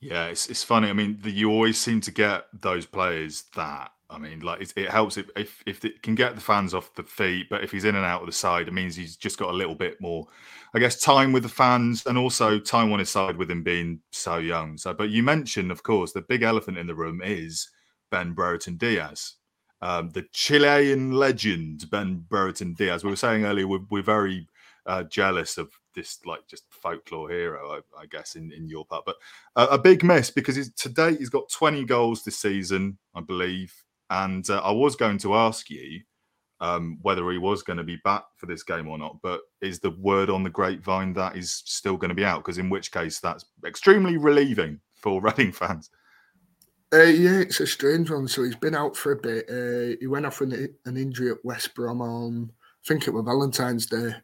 Yeah, 0.00 0.26
it's 0.26 0.50
it's 0.50 0.64
funny. 0.64 0.90
I 0.90 0.92
mean, 0.92 1.18
the, 1.22 1.30
you 1.30 1.50
always 1.50 1.78
seem 1.78 2.00
to 2.02 2.10
get 2.10 2.46
those 2.52 2.84
players 2.86 3.44
that. 3.56 3.92
I 4.12 4.18
mean, 4.18 4.40
like 4.40 4.72
it, 4.76 4.90
helps 4.90 5.16
if, 5.16 5.30
if 5.36 5.62
if 5.66 5.84
it 5.84 6.02
can 6.02 6.14
get 6.14 6.34
the 6.34 6.40
fans 6.40 6.74
off 6.74 6.94
the 6.94 7.02
feet, 7.02 7.48
but 7.48 7.64
if 7.64 7.70
he's 7.70 7.84
in 7.84 7.96
and 7.96 8.04
out 8.04 8.20
of 8.20 8.26
the 8.26 8.32
side, 8.32 8.68
it 8.68 8.74
means 8.74 8.94
he's 8.94 9.16
just 9.16 9.38
got 9.38 9.50
a 9.50 9.56
little 9.56 9.74
bit 9.74 10.00
more, 10.00 10.26
I 10.74 10.78
guess, 10.78 11.00
time 11.00 11.32
with 11.32 11.42
the 11.42 11.48
fans 11.48 12.04
and 12.06 12.18
also 12.18 12.58
time 12.58 12.92
on 12.92 12.98
his 12.98 13.10
side 13.10 13.36
with 13.36 13.50
him 13.50 13.62
being 13.62 14.00
so 14.10 14.38
young. 14.38 14.76
So, 14.76 14.92
but 14.92 15.10
you 15.10 15.22
mentioned, 15.22 15.72
of 15.72 15.82
course, 15.82 16.12
the 16.12 16.22
big 16.22 16.42
elephant 16.42 16.78
in 16.78 16.86
the 16.86 16.94
room 16.94 17.22
is 17.24 17.70
Ben 18.10 18.32
Brereton 18.32 18.76
Diaz, 18.76 19.34
um, 19.80 20.10
the 20.10 20.26
Chilean 20.32 21.12
legend 21.12 21.90
Ben 21.90 22.24
Brereton 22.28 22.74
Diaz. 22.74 23.04
We 23.04 23.10
were 23.10 23.16
saying 23.16 23.44
earlier 23.44 23.66
we're, 23.66 23.86
we're 23.90 24.02
very 24.02 24.46
uh, 24.86 25.04
jealous 25.04 25.58
of 25.58 25.70
this 25.94 26.20
like 26.24 26.46
just 26.48 26.64
folklore 26.70 27.28
hero, 27.30 27.80
I, 27.96 28.02
I 28.02 28.06
guess, 28.06 28.36
in, 28.36 28.52
in 28.52 28.66
your 28.66 28.84
part. 28.84 29.04
But 29.04 29.16
uh, 29.56 29.68
a 29.70 29.78
big 29.78 30.04
miss 30.04 30.30
because 30.30 30.56
he's, 30.56 30.72
to 30.74 30.88
date 30.88 31.18
he's 31.18 31.28
got 31.28 31.50
20 31.50 31.84
goals 31.84 32.24
this 32.24 32.38
season, 32.38 32.98
I 33.14 33.20
believe. 33.20 33.74
And 34.12 34.48
uh, 34.50 34.60
I 34.60 34.70
was 34.70 34.94
going 34.94 35.18
to 35.18 35.34
ask 35.34 35.70
you 35.70 36.00
um, 36.60 36.98
whether 37.02 37.30
he 37.30 37.38
was 37.38 37.62
going 37.62 37.78
to 37.78 37.84
be 37.84 37.96
back 38.04 38.24
for 38.36 38.46
this 38.46 38.62
game 38.62 38.88
or 38.88 38.98
not. 38.98 39.16
But 39.22 39.40
is 39.60 39.80
the 39.80 39.90
word 39.90 40.28
on 40.28 40.42
the 40.42 40.50
grapevine 40.50 41.14
that 41.14 41.34
he's 41.34 41.62
still 41.64 41.96
going 41.96 42.10
to 42.10 42.14
be 42.14 42.24
out? 42.24 42.44
Because 42.44 42.58
in 42.58 42.68
which 42.68 42.92
case, 42.92 43.20
that's 43.20 43.46
extremely 43.66 44.18
relieving 44.18 44.80
for 44.94 45.20
Reading 45.22 45.52
fans. 45.52 45.90
Uh, 46.92 47.04
yeah, 47.04 47.40
it's 47.40 47.60
a 47.60 47.66
strange 47.66 48.10
one. 48.10 48.28
So 48.28 48.44
he's 48.44 48.56
been 48.56 48.74
out 48.74 48.96
for 48.96 49.12
a 49.12 49.16
bit. 49.16 49.46
Uh, 49.48 49.96
he 49.98 50.06
went 50.06 50.26
off 50.26 50.40
with 50.40 50.52
an 50.52 50.96
injury 50.96 51.30
at 51.30 51.44
West 51.44 51.74
Brom 51.74 52.02
on, 52.02 52.52
I 52.52 52.86
think 52.86 53.08
it 53.08 53.12
was 53.12 53.24
Valentine's 53.24 53.86
Day 53.86 54.14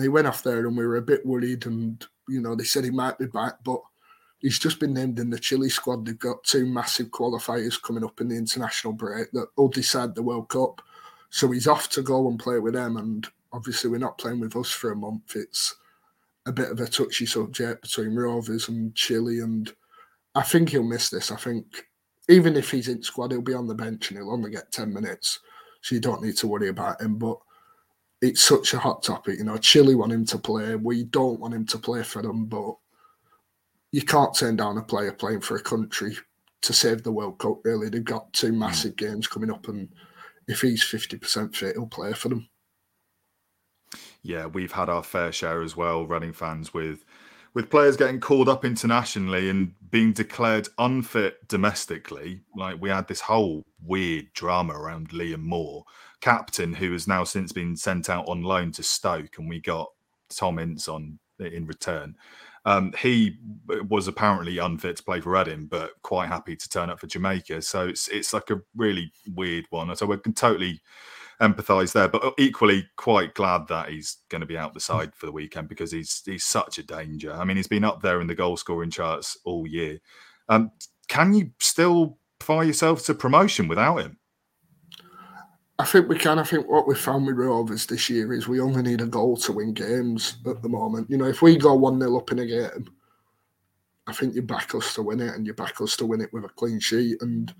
he 0.00 0.08
went 0.08 0.26
off 0.26 0.42
there 0.42 0.66
and 0.66 0.76
we 0.76 0.86
were 0.86 0.96
a 0.96 1.02
bit 1.02 1.24
worried. 1.24 1.66
And, 1.66 2.04
you 2.28 2.40
know, 2.40 2.54
they 2.54 2.64
said 2.64 2.84
he 2.84 2.90
might 2.90 3.18
be 3.18 3.26
back, 3.26 3.54
but 3.64 3.80
he's 4.46 4.60
just 4.60 4.78
been 4.78 4.94
named 4.94 5.18
in 5.18 5.28
the 5.28 5.40
Chile 5.40 5.68
squad. 5.68 6.06
They've 6.06 6.16
got 6.16 6.44
two 6.44 6.66
massive 6.66 7.08
qualifiers 7.08 7.82
coming 7.82 8.04
up 8.04 8.20
in 8.20 8.28
the 8.28 8.36
international 8.36 8.92
break 8.92 9.32
that 9.32 9.48
will 9.56 9.66
decide 9.66 10.14
the 10.14 10.22
World 10.22 10.48
Cup. 10.48 10.82
So 11.30 11.50
he's 11.50 11.66
off 11.66 11.90
to 11.90 12.02
go 12.02 12.28
and 12.28 12.38
play 12.38 12.60
with 12.60 12.74
them. 12.74 12.96
And 12.96 13.26
obviously, 13.52 13.90
we're 13.90 13.98
not 13.98 14.18
playing 14.18 14.38
with 14.38 14.54
us 14.54 14.70
for 14.70 14.92
a 14.92 14.96
month. 14.96 15.34
It's 15.34 15.74
a 16.46 16.52
bit 16.52 16.70
of 16.70 16.78
a 16.78 16.86
touchy 16.86 17.26
subject 17.26 17.82
between 17.82 18.14
Rovers 18.14 18.68
and 18.68 18.94
Chile. 18.94 19.40
And 19.40 19.74
I 20.36 20.42
think 20.42 20.68
he'll 20.68 20.84
miss 20.84 21.10
this. 21.10 21.32
I 21.32 21.36
think 21.36 21.84
even 22.28 22.54
if 22.54 22.70
he's 22.70 22.86
in 22.86 23.02
squad, 23.02 23.32
he'll 23.32 23.42
be 23.42 23.52
on 23.52 23.66
the 23.66 23.74
bench 23.74 24.10
and 24.10 24.18
he'll 24.18 24.30
only 24.30 24.52
get 24.52 24.70
10 24.70 24.94
minutes. 24.94 25.40
So 25.80 25.96
you 25.96 26.00
don't 26.00 26.22
need 26.22 26.36
to 26.36 26.46
worry 26.46 26.68
about 26.68 27.00
him. 27.00 27.18
But 27.18 27.38
it's 28.22 28.44
such 28.44 28.74
a 28.74 28.78
hot 28.78 29.02
topic. 29.02 29.38
You 29.38 29.44
know, 29.44 29.56
Chile 29.56 29.96
want 29.96 30.12
him 30.12 30.24
to 30.26 30.38
play. 30.38 30.76
We 30.76 31.02
don't 31.02 31.40
want 31.40 31.54
him 31.54 31.66
to 31.66 31.78
play 31.78 32.04
for 32.04 32.22
them, 32.22 32.44
but 32.46 32.76
you 33.96 34.02
can't 34.02 34.34
turn 34.34 34.56
down 34.56 34.76
a 34.76 34.82
player 34.82 35.10
playing 35.10 35.40
for 35.40 35.56
a 35.56 35.62
country 35.62 36.18
to 36.60 36.74
save 36.74 37.02
the 37.02 37.10
World 37.10 37.38
Cup. 37.38 37.64
Really, 37.64 37.88
they've 37.88 38.04
got 38.04 38.30
two 38.34 38.50
hmm. 38.50 38.58
massive 38.58 38.94
games 38.94 39.26
coming 39.26 39.50
up, 39.50 39.68
and 39.68 39.88
if 40.46 40.60
he's 40.60 40.82
fifty 40.82 41.16
percent 41.16 41.56
fit, 41.56 41.76
he'll 41.76 41.86
play 41.86 42.12
for 42.12 42.28
them. 42.28 42.46
Yeah, 44.20 44.44
we've 44.44 44.72
had 44.72 44.90
our 44.90 45.02
fair 45.02 45.32
share 45.32 45.62
as 45.62 45.78
well, 45.78 46.04
Reading 46.06 46.34
fans 46.34 46.74
with 46.74 47.06
with 47.54 47.70
players 47.70 47.96
getting 47.96 48.20
called 48.20 48.50
up 48.50 48.66
internationally 48.66 49.48
and 49.48 49.72
being 49.90 50.12
declared 50.12 50.68
unfit 50.76 51.48
domestically. 51.48 52.42
Like 52.54 52.78
we 52.78 52.90
had 52.90 53.08
this 53.08 53.22
whole 53.22 53.64
weird 53.82 54.30
drama 54.34 54.74
around 54.74 55.08
Liam 55.08 55.40
Moore 55.40 55.84
captain 56.20 56.74
who 56.74 56.92
has 56.92 57.08
now 57.08 57.24
since 57.24 57.50
been 57.50 57.74
sent 57.74 58.10
out 58.10 58.28
on 58.28 58.42
loan 58.42 58.72
to 58.72 58.82
Stoke, 58.82 59.38
and 59.38 59.48
we 59.48 59.58
got 59.58 59.88
Tom 60.28 60.58
Ince 60.58 60.86
on 60.86 61.18
in 61.38 61.66
return. 61.66 62.14
Um, 62.66 62.92
he 62.98 63.38
was 63.88 64.08
apparently 64.08 64.58
unfit 64.58 64.96
to 64.96 65.02
play 65.04 65.20
for 65.20 65.30
Reading, 65.30 65.66
but 65.66 65.92
quite 66.02 66.26
happy 66.28 66.56
to 66.56 66.68
turn 66.68 66.90
up 66.90 66.98
for 66.98 67.06
Jamaica. 67.06 67.62
So 67.62 67.86
it's 67.86 68.08
it's 68.08 68.32
like 68.32 68.50
a 68.50 68.60
really 68.74 69.12
weird 69.34 69.66
one. 69.70 69.94
So 69.94 70.04
we 70.04 70.18
can 70.18 70.34
totally 70.34 70.80
empathise 71.40 71.92
there, 71.92 72.08
but 72.08 72.34
equally 72.38 72.84
quite 72.96 73.34
glad 73.34 73.68
that 73.68 73.90
he's 73.90 74.18
going 74.30 74.40
to 74.40 74.46
be 74.46 74.58
out 74.58 74.74
the 74.74 74.80
side 74.80 75.14
for 75.14 75.26
the 75.26 75.32
weekend 75.32 75.68
because 75.68 75.92
he's 75.92 76.22
he's 76.26 76.44
such 76.44 76.78
a 76.78 76.82
danger. 76.82 77.32
I 77.32 77.44
mean, 77.44 77.56
he's 77.56 77.68
been 77.68 77.84
up 77.84 78.02
there 78.02 78.20
in 78.20 78.26
the 78.26 78.34
goal 78.34 78.56
scoring 78.56 78.90
charts 78.90 79.38
all 79.44 79.64
year. 79.66 80.00
Um, 80.48 80.72
can 81.08 81.34
you 81.34 81.50
still 81.60 82.18
fire 82.40 82.64
yourself 82.64 83.04
to 83.06 83.14
promotion 83.14 83.68
without 83.68 83.98
him? 83.98 84.18
I 85.78 85.84
think 85.84 86.08
we 86.08 86.16
can. 86.16 86.38
I 86.38 86.42
think 86.42 86.68
what 86.68 86.88
we 86.88 86.94
found 86.94 87.26
with 87.26 87.36
Rovers 87.36 87.84
this 87.86 88.08
year 88.08 88.32
is 88.32 88.48
we 88.48 88.60
only 88.60 88.82
need 88.82 89.02
a 89.02 89.06
goal 89.06 89.36
to 89.38 89.52
win 89.52 89.74
games 89.74 90.38
at 90.46 90.62
the 90.62 90.68
moment. 90.68 91.10
You 91.10 91.18
know, 91.18 91.26
if 91.26 91.42
we 91.42 91.56
go 91.56 91.74
1 91.74 92.00
0 92.00 92.16
up 92.16 92.32
in 92.32 92.38
a 92.38 92.46
game, 92.46 92.90
I 94.06 94.12
think 94.12 94.34
you 94.34 94.42
back 94.42 94.74
us 94.74 94.94
to 94.94 95.02
win 95.02 95.20
it 95.20 95.34
and 95.34 95.46
you 95.46 95.52
back 95.52 95.80
us 95.80 95.96
to 95.96 96.06
win 96.06 96.22
it 96.22 96.32
with 96.32 96.44
a 96.44 96.48
clean 96.48 96.80
sheet. 96.80 97.20
And, 97.20 97.52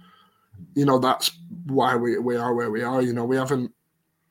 you 0.74 0.86
know, 0.86 0.98
that's 0.98 1.30
why 1.66 1.94
we, 1.96 2.18
we 2.18 2.36
are 2.36 2.54
where 2.54 2.70
we 2.70 2.82
are. 2.82 3.02
You 3.02 3.12
know, 3.12 3.24
we 3.24 3.36
haven't 3.36 3.72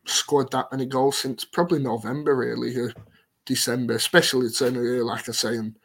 scored 0.05 0.49
that 0.51 0.71
many 0.71 0.87
goals 0.87 1.19
since 1.19 1.45
probably 1.45 1.79
November, 1.79 2.35
really, 2.35 2.75
or 2.77 2.91
December, 3.45 3.95
especially 3.95 4.49
January, 4.49 5.01
uh, 5.01 5.03
like 5.03 5.29
I 5.29 5.31
say. 5.31 5.57
And 5.57 5.77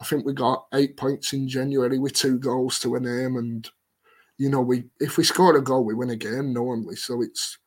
I 0.00 0.04
think 0.04 0.24
we 0.24 0.32
got 0.32 0.66
eight 0.74 0.96
points 0.96 1.32
in 1.32 1.48
January 1.48 1.98
with 1.98 2.12
two 2.12 2.38
goals 2.38 2.78
to 2.80 2.94
a 2.94 3.00
name. 3.00 3.36
And 3.36 3.68
you 4.38 4.48
know, 4.48 4.60
we 4.60 4.84
if 5.00 5.16
we 5.16 5.24
score 5.24 5.56
a 5.56 5.62
goal, 5.62 5.84
we 5.84 5.94
win 5.94 6.10
a 6.10 6.16
game 6.16 6.52
normally. 6.52 6.96
So 6.96 7.22
it's 7.22 7.58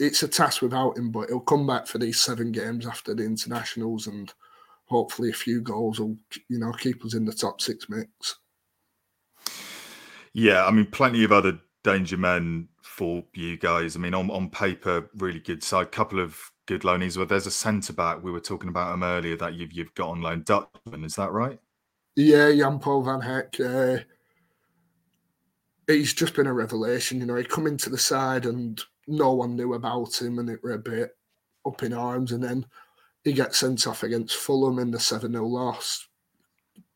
it's 0.00 0.22
a 0.22 0.28
task 0.28 0.62
without 0.62 0.98
him, 0.98 1.10
but 1.10 1.28
he'll 1.28 1.40
come 1.40 1.66
back 1.66 1.86
for 1.86 1.98
these 1.98 2.20
seven 2.20 2.52
games 2.52 2.86
after 2.86 3.14
the 3.14 3.24
internationals, 3.24 4.06
and 4.06 4.32
hopefully 4.86 5.30
a 5.30 5.34
few 5.34 5.60
goals 5.60 6.00
will 6.00 6.16
you 6.48 6.58
know 6.58 6.72
keep 6.72 7.04
us 7.04 7.14
in 7.14 7.24
the 7.24 7.32
top 7.32 7.60
six 7.60 7.88
mix. 7.88 8.36
Yeah, 10.32 10.66
I 10.66 10.70
mean, 10.72 10.86
plenty 10.86 11.22
of 11.22 11.30
other 11.30 11.60
danger 11.84 12.16
men 12.16 12.68
for 12.82 13.22
you 13.34 13.56
guys. 13.56 13.94
I 13.94 14.00
mean, 14.00 14.14
on, 14.14 14.30
on 14.30 14.50
paper, 14.50 15.08
really 15.16 15.38
good 15.38 15.62
side. 15.62 15.92
Couple 15.92 16.18
of 16.18 16.38
good 16.66 16.82
loanies. 16.82 17.16
Well, 17.16 17.26
there's 17.26 17.46
a 17.46 17.52
centre 17.52 17.92
back 17.92 18.22
we 18.22 18.32
were 18.32 18.40
talking 18.40 18.68
about 18.68 18.94
him 18.94 19.04
earlier 19.04 19.36
that 19.36 19.54
you've 19.54 19.72
you've 19.72 19.94
got 19.94 20.10
on 20.10 20.22
loan, 20.22 20.42
Dutchman. 20.44 21.04
Is 21.04 21.14
that 21.14 21.30
right? 21.30 21.58
Yeah, 22.16 22.52
Jan 22.52 22.78
Paul 22.78 23.02
van 23.02 23.20
Hecke. 23.20 23.60
Uh, 23.60 24.02
he's 25.86 26.14
just 26.14 26.34
been 26.34 26.46
a 26.46 26.52
revelation. 26.52 27.20
You 27.20 27.26
know, 27.26 27.36
he 27.36 27.44
come 27.44 27.66
into 27.66 27.90
the 27.90 27.98
side 27.98 28.46
and 28.46 28.80
no 29.06 29.32
one 29.32 29.56
knew 29.56 29.74
about 29.74 30.20
him, 30.20 30.38
and 30.38 30.48
it 30.48 30.62
were 30.62 30.72
a 30.72 30.78
bit 30.78 31.16
up 31.66 31.82
in 31.82 31.92
arms. 31.92 32.32
And 32.32 32.42
then 32.42 32.66
he 33.22 33.32
gets 33.32 33.58
sent 33.58 33.86
off 33.86 34.02
against 34.02 34.36
Fulham 34.36 34.78
in 34.78 34.90
the 34.90 35.00
7 35.00 35.32
0 35.32 35.46
loss. 35.46 36.08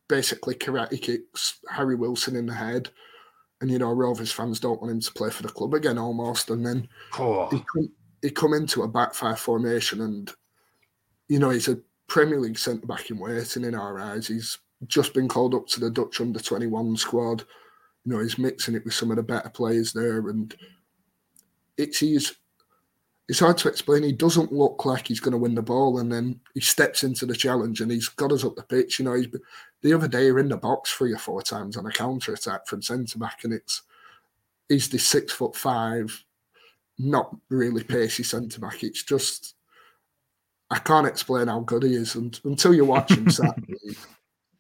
Basically, 0.09 0.55
karate 0.55 1.01
kicks 1.01 1.59
Harry 1.71 1.95
Wilson 1.95 2.37
in 2.37 2.47
the 2.47 2.55
head. 2.55 2.91
And, 3.61 3.71
you 3.71 3.79
know, 3.79 3.93
Rovers 3.93 4.33
fans 4.33 4.61
don't 4.61 4.81
want 4.81 4.93
him 4.93 5.01
to 5.01 5.13
play 5.13 5.31
for 5.31 5.43
the 5.43 5.49
club 5.49 5.75
again 5.75 5.99
almost. 5.99 6.49
And 6.51 6.65
then 6.65 6.89
oh. 7.19 7.49
he, 7.49 7.65
come, 7.75 7.91
he 8.23 8.31
come 8.31 8.55
into 8.55 8.85
a 8.85 8.89
backfire 8.89 9.37
formation 9.37 10.01
and, 10.01 10.33
you 11.29 11.41
know, 11.41 11.51
he's 11.51 11.67
a 11.67 11.81
Premier 12.07 12.39
League 12.39 12.59
centre 12.59 12.87
back 12.87 13.11
in 13.11 13.19
waiting 13.19 13.65
in 13.65 13.75
our 13.75 13.99
eyes. 13.99 14.29
He's 14.29 14.59
just 14.87 15.13
been 15.13 15.27
called 15.27 15.57
up 15.57 15.67
to 15.69 15.81
the 15.81 15.91
Dutch 15.91 16.21
under 16.21 16.39
21 16.39 16.97
squad 16.97 17.45
you 18.09 18.15
know, 18.15 18.23
he's 18.23 18.39
mixing 18.39 18.75
it 18.75 18.87
with 18.87 18.95
some 18.95 19.11
of 19.11 19.19
the 19.19 19.23
better 19.23 19.51
players 19.51 19.93
there, 19.93 20.31
and 20.31 20.57
it's 21.77 21.99
he's 21.99 22.35
it's 23.29 23.41
hard 23.41 23.59
to 23.59 23.69
explain. 23.69 24.03
He 24.03 24.13
doesn't 24.13 24.51
look 24.51 24.87
like 24.87 25.07
he's 25.07 25.21
going 25.21 25.33
to 25.33 25.39
win 25.39 25.55
the 25.55 25.61
ball, 25.61 25.99
and 25.99 26.11
then 26.11 26.41
he 26.55 26.61
steps 26.61 27.03
into 27.03 27.27
the 27.27 27.37
challenge 27.37 27.83
and 27.83 27.91
he's 27.91 28.09
got 28.09 28.33
us 28.33 28.47
up 28.47 28.57
the 28.57 28.63
pitch. 28.63 28.99
You 28.99 29.05
know, 29.05 29.13
he's 29.13 29.27
the 29.83 29.93
other 29.93 30.09
day 30.09 30.25
you're 30.25 30.39
in 30.39 30.49
the 30.49 30.57
box 30.57 30.91
three 30.91 31.13
or 31.13 31.19
four 31.19 31.43
times 31.43 31.77
on 31.77 31.85
a 31.85 31.93
counter 31.93 32.33
attack 32.33 32.67
from 32.67 32.81
centre 32.81 33.19
back, 33.19 33.45
and 33.45 33.53
it's 33.53 33.83
he's 34.71 34.89
the 34.89 34.99
six 34.99 35.31
foot 35.31 35.55
five, 35.55 36.25
not 36.99 37.37
really 37.51 37.85
pacey 37.85 38.23
centre 38.23 38.59
back. 38.59 38.83
It's 38.83 39.03
just 39.03 39.55
I 40.71 40.79
can't 40.79 41.07
explain 41.07 41.49
how 41.49 41.61
good 41.61 41.83
he 41.83 41.95
is 41.95 42.15
and, 42.15 42.41
until 42.43 42.73
you 42.73 42.87
watch 42.87 43.11
him. 43.11 43.29
Saturday, 43.31 43.99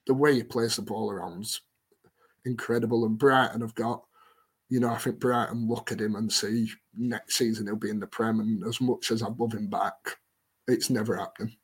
the 0.07 0.12
way 0.12 0.34
he 0.34 0.42
plays 0.42 0.76
the 0.76 0.82
ball 0.82 1.11
around 1.11 1.61
incredible. 2.49 3.05
And 3.05 3.18
Brighton 3.18 3.61
have 3.61 3.74
got, 3.74 4.03
you 4.68 4.80
know, 4.80 4.90
I 4.90 4.99
think 4.99 5.20
Brighton 5.20 5.68
look 5.68 5.92
at 5.92 6.01
him 6.01 6.16
and 6.16 6.32
see 6.32 6.68
next 6.94 7.36
season 7.36 7.66
he'll 7.66 7.76
be 7.76 7.90
in 7.90 8.01
the 8.01 8.07
Prem. 8.07 8.40
And 8.40 8.64
as 8.64 8.80
much 8.80 9.11
as 9.11 9.22
I 9.22 9.28
love 9.38 9.53
him 9.53 9.68
back, 9.68 9.94
it's 10.66 10.90
never 10.90 11.16
happening 11.16 11.57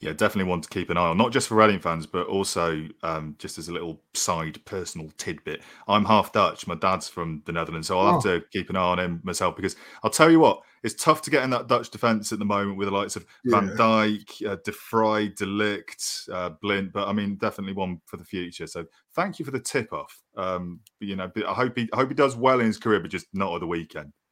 yeah, 0.00 0.12
definitely 0.12 0.48
want 0.48 0.64
to 0.64 0.70
keep 0.70 0.88
an 0.88 0.96
eye 0.96 1.08
on, 1.08 1.18
not 1.18 1.30
just 1.30 1.46
for 1.46 1.56
Reading 1.56 1.78
fans, 1.78 2.06
but 2.06 2.26
also 2.26 2.88
um, 3.02 3.36
just 3.38 3.58
as 3.58 3.68
a 3.68 3.72
little 3.72 4.00
side 4.14 4.58
personal 4.64 5.10
tidbit. 5.18 5.60
I'm 5.88 6.06
half 6.06 6.32
Dutch. 6.32 6.66
My 6.66 6.74
dad's 6.74 7.06
from 7.06 7.42
the 7.44 7.52
Netherlands, 7.52 7.88
so 7.88 7.98
I'll 7.98 8.08
oh. 8.08 8.12
have 8.12 8.22
to 8.22 8.42
keep 8.50 8.70
an 8.70 8.76
eye 8.76 8.80
on 8.80 8.98
him 8.98 9.20
myself 9.24 9.56
because 9.56 9.76
I'll 10.02 10.10
tell 10.10 10.30
you 10.30 10.40
what, 10.40 10.62
it's 10.82 10.94
tough 10.94 11.20
to 11.22 11.30
get 11.30 11.42
in 11.42 11.50
that 11.50 11.66
Dutch 11.66 11.90
defence 11.90 12.32
at 12.32 12.38
the 12.38 12.46
moment 12.46 12.78
with 12.78 12.88
the 12.88 12.94
likes 12.94 13.14
of 13.14 13.26
yeah. 13.44 13.60
Van 13.60 13.76
Dijk, 13.76 14.46
uh, 14.46 14.56
De 14.64 14.72
Vrij, 14.72 15.36
De 15.36 15.44
Ligt, 15.44 16.28
uh, 16.32 16.48
Blind, 16.62 16.94
but 16.94 17.06
I 17.06 17.12
mean, 17.12 17.36
definitely 17.36 17.74
one 17.74 18.00
for 18.06 18.16
the 18.16 18.24
future. 18.24 18.66
So 18.66 18.86
thank 19.14 19.38
you 19.38 19.44
for 19.44 19.50
the 19.50 19.60
tip 19.60 19.92
off. 19.92 20.18
Um, 20.34 20.80
you 21.00 21.14
know, 21.14 21.30
I 21.46 21.52
hope 21.52 21.76
he 21.76 21.90
I 21.92 21.96
hope 21.96 22.08
he 22.08 22.14
does 22.14 22.36
well 22.36 22.60
in 22.60 22.66
his 22.66 22.78
career, 22.78 23.00
but 23.00 23.10
just 23.10 23.26
not 23.34 23.54
at 23.54 23.60
the 23.60 23.66
weekend. 23.66 24.12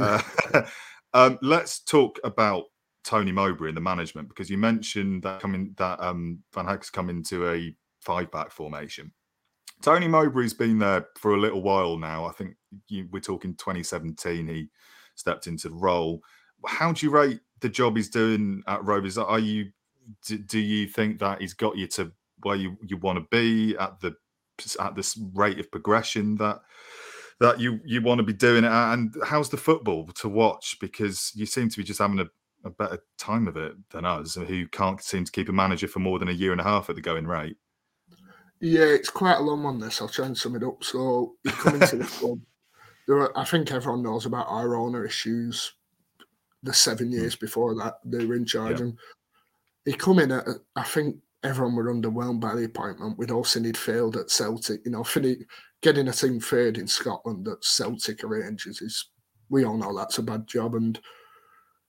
Uh, 0.00 0.20
um, 1.12 1.38
let's 1.42 1.80
talk 1.80 2.18
about 2.24 2.64
Tony 3.04 3.32
Mowbray 3.32 3.68
in 3.68 3.74
the 3.74 3.80
management 3.80 4.28
because 4.28 4.50
you 4.50 4.58
mentioned 4.58 5.22
that 5.22 5.40
coming 5.40 5.74
that 5.76 6.00
um, 6.00 6.40
Van 6.54 6.66
Hecke's 6.66 6.90
come 6.90 7.10
into 7.10 7.48
a 7.50 7.74
five 8.00 8.30
back 8.30 8.50
formation. 8.50 9.12
Tony 9.82 10.08
Mowbray's 10.08 10.54
been 10.54 10.78
there 10.78 11.08
for 11.18 11.34
a 11.34 11.40
little 11.40 11.62
while 11.62 11.98
now. 11.98 12.24
I 12.24 12.32
think 12.32 12.54
you, 12.88 13.06
we're 13.10 13.20
talking 13.20 13.54
2017. 13.56 14.46
He 14.48 14.68
stepped 15.14 15.46
into 15.46 15.68
the 15.68 15.74
role. 15.74 16.20
How 16.66 16.92
do 16.92 17.04
you 17.04 17.12
rate 17.12 17.40
the 17.60 17.68
job 17.68 17.96
he's 17.96 18.08
doing 18.08 18.62
at 18.66 18.84
Rovers? 18.84 19.18
Are 19.18 19.38
you 19.38 19.70
do, 20.26 20.38
do 20.38 20.58
you 20.58 20.86
think 20.86 21.18
that 21.18 21.40
he's 21.40 21.54
got 21.54 21.76
you 21.76 21.86
to 21.88 22.12
where 22.42 22.56
you, 22.56 22.76
you 22.82 22.96
want 22.96 23.18
to 23.18 23.26
be 23.30 23.76
at 23.76 24.00
the 24.00 24.14
at 24.80 24.94
this 24.94 25.18
rate 25.34 25.58
of 25.58 25.70
progression 25.70 26.36
that 26.36 26.60
that 27.40 27.58
you 27.58 27.80
you 27.84 28.00
want 28.00 28.18
to 28.18 28.22
be 28.22 28.32
doing 28.32 28.64
it 28.64 28.68
at? 28.68 28.94
And 28.94 29.14
how's 29.24 29.50
the 29.50 29.56
football 29.56 30.06
to 30.06 30.28
watch? 30.28 30.78
Because 30.80 31.32
you 31.34 31.44
seem 31.46 31.68
to 31.68 31.76
be 31.76 31.84
just 31.84 32.00
having 32.00 32.20
a, 32.20 32.26
a 32.64 32.70
better 32.70 32.98
time 33.18 33.46
of 33.46 33.56
it 33.56 33.74
than 33.90 34.04
us, 34.04 34.34
who 34.34 34.66
can't 34.68 35.02
seem 35.02 35.24
to 35.24 35.32
keep 35.32 35.48
a 35.48 35.52
manager 35.52 35.86
for 35.86 35.98
more 35.98 36.18
than 36.18 36.28
a 36.28 36.32
year 36.32 36.52
and 36.52 36.60
a 36.60 36.64
half 36.64 36.88
at 36.88 36.96
the 36.96 37.02
going 37.02 37.26
rate. 37.26 37.56
Yeah, 38.60 38.84
it's 38.84 39.10
quite 39.10 39.36
a 39.36 39.42
long 39.42 39.62
one. 39.62 39.78
This 39.78 40.00
I'll 40.00 40.08
try 40.08 40.26
and 40.26 40.36
sum 40.36 40.56
it 40.56 40.62
up. 40.62 40.82
So 40.82 41.34
you 41.44 41.50
come 41.50 41.74
into 41.74 41.96
the 41.96 42.04
club. 42.18 42.40
There 43.06 43.18
are, 43.18 43.38
I 43.38 43.44
think 43.44 43.70
everyone 43.70 44.02
knows 44.02 44.24
about 44.24 44.48
our 44.48 44.76
owner 44.76 45.04
issues. 45.04 45.74
The 46.62 46.72
seven 46.72 47.08
hmm. 47.08 47.14
years 47.14 47.36
before 47.36 47.74
that, 47.76 47.96
they 48.04 48.24
were 48.24 48.36
in 48.36 48.46
charge, 48.46 48.80
yeah. 48.80 48.86
and 48.86 48.98
he 49.84 49.92
come 49.92 50.18
in 50.18 50.32
at. 50.32 50.46
I 50.74 50.82
think 50.82 51.16
everyone 51.42 51.76
were 51.76 51.92
underwhelmed 51.92 52.40
by 52.40 52.54
the 52.54 52.64
appointment. 52.64 53.18
We'd 53.18 53.30
all 53.30 53.44
seen 53.44 53.64
he'd 53.64 53.76
failed 53.76 54.16
at 54.16 54.30
Celtic. 54.30 54.80
You 54.86 54.92
know, 54.92 55.04
getting 55.82 56.08
a 56.08 56.12
team 56.12 56.40
third 56.40 56.78
in 56.78 56.86
Scotland 56.86 57.44
that 57.44 57.62
Celtic 57.62 58.24
arranges 58.24 58.80
is. 58.80 59.10
We 59.50 59.66
all 59.66 59.76
know 59.76 59.94
that's 59.94 60.16
a 60.16 60.22
bad 60.22 60.46
job, 60.46 60.74
and 60.74 60.98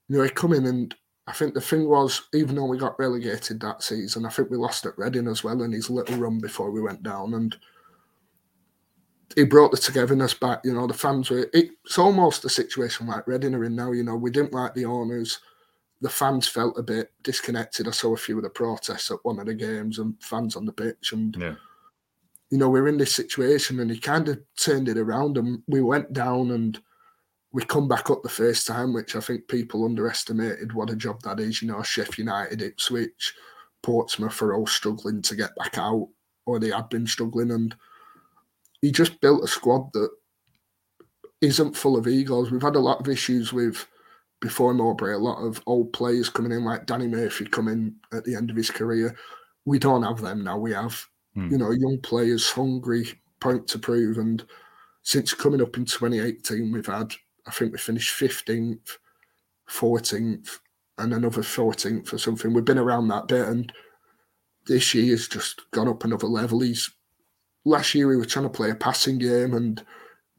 you 0.08 0.16
know 0.16 0.22
he 0.22 0.30
come 0.30 0.52
in 0.52 0.66
and 0.66 0.94
I 1.28 1.32
think 1.32 1.54
the 1.54 1.60
thing 1.60 1.88
was, 1.88 2.22
even 2.34 2.54
though 2.54 2.66
we 2.66 2.78
got 2.78 2.98
relegated 2.98 3.60
that 3.60 3.82
season, 3.82 4.24
I 4.24 4.28
think 4.28 4.48
we 4.48 4.56
lost 4.56 4.86
at 4.86 4.96
Reading 4.96 5.26
as 5.26 5.42
well 5.42 5.62
in 5.62 5.72
his 5.72 5.90
little 5.90 6.16
run 6.18 6.38
before 6.38 6.70
we 6.70 6.80
went 6.80 7.02
down. 7.02 7.34
And 7.34 7.56
he 9.34 9.44
brought 9.44 9.72
the 9.72 9.76
togetherness 9.76 10.34
back. 10.34 10.60
You 10.62 10.74
know, 10.74 10.86
the 10.86 10.94
fans 10.94 11.30
were, 11.30 11.50
it's 11.52 11.98
almost 11.98 12.44
a 12.44 12.48
situation 12.48 13.08
like 13.08 13.26
Reading 13.26 13.56
are 13.56 13.64
in 13.64 13.74
now. 13.74 13.90
You 13.90 14.04
know, 14.04 14.14
we 14.14 14.30
didn't 14.30 14.52
like 14.52 14.74
the 14.74 14.84
owners. 14.84 15.40
The 16.00 16.08
fans 16.08 16.46
felt 16.46 16.78
a 16.78 16.82
bit 16.82 17.12
disconnected. 17.24 17.88
I 17.88 17.90
saw 17.90 18.14
a 18.14 18.18
few 18.18 18.36
of 18.36 18.44
the 18.44 18.50
protests 18.50 19.10
at 19.10 19.18
one 19.24 19.40
of 19.40 19.46
the 19.46 19.54
games 19.54 19.98
and 19.98 20.14
fans 20.22 20.54
on 20.54 20.64
the 20.64 20.72
pitch. 20.72 21.12
And, 21.12 21.36
yeah. 21.36 21.54
you 22.50 22.58
know, 22.58 22.70
we're 22.70 22.86
in 22.86 22.98
this 22.98 23.16
situation 23.16 23.80
and 23.80 23.90
he 23.90 23.98
kind 23.98 24.28
of 24.28 24.38
turned 24.56 24.88
it 24.88 24.98
around 24.98 25.38
and 25.38 25.60
we 25.66 25.80
went 25.80 26.12
down 26.12 26.52
and 26.52 26.80
we 27.56 27.64
come 27.64 27.88
back 27.88 28.10
up 28.10 28.22
the 28.22 28.28
first 28.28 28.66
time, 28.66 28.92
which 28.92 29.16
I 29.16 29.20
think 29.20 29.48
people 29.48 29.86
underestimated 29.86 30.74
what 30.74 30.90
a 30.90 30.94
job 30.94 31.22
that 31.22 31.40
is. 31.40 31.62
You 31.62 31.68
know, 31.68 31.82
Sheffield 31.82 32.18
United, 32.18 32.60
Ipswich, 32.60 33.32
Portsmouth 33.82 34.42
are 34.42 34.52
all 34.52 34.66
struggling 34.66 35.22
to 35.22 35.34
get 35.34 35.56
back 35.56 35.78
out, 35.78 36.06
or 36.44 36.58
they 36.58 36.68
had 36.68 36.90
been 36.90 37.06
struggling. 37.06 37.50
And 37.50 37.74
he 38.82 38.92
just 38.92 39.22
built 39.22 39.42
a 39.42 39.48
squad 39.48 39.90
that 39.94 40.10
isn't 41.40 41.78
full 41.78 41.96
of 41.96 42.06
egos. 42.06 42.50
We've 42.50 42.60
had 42.60 42.76
a 42.76 42.78
lot 42.78 43.00
of 43.00 43.08
issues 43.08 43.54
with 43.54 43.86
before 44.42 44.74
Mowbray, 44.74 45.14
a 45.14 45.18
lot 45.18 45.38
of 45.38 45.62
old 45.64 45.94
players 45.94 46.28
coming 46.28 46.52
in, 46.52 46.62
like 46.62 46.84
Danny 46.84 47.08
Murphy 47.08 47.46
coming 47.46 47.94
at 48.12 48.22
the 48.26 48.34
end 48.34 48.50
of 48.50 48.56
his 48.56 48.70
career. 48.70 49.16
We 49.64 49.78
don't 49.78 50.02
have 50.02 50.20
them 50.20 50.44
now. 50.44 50.58
We 50.58 50.72
have, 50.74 51.02
mm. 51.34 51.50
you 51.50 51.56
know, 51.56 51.70
young 51.70 52.00
players 52.02 52.50
hungry, 52.50 53.18
point 53.40 53.66
to 53.68 53.78
prove. 53.78 54.18
And 54.18 54.44
since 55.04 55.32
coming 55.32 55.62
up 55.62 55.78
in 55.78 55.86
2018, 55.86 56.70
we've 56.70 56.84
had 56.84 57.14
I 57.46 57.50
think 57.50 57.72
we 57.72 57.78
finished 57.78 58.18
15th, 58.18 58.98
14th, 59.68 60.58
and 60.98 61.14
another 61.14 61.42
14th 61.42 62.12
or 62.12 62.18
something. 62.18 62.52
We've 62.52 62.64
been 62.64 62.78
around 62.78 63.08
that 63.08 63.28
bit, 63.28 63.46
and 63.46 63.72
this 64.66 64.94
year 64.94 65.12
has 65.12 65.28
just 65.28 65.70
gone 65.70 65.88
up 65.88 66.04
another 66.04 66.26
level. 66.26 66.60
He's 66.60 66.90
last 67.64 67.94
year 67.94 68.08
we 68.08 68.16
were 68.16 68.24
trying 68.24 68.44
to 68.46 68.50
play 68.50 68.70
a 68.70 68.74
passing 68.74 69.18
game, 69.18 69.54
and 69.54 69.84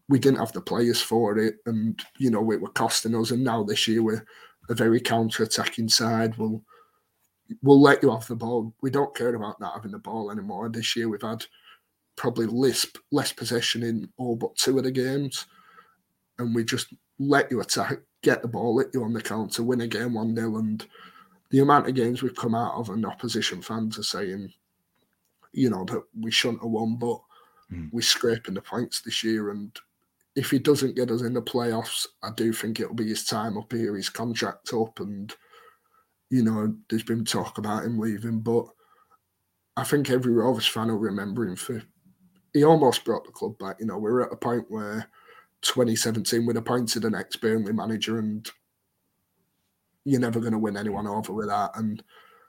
we 0.10 0.20
didn't 0.20 0.40
have 0.40 0.52
the 0.54 0.62
players 0.62 1.02
for 1.02 1.38
it, 1.38 1.56
and 1.66 2.02
you 2.18 2.30
know 2.30 2.52
it 2.52 2.62
were 2.62 2.70
costing 2.70 3.16
us. 3.16 3.32
And 3.32 3.44
now 3.44 3.64
this 3.64 3.88
year 3.88 4.04
we're 4.04 4.26
a 4.70 4.74
very 4.74 5.00
counter-attacking 5.00 5.90
side. 5.90 6.38
We'll 6.38 6.62
we'll 7.62 7.82
let 7.82 8.04
you 8.04 8.12
have 8.12 8.28
the 8.28 8.36
ball. 8.36 8.74
We 8.82 8.90
don't 8.90 9.16
care 9.16 9.34
about 9.36 9.60
not 9.60 9.76
having 9.76 9.92
the 9.92 10.00
ball 10.00 10.32
anymore. 10.32 10.70
This 10.70 10.96
year 10.96 11.08
we've 11.08 11.22
had 11.22 11.46
probably 12.16 12.48
less 12.48 12.86
less 13.12 13.32
possession 13.32 13.84
in 13.84 14.10
all 14.18 14.36
but 14.36 14.56
two 14.56 14.78
of 14.78 14.84
the 14.84 14.92
games 14.92 15.46
and 16.40 16.54
we 16.54 16.64
just 16.64 16.94
let 17.20 17.50
you 17.52 17.62
attack, 17.62 18.00
get 18.22 18.42
the 18.42 18.48
ball, 18.48 18.76
let 18.76 18.94
you 18.94 19.04
on 19.04 19.14
the 19.14 19.22
counter, 19.22 19.64
win 19.64 19.82
a 19.82 19.88
game 19.88 20.14
1 20.14 20.36
0. 20.36 20.58
And 20.58 20.86
the 21.50 21.60
amount 21.60 21.88
of 21.88 21.96
games 21.96 22.22
we've 22.22 22.36
come 22.36 22.56
out 22.56 22.76
of 22.76 22.90
and 22.90 23.06
opposition 23.06 23.62
fans 23.62 23.98
are 23.98 24.04
saying, 24.04 24.52
you 25.54 25.70
know, 25.70 25.86
that 25.86 26.04
we 26.20 26.32
shouldn't 26.32 26.62
have 26.62 26.70
won, 26.70 26.98
but 26.98 27.20
mm. 27.72 27.90
we're 27.92 28.02
scraping 28.02 28.54
the 28.54 28.62
points 28.62 29.02
this 29.02 29.24
year. 29.24 29.52
And 29.52 29.76
if 30.36 30.52
he 30.52 30.60
doesn't 30.60 30.96
get 30.96 31.10
us 31.10 31.22
in 31.22 31.34
the 31.34 31.42
playoffs, 31.42 32.06
I 32.22 32.30
do 32.36 32.54
think 32.54 32.80
it'll 32.80 32.94
be 32.94 33.08
his 33.08 33.26
time 33.26 33.58
up 33.58 33.72
here, 33.72 33.96
his 33.96 34.10
contract 34.10 34.72
up. 34.74 35.00
And, 35.00 35.34
you 36.30 36.44
know, 36.44 36.76
there's 36.90 37.04
been 37.04 37.26
talk 37.26 37.58
about 37.58 37.86
him 37.86 37.98
leaving, 37.98 38.42
but 38.42 38.66
I 39.78 39.84
think 39.84 40.10
every 40.10 40.34
Rovers 40.34 40.68
fan 40.68 40.88
will 40.88 40.98
remember 40.98 41.46
him 41.46 41.56
for. 41.56 41.82
He 42.54 42.64
almost 42.64 43.06
brought 43.06 43.26
the 43.26 43.32
club 43.32 43.58
back. 43.60 43.78
You 43.80 43.86
know, 43.86 43.98
we're 43.98 44.22
at 44.22 44.34
a 44.34 44.38
point 44.38 44.66
where 44.70 45.08
2017 45.62 46.46
we'd 46.46 46.58
appointed 46.58 47.04
an 47.04 47.16
ex 47.16 47.36
Burnley 47.36 47.74
manager 47.74 48.20
and 48.20 48.50
you're 50.08 50.22
never 50.22 50.40
going 50.40 50.54
to 50.54 50.60
win 50.60 50.78
anyone 50.78 51.06
over 51.06 51.34
with 51.34 51.48
that. 51.48 51.72
And 51.76 52.02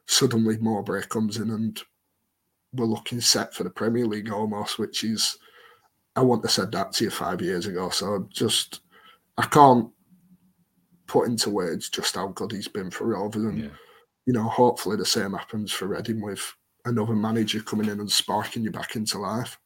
suddenly 0.06 0.56
Mowbray 0.58 1.02
comes 1.08 1.38
in 1.38 1.50
and 1.50 1.80
we're 2.72 2.86
looking 2.86 3.20
set 3.20 3.52
for 3.52 3.64
the 3.64 3.70
Premier 3.70 4.06
League 4.06 4.30
almost, 4.30 4.78
which 4.78 5.02
is, 5.02 5.36
I 6.14 6.20
wouldn't 6.20 6.44
have 6.44 6.52
said 6.52 6.70
that 6.72 6.92
to 6.92 7.04
you 7.04 7.10
five 7.10 7.42
years 7.42 7.66
ago. 7.66 7.88
So 7.88 8.28
just, 8.30 8.82
I 9.36 9.46
can't 9.46 9.90
put 11.08 11.26
into 11.26 11.50
words 11.50 11.88
just 11.88 12.14
how 12.14 12.28
good 12.28 12.52
he's 12.52 12.68
been 12.68 12.92
for 12.92 13.08
Rovers. 13.08 13.42
And, 13.42 13.58
yeah. 13.58 13.68
you 14.24 14.34
know, 14.34 14.44
hopefully 14.44 14.96
the 14.96 15.04
same 15.04 15.32
happens 15.32 15.72
for 15.72 15.88
Reading 15.88 16.20
with 16.20 16.54
another 16.84 17.16
manager 17.16 17.60
coming 17.60 17.88
in 17.88 17.98
and 17.98 18.10
sparking 18.10 18.62
you 18.62 18.70
back 18.70 18.94
into 18.94 19.18
life. 19.18 19.58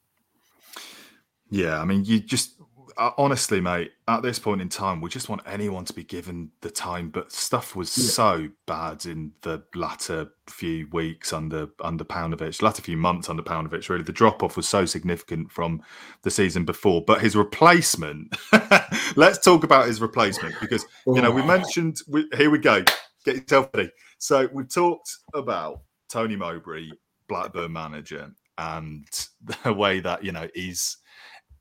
Yeah, 1.50 1.78
I 1.78 1.84
mean, 1.84 2.06
you 2.06 2.20
just 2.20 2.54
Uh, 2.96 3.10
honestly, 3.16 3.60
mate, 3.60 3.92
at 4.08 4.22
this 4.22 4.38
point 4.38 4.60
in 4.60 4.68
time, 4.68 5.00
we 5.00 5.08
just 5.08 5.28
want 5.28 5.40
anyone 5.46 5.84
to 5.84 5.92
be 5.92 6.04
given 6.04 6.50
the 6.60 6.70
time. 6.70 7.10
But 7.10 7.32
stuff 7.32 7.76
was 7.76 7.96
yeah. 7.96 8.10
so 8.10 8.48
bad 8.66 9.06
in 9.06 9.32
the 9.42 9.62
latter 9.74 10.32
few 10.48 10.88
weeks 10.92 11.32
under 11.32 11.68
under 11.80 12.04
Paunovic, 12.04 12.60
latter 12.62 12.82
few 12.82 12.96
months 12.96 13.28
under 13.28 13.42
Paunovic. 13.42 13.88
Really, 13.88 14.02
the 14.02 14.12
drop 14.12 14.42
off 14.42 14.56
was 14.56 14.68
so 14.68 14.84
significant 14.84 15.50
from 15.50 15.82
the 16.22 16.30
season 16.30 16.64
before. 16.64 17.02
But 17.04 17.20
his 17.20 17.36
replacement, 17.36 18.34
let's 19.16 19.38
talk 19.38 19.64
about 19.64 19.86
his 19.86 20.00
replacement 20.00 20.54
because 20.60 20.84
you 21.06 21.22
know 21.22 21.30
we 21.30 21.42
oh. 21.42 21.46
mentioned. 21.46 21.98
We, 22.08 22.28
here 22.36 22.50
we 22.50 22.58
go. 22.58 22.84
Get 23.24 23.36
yourself 23.36 23.70
ready. 23.74 23.90
So 24.18 24.48
we've 24.52 24.72
talked 24.72 25.16
about 25.34 25.82
Tony 26.08 26.36
Mowbray, 26.36 26.90
Blackburn 27.28 27.72
manager, 27.72 28.32
and 28.58 29.06
the 29.64 29.72
way 29.72 30.00
that 30.00 30.24
you 30.24 30.32
know 30.32 30.48
he's 30.54 30.98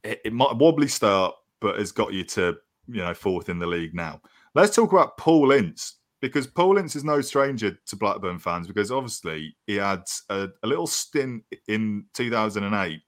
it, 0.04 0.22
it 0.26 0.34
might 0.34 0.56
wobbly 0.56 0.88
start, 0.88 1.36
but 1.60 1.80
has 1.80 1.92
got 1.92 2.14
you 2.14 2.24
to 2.26 2.58
you 2.88 3.02
know 3.02 3.14
fourth 3.14 3.50
in 3.50 3.60
the 3.60 3.68
league 3.68 3.94
now. 3.94 4.22
Let's 4.54 4.76
talk 4.76 4.92
about 4.92 5.18
Paul 5.18 5.52
Ince 5.52 5.98
because 6.22 6.48
Paul 6.48 6.78
Ince 6.78 6.96
is 6.96 7.04
no 7.04 7.22
stranger 7.22 7.78
to 7.86 7.96
Blackburn 7.96 8.40
fans 8.40 8.68
because 8.68 8.92
obviously 8.92 9.56
he 9.66 9.76
had 9.76 10.04
a, 10.30 10.50
a 10.64 10.68
little 10.68 10.88
stint 10.88 11.44
in 11.68 12.06
2008 12.14 13.02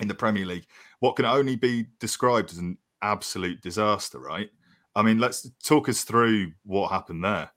in 0.00 0.08
the 0.08 0.14
Premier 0.14 0.46
League, 0.46 0.66
what 1.00 1.16
can 1.16 1.24
only 1.24 1.56
be 1.56 1.86
described 2.00 2.50
as 2.50 2.58
an 2.58 2.78
absolute 3.02 3.60
disaster, 3.60 4.18
right? 4.18 4.50
I 4.94 5.02
mean, 5.02 5.18
let's 5.18 5.50
talk 5.62 5.88
us 5.88 6.04
through 6.04 6.52
what 6.64 6.90
happened 6.90 7.24
there. 7.24 7.50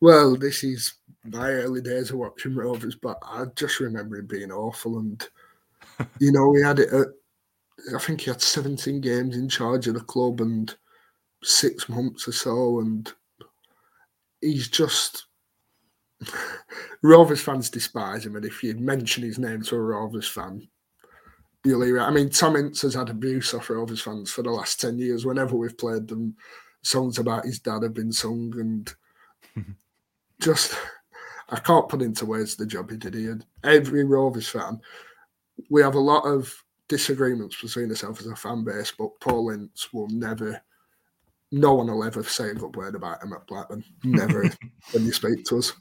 Well, 0.00 0.36
this 0.36 0.64
is 0.64 0.94
my 1.24 1.48
early 1.50 1.80
days 1.80 2.10
of 2.10 2.18
watching 2.18 2.54
Rovers, 2.54 2.96
but 2.96 3.18
I 3.22 3.44
just 3.56 3.80
remember 3.80 4.16
it 4.16 4.28
being 4.28 4.52
awful. 4.52 4.98
And, 4.98 5.26
you 6.18 6.32
know, 6.32 6.48
we 6.48 6.62
had 6.62 6.78
it 6.78 6.92
at 6.92 7.08
I 7.94 7.98
think 7.98 8.22
he 8.22 8.30
had 8.30 8.40
17 8.40 9.00
games 9.00 9.36
in 9.36 9.48
charge 9.48 9.86
of 9.88 9.94
the 9.94 10.00
club 10.00 10.40
and 10.40 10.74
six 11.42 11.88
months 11.88 12.26
or 12.28 12.32
so, 12.32 12.80
and 12.80 13.12
he's 14.40 14.68
just 14.68 15.26
Rovers 17.02 17.42
fans 17.42 17.70
despise 17.70 18.24
him, 18.24 18.36
and 18.36 18.44
if 18.44 18.62
you 18.62 18.74
mention 18.74 19.22
his 19.22 19.38
name 19.38 19.62
to 19.62 19.76
a 19.76 19.80
Rovers 19.80 20.28
fan, 20.28 20.66
you'll 21.64 21.82
hear 21.82 21.98
it. 21.98 22.02
I 22.02 22.10
mean, 22.10 22.30
Tom 22.30 22.56
Ince 22.56 22.82
has 22.82 22.94
had 22.94 23.10
abuse 23.10 23.52
off 23.54 23.70
Rovers 23.70 24.00
fans 24.00 24.30
for 24.30 24.42
the 24.42 24.50
last 24.50 24.80
10 24.80 24.98
years. 24.98 25.26
Whenever 25.26 25.56
we've 25.56 25.76
played 25.76 26.08
them, 26.08 26.36
songs 26.82 27.18
about 27.18 27.44
his 27.44 27.58
dad 27.58 27.82
have 27.82 27.94
been 27.94 28.12
sung, 28.12 28.54
and 28.58 28.94
just 30.40 30.76
I 31.50 31.60
can't 31.60 31.88
put 31.88 32.02
into 32.02 32.26
words 32.26 32.56
the 32.56 32.66
job 32.66 32.90
he 32.90 32.96
did. 32.96 33.14
He 33.14 33.24
had 33.24 33.44
every 33.62 34.04
Rovers 34.04 34.48
fan. 34.48 34.80
We 35.70 35.82
have 35.82 35.94
a 35.94 36.00
lot 36.00 36.24
of 36.24 36.54
disagreements 36.88 37.60
between 37.60 37.90
ourselves 37.90 38.20
as 38.20 38.26
a 38.26 38.36
fan 38.36 38.64
base, 38.64 38.92
but 38.96 39.18
Paul 39.20 39.50
Ince 39.50 39.92
will 39.92 40.08
never, 40.08 40.60
no 41.52 41.74
one 41.74 41.86
will 41.86 42.04
ever 42.04 42.22
say 42.22 42.50
a 42.50 42.54
good 42.54 42.76
word 42.76 42.94
about 42.94 43.22
him 43.22 43.32
at 43.32 43.46
Blackburn. 43.46 43.84
Never 44.02 44.42
when 44.92 45.04
you 45.04 45.12
speak 45.12 45.44
to 45.46 45.58
us. 45.58 45.72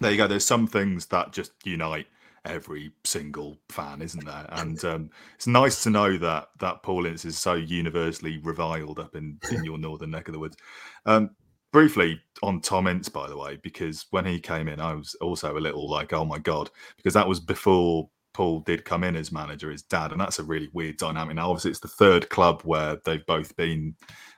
There 0.00 0.10
you 0.10 0.16
go. 0.16 0.26
There's 0.26 0.46
some 0.46 0.66
things 0.66 1.06
that 1.06 1.32
just 1.32 1.52
unite 1.64 2.06
every 2.44 2.92
single 3.04 3.58
fan, 3.68 4.02
isn't 4.02 4.24
there? 4.24 4.46
And 4.50 4.84
um, 4.84 5.10
it's 5.34 5.46
nice 5.46 5.82
to 5.84 5.90
know 5.90 6.16
that 6.18 6.48
that 6.60 6.82
Paul 6.82 7.06
Ince 7.06 7.24
is 7.24 7.38
so 7.38 7.54
universally 7.54 8.38
reviled 8.38 8.98
up 8.98 9.14
in, 9.14 9.38
in 9.50 9.64
your 9.64 9.78
northern 9.78 10.10
neck 10.10 10.28
of 10.28 10.32
the 10.34 10.40
woods. 10.40 10.56
Um, 11.06 11.30
briefly 11.72 12.20
on 12.42 12.60
Tom 12.60 12.86
Ince, 12.86 13.08
by 13.08 13.28
the 13.28 13.36
way, 13.36 13.58
because 13.62 14.06
when 14.10 14.24
he 14.24 14.38
came 14.40 14.68
in, 14.68 14.80
I 14.80 14.94
was 14.94 15.14
also 15.20 15.56
a 15.56 15.60
little 15.60 15.88
like, 15.88 16.12
oh 16.12 16.24
my 16.24 16.38
god, 16.38 16.70
because 16.96 17.14
that 17.14 17.28
was 17.28 17.40
before 17.40 18.08
Paul 18.32 18.60
did 18.60 18.84
come 18.84 19.04
in 19.04 19.16
as 19.16 19.32
manager, 19.32 19.70
his 19.70 19.82
dad, 19.82 20.12
and 20.12 20.20
that's 20.20 20.38
a 20.38 20.44
really 20.44 20.70
weird 20.72 20.96
dynamic. 20.96 21.36
Now, 21.36 21.50
obviously, 21.50 21.70
it's 21.70 21.80
the 21.80 21.88
third 21.88 22.28
club 22.30 22.62
where 22.62 22.98
they've 23.04 23.26
both 23.26 23.56
been 23.56 23.94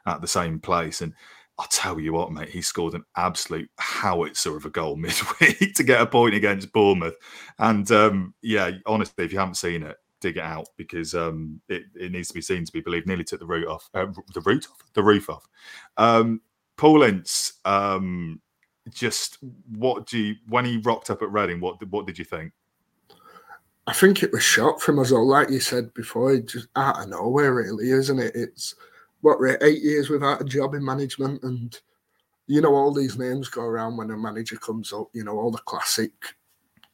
at 0.06 0.20
the 0.20 0.28
same 0.28 0.58
place, 0.58 1.00
and 1.00 1.12
I'll 1.58 1.66
tell 1.66 2.00
you 2.00 2.12
what, 2.12 2.32
mate, 2.32 2.48
he 2.48 2.62
scored 2.62 2.94
an 2.94 3.04
absolute 3.16 3.70
howitzer 3.78 4.56
of 4.56 4.64
a 4.64 4.70
goal 4.70 4.96
midweek 4.96 5.74
to 5.74 5.84
get 5.84 6.00
a 6.00 6.06
point 6.06 6.34
against 6.34 6.72
Bournemouth. 6.72 7.16
And 7.58 7.90
um, 7.92 8.34
yeah, 8.42 8.72
honestly, 8.86 9.24
if 9.24 9.32
you 9.32 9.38
haven't 9.38 9.56
seen 9.56 9.82
it, 9.82 9.96
dig 10.20 10.36
it 10.38 10.42
out 10.42 10.68
because 10.76 11.14
um, 11.14 11.60
it, 11.68 11.82
it, 11.94 12.10
needs 12.10 12.28
to 12.28 12.34
be 12.34 12.40
seen 12.40 12.64
to 12.64 12.72
be 12.72 12.80
believed. 12.80 13.06
Nearly 13.06 13.24
took 13.24 13.40
the 13.40 13.46
root 13.46 13.68
off, 13.68 13.88
uh, 13.94 14.06
the 14.32 14.40
root 14.40 14.66
off, 14.70 14.78
the 14.94 15.02
roof 15.02 15.28
off. 15.30 15.46
Um, 15.96 16.40
Paul 16.76 17.02
Ince, 17.04 17.60
um, 17.64 18.40
just 18.90 19.38
what 19.70 20.06
do 20.06 20.18
you 20.18 20.34
when 20.48 20.64
he 20.64 20.78
rocked 20.78 21.10
up 21.10 21.22
at 21.22 21.30
Reading? 21.30 21.60
What 21.60 21.86
what 21.90 22.06
did 22.06 22.18
you 22.18 22.24
think? 22.24 22.52
I 23.86 23.92
think 23.92 24.22
it 24.22 24.32
was 24.32 24.42
shot 24.42 24.80
from 24.80 24.98
us 24.98 25.12
all, 25.12 25.26
like 25.26 25.50
you 25.50 25.60
said 25.60 25.92
before, 25.92 26.38
just 26.38 26.68
out 26.74 27.02
of 27.02 27.08
nowhere, 27.08 27.54
really, 27.54 27.90
isn't 27.90 28.18
it? 28.18 28.32
It's 28.34 28.74
what 29.20 29.38
we're 29.38 29.58
eight 29.60 29.82
years 29.82 30.08
without 30.08 30.40
a 30.40 30.44
job 30.44 30.74
in 30.74 30.84
management, 30.84 31.42
and 31.42 31.78
you 32.46 32.60
know 32.60 32.74
all 32.74 32.92
these 32.92 33.18
names 33.18 33.48
go 33.48 33.62
around 33.62 33.96
when 33.96 34.10
a 34.10 34.16
manager 34.16 34.56
comes 34.56 34.92
up. 34.92 35.08
You 35.12 35.24
know 35.24 35.38
all 35.38 35.50
the 35.50 35.58
classic 35.58 36.12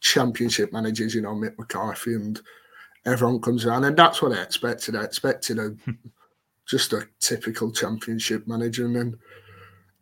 championship 0.00 0.72
managers. 0.72 1.14
You 1.14 1.22
know 1.22 1.34
Mick 1.34 1.56
McCarthy 1.58 2.14
and 2.14 2.40
everyone 3.06 3.40
comes 3.40 3.64
around, 3.64 3.84
and 3.84 3.96
that's 3.96 4.20
what 4.20 4.32
I 4.32 4.42
expected. 4.42 4.96
I 4.96 5.04
expected 5.04 5.58
a 5.60 5.68
hmm. 5.68 5.92
just 6.66 6.92
a 6.92 7.06
typical 7.20 7.70
championship 7.70 8.48
manager, 8.48 8.86
and 8.86 8.96
then 8.96 9.18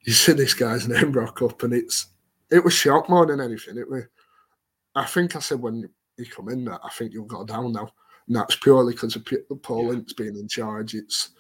you 0.05 0.15
see 0.15 0.33
this 0.33 0.55
guy's 0.55 0.89
name 0.89 1.13
rock 1.13 1.43
up, 1.43 1.63
and 1.65 1.75
it's 1.75 2.07
it 2.51 2.65
was 2.65 2.73
shock 2.73 3.11
more 3.11 3.27
than 3.27 3.43
anything. 3.43 3.77
It 3.77 3.91
was. 3.91 4.05
I 4.95 5.05
think 5.05 5.37
I 5.37 5.41
said 5.41 5.61
when 5.61 5.89
he 6.19 6.27
come 6.27 6.49
in 6.49 6.65
that 6.67 6.81
I 6.85 6.91
think 6.91 7.13
you'll 7.13 7.25
go 7.25 7.45
down 7.45 7.73
now, 7.73 7.91
and 8.27 8.37
that's 8.37 8.57
purely 8.57 8.93
because 8.93 9.17
of 9.17 9.27
Paul 9.63 9.93
Ince 9.93 10.13
being 10.13 10.37
in 10.37 10.49
charge. 10.49 10.95
It's 10.95 11.31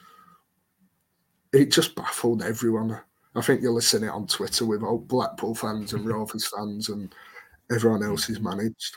it 1.53 1.73
just 1.73 1.95
baffled 1.95 2.43
everyone. 2.43 2.99
I 3.35 3.41
think 3.41 3.61
you're 3.61 3.73
listening 3.73 4.09
it 4.09 4.13
on 4.13 4.27
Twitter 4.27 4.65
with 4.65 4.83
all 4.83 4.99
Blackpool 4.99 5.55
fans 5.55 5.93
and 5.93 6.07
Rovers 6.09 6.47
fans 6.47 6.89
and 6.89 7.15
everyone 7.71 8.03
else 8.03 8.29
is 8.31 8.41
managed. 8.41 8.97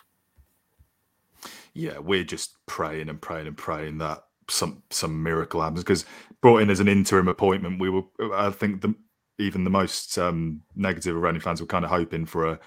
Yeah, 1.73 1.99
we're 1.99 2.23
just 2.23 2.55
praying 2.65 3.09
and 3.09 3.21
praying 3.21 3.47
and 3.47 3.57
praying 3.57 3.97
that 3.99 4.23
some 4.49 4.83
some 4.89 5.21
miracle 5.21 5.61
happens 5.61 5.83
because 5.83 6.05
brought 6.41 6.61
in 6.61 6.69
as 6.69 6.79
an 6.79 6.87
interim 6.87 7.27
appointment, 7.27 7.79
we 7.79 7.89
were 7.89 8.03
I 8.33 8.49
think 8.49 8.81
the 8.81 8.95
even 9.37 9.63
the 9.63 9.69
most 9.69 10.17
um, 10.17 10.61
negative 10.75 11.15
of 11.15 11.21
Reading 11.21 11.41
fans 11.41 11.61
were 11.61 11.67
kind 11.67 11.85
of 11.85 11.91
hoping 11.91 12.25
for 12.25 12.47
a 12.47 12.59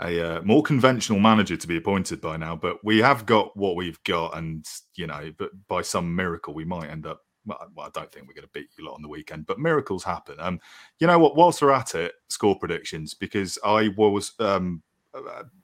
a 0.00 0.38
uh, 0.38 0.42
more 0.42 0.62
conventional 0.62 1.20
manager 1.20 1.56
to 1.56 1.68
be 1.68 1.76
appointed 1.76 2.20
by 2.20 2.36
now. 2.36 2.56
But 2.56 2.84
we 2.84 2.98
have 2.98 3.26
got 3.26 3.56
what 3.56 3.76
we've 3.76 4.02
got, 4.04 4.36
and 4.36 4.64
you 4.96 5.06
know, 5.06 5.32
but 5.38 5.50
by 5.68 5.82
some 5.82 6.14
miracle, 6.14 6.54
we 6.54 6.64
might 6.64 6.90
end 6.90 7.06
up 7.06 7.20
well, 7.46 7.58
I 7.78 7.90
don't 7.92 8.10
think 8.10 8.26
we're 8.26 8.34
going 8.34 8.46
to 8.46 8.50
beat 8.54 8.68
you 8.78 8.86
lot 8.86 8.94
on 8.94 9.02
the 9.02 9.08
weekend, 9.08 9.46
but 9.46 9.58
miracles 9.58 10.04
happen. 10.04 10.36
Um, 10.38 10.60
you 10.98 11.06
know 11.06 11.18
what? 11.18 11.36
Whilst 11.36 11.60
we're 11.60 11.72
at 11.72 11.94
it, 11.94 12.14
score 12.28 12.58
predictions 12.58 13.14
because 13.14 13.58
I 13.64 13.88
was 13.96 14.32
um 14.38 14.82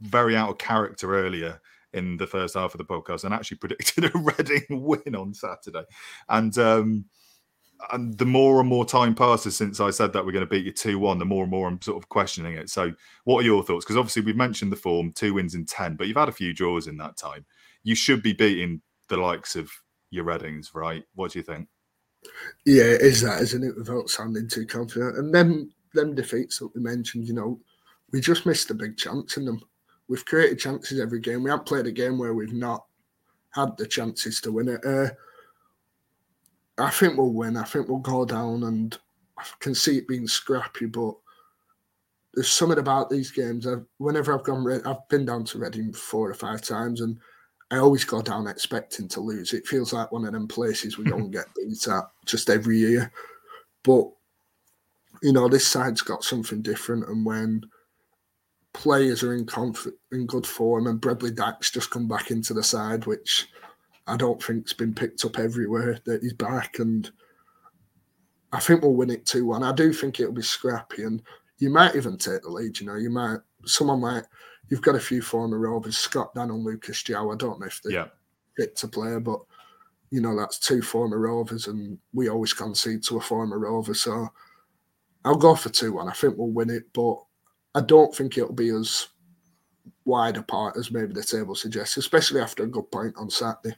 very 0.00 0.36
out 0.36 0.50
of 0.50 0.58
character 0.58 1.14
earlier 1.18 1.60
in 1.92 2.16
the 2.16 2.26
first 2.26 2.54
half 2.54 2.74
of 2.74 2.78
the 2.78 2.84
podcast 2.84 3.24
and 3.24 3.34
actually 3.34 3.56
predicted 3.58 4.04
a 4.04 4.18
Reading 4.18 4.64
win 4.70 5.16
on 5.16 5.34
Saturday, 5.34 5.84
and 6.28 6.56
um, 6.58 7.04
and 7.92 8.16
the 8.18 8.26
more 8.26 8.60
and 8.60 8.68
more 8.68 8.84
time 8.84 9.14
passes 9.14 9.56
since 9.56 9.80
I 9.80 9.90
said 9.90 10.12
that 10.12 10.24
we're 10.24 10.32
going 10.32 10.44
to 10.44 10.50
beat 10.50 10.64
you 10.64 10.72
two 10.72 10.98
one, 10.98 11.18
the 11.18 11.24
more 11.24 11.42
and 11.42 11.50
more 11.50 11.68
I'm 11.68 11.80
sort 11.80 12.02
of 12.02 12.08
questioning 12.08 12.54
it. 12.54 12.70
So, 12.70 12.92
what 13.24 13.40
are 13.40 13.46
your 13.46 13.62
thoughts? 13.62 13.84
Because 13.84 13.96
obviously 13.96 14.22
we've 14.22 14.36
mentioned 14.36 14.72
the 14.72 14.76
form, 14.76 15.12
two 15.12 15.34
wins 15.34 15.54
in 15.54 15.64
ten, 15.64 15.96
but 15.96 16.06
you've 16.06 16.16
had 16.16 16.28
a 16.28 16.32
few 16.32 16.52
draws 16.52 16.86
in 16.86 16.96
that 16.98 17.16
time. 17.16 17.44
You 17.82 17.94
should 17.94 18.22
be 18.22 18.32
beating 18.32 18.80
the 19.08 19.16
likes 19.16 19.56
of 19.56 19.70
your 20.10 20.24
Readings, 20.24 20.74
right? 20.74 21.04
What 21.14 21.32
do 21.32 21.38
you 21.38 21.42
think? 21.42 21.68
Yeah, 22.66 22.84
it 22.84 23.00
is 23.00 23.22
that, 23.22 23.40
isn't 23.42 23.64
it? 23.64 23.76
Without 23.76 24.10
sounding 24.10 24.48
too 24.48 24.66
confident, 24.66 25.16
and 25.16 25.34
then 25.34 25.70
them 25.94 26.14
defeats 26.14 26.58
that 26.58 26.74
we 26.74 26.80
mentioned, 26.80 27.26
you 27.26 27.34
know, 27.34 27.58
we 28.12 28.20
just 28.20 28.46
missed 28.46 28.70
a 28.70 28.74
big 28.74 28.96
chance 28.96 29.36
in 29.36 29.44
them. 29.44 29.60
We've 30.08 30.24
created 30.24 30.58
chances 30.58 31.00
every 31.00 31.20
game. 31.20 31.42
We 31.42 31.50
haven't 31.50 31.66
played 31.66 31.86
a 31.86 31.92
game 31.92 32.18
where 32.18 32.34
we've 32.34 32.52
not 32.52 32.84
had 33.50 33.76
the 33.76 33.86
chances 33.86 34.40
to 34.42 34.52
win 34.52 34.68
it. 34.68 34.84
Uh, 34.84 35.10
I 36.80 36.90
think 36.90 37.16
we'll 37.16 37.32
win. 37.32 37.56
I 37.56 37.64
think 37.64 37.88
we'll 37.88 37.98
go 37.98 38.24
down, 38.24 38.64
and 38.64 38.96
I 39.38 39.44
can 39.60 39.74
see 39.74 39.98
it 39.98 40.08
being 40.08 40.26
scrappy. 40.26 40.86
But 40.86 41.14
there's 42.34 42.50
something 42.50 42.78
about 42.78 43.10
these 43.10 43.30
games. 43.30 43.66
I've, 43.66 43.84
whenever 43.98 44.32
I've 44.36 44.44
gone, 44.44 44.80
I've 44.86 45.08
been 45.08 45.24
down 45.24 45.44
to 45.46 45.58
Reading 45.58 45.92
four 45.92 46.30
or 46.30 46.34
five 46.34 46.62
times, 46.62 47.00
and 47.00 47.18
I 47.70 47.78
always 47.78 48.04
go 48.04 48.22
down 48.22 48.46
expecting 48.46 49.08
to 49.08 49.20
lose. 49.20 49.52
It 49.52 49.66
feels 49.66 49.92
like 49.92 50.12
one 50.12 50.24
of 50.24 50.32
them 50.32 50.48
places 50.48 50.98
we 50.98 51.04
don't 51.04 51.30
get 51.32 51.46
beat 51.56 51.86
at 51.88 52.04
just 52.24 52.50
every 52.50 52.78
year. 52.78 53.12
But 53.82 54.10
you 55.22 55.32
know, 55.32 55.48
this 55.48 55.66
side's 55.66 56.02
got 56.02 56.24
something 56.24 56.62
different, 56.62 57.08
and 57.08 57.24
when 57.24 57.62
players 58.72 59.22
are 59.22 59.34
in 59.34 59.46
conf- 59.46 59.86
in 60.12 60.26
good 60.26 60.46
form, 60.46 60.86
and 60.86 61.00
Bradley 61.00 61.30
Dack 61.30 61.60
just 61.60 61.90
come 61.90 62.08
back 62.08 62.30
into 62.30 62.54
the 62.54 62.62
side, 62.62 63.06
which 63.06 63.48
I 64.10 64.16
don't 64.16 64.42
think's 64.42 64.72
been 64.72 64.92
picked 64.92 65.24
up 65.24 65.38
everywhere 65.38 65.98
that 66.04 66.22
he's 66.22 66.32
back, 66.32 66.80
and 66.80 67.10
I 68.52 68.58
think 68.58 68.82
we'll 68.82 68.94
win 68.94 69.10
it 69.10 69.24
two 69.24 69.46
one. 69.46 69.62
I 69.62 69.72
do 69.72 69.92
think 69.92 70.18
it'll 70.18 70.32
be 70.32 70.42
scrappy, 70.42 71.04
and 71.04 71.22
you 71.58 71.70
might 71.70 71.94
even 71.94 72.16
take 72.18 72.42
the 72.42 72.50
lead. 72.50 72.80
You 72.80 72.86
know, 72.86 72.96
you 72.96 73.10
might 73.10 73.38
someone 73.64 74.00
might 74.00 74.24
you've 74.68 74.82
got 74.82 74.96
a 74.96 75.00
few 75.00 75.22
former 75.22 75.58
Rovers, 75.58 75.96
Scott 75.96 76.34
Dann 76.34 76.50
and 76.50 76.64
Lucas 76.64 77.02
João. 77.02 77.32
I 77.32 77.36
don't 77.36 77.60
know 77.60 77.66
if 77.66 77.80
they're 77.82 77.92
yeah. 77.92 78.06
fit 78.56 78.74
to 78.76 78.88
play, 78.88 79.18
but 79.18 79.40
you 80.10 80.20
know 80.20 80.36
that's 80.36 80.58
two 80.58 80.82
former 80.82 81.18
Rovers, 81.18 81.68
and 81.68 81.96
we 82.12 82.28
always 82.28 82.52
concede 82.52 83.04
to 83.04 83.18
a 83.18 83.20
former 83.20 83.60
Rover. 83.60 83.94
So 83.94 84.28
I'll 85.24 85.36
go 85.36 85.54
for 85.54 85.68
two 85.68 85.92
one. 85.92 86.08
I 86.08 86.12
think 86.12 86.36
we'll 86.36 86.48
win 86.48 86.70
it, 86.70 86.92
but 86.92 87.16
I 87.76 87.80
don't 87.80 88.12
think 88.14 88.36
it'll 88.36 88.52
be 88.52 88.70
as 88.70 89.06
wide 90.04 90.36
apart 90.36 90.76
as 90.76 90.90
maybe 90.90 91.12
the 91.12 91.22
table 91.22 91.54
suggests, 91.54 91.96
especially 91.96 92.40
after 92.40 92.64
a 92.64 92.68
good 92.68 92.90
point 92.90 93.14
on 93.16 93.30
Saturday. 93.30 93.76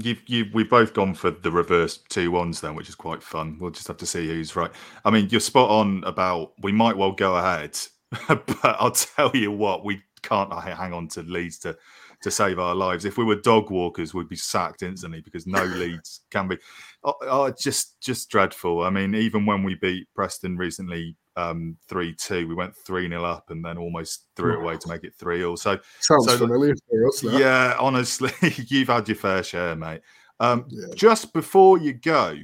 You've, 0.00 0.22
you, 0.26 0.46
we've 0.52 0.70
both 0.70 0.94
gone 0.94 1.14
for 1.14 1.30
the 1.30 1.50
reverse 1.50 1.98
two 2.08 2.30
ones 2.30 2.60
then, 2.60 2.74
which 2.74 2.88
is 2.88 2.94
quite 2.94 3.22
fun. 3.22 3.58
We'll 3.60 3.72
just 3.72 3.88
have 3.88 3.96
to 3.96 4.06
see 4.06 4.28
who's 4.28 4.54
right. 4.54 4.70
I 5.04 5.10
mean, 5.10 5.28
you're 5.30 5.40
spot 5.40 5.70
on 5.70 6.04
about 6.04 6.52
we 6.62 6.70
might 6.70 6.96
well 6.96 7.12
go 7.12 7.36
ahead 7.36 7.76
but 8.28 8.64
I'll 8.64 8.90
tell 8.90 9.30
you 9.34 9.52
what, 9.52 9.84
we 9.84 10.02
can't 10.22 10.52
hang 10.52 10.92
on 10.92 11.08
to 11.08 11.22
leads 11.22 11.58
to 11.60 11.76
to 12.20 12.30
save 12.32 12.58
our 12.58 12.74
lives. 12.74 13.04
If 13.04 13.16
we 13.16 13.24
were 13.24 13.36
dog 13.36 13.70
walkers, 13.70 14.12
we'd 14.12 14.28
be 14.28 14.34
sacked 14.34 14.82
instantly 14.82 15.20
because 15.20 15.46
no 15.46 15.64
leads 15.76 16.22
can 16.30 16.48
be. 16.48 16.58
Oh, 17.04 17.14
oh, 17.22 17.50
just 17.50 18.00
just 18.00 18.30
dreadful. 18.30 18.82
I 18.82 18.90
mean, 18.90 19.14
even 19.14 19.46
when 19.46 19.62
we 19.62 19.74
beat 19.74 20.08
Preston 20.14 20.56
recently, 20.56 21.16
um, 21.38 21.76
three 21.88 22.14
two, 22.14 22.48
we 22.48 22.54
went 22.54 22.74
three 22.74 23.08
0 23.08 23.24
up 23.24 23.50
and 23.50 23.64
then 23.64 23.78
almost 23.78 24.26
threw 24.34 24.54
it 24.54 24.62
away 24.62 24.76
to 24.76 24.88
make 24.88 25.04
it 25.04 25.14
three 25.14 25.44
all. 25.44 25.56
So 25.56 25.78
sounds 26.00 26.26
so, 26.26 26.36
familiar 26.38 26.74
us. 27.08 27.22
Yeah, 27.22 27.76
honestly, 27.78 28.32
you've 28.68 28.88
had 28.88 29.08
your 29.08 29.16
fair 29.16 29.42
share, 29.42 29.76
mate. 29.76 30.00
Um, 30.40 30.66
yeah. 30.68 30.86
Just 30.94 31.32
before 31.32 31.78
you 31.78 31.92
go, 31.92 32.36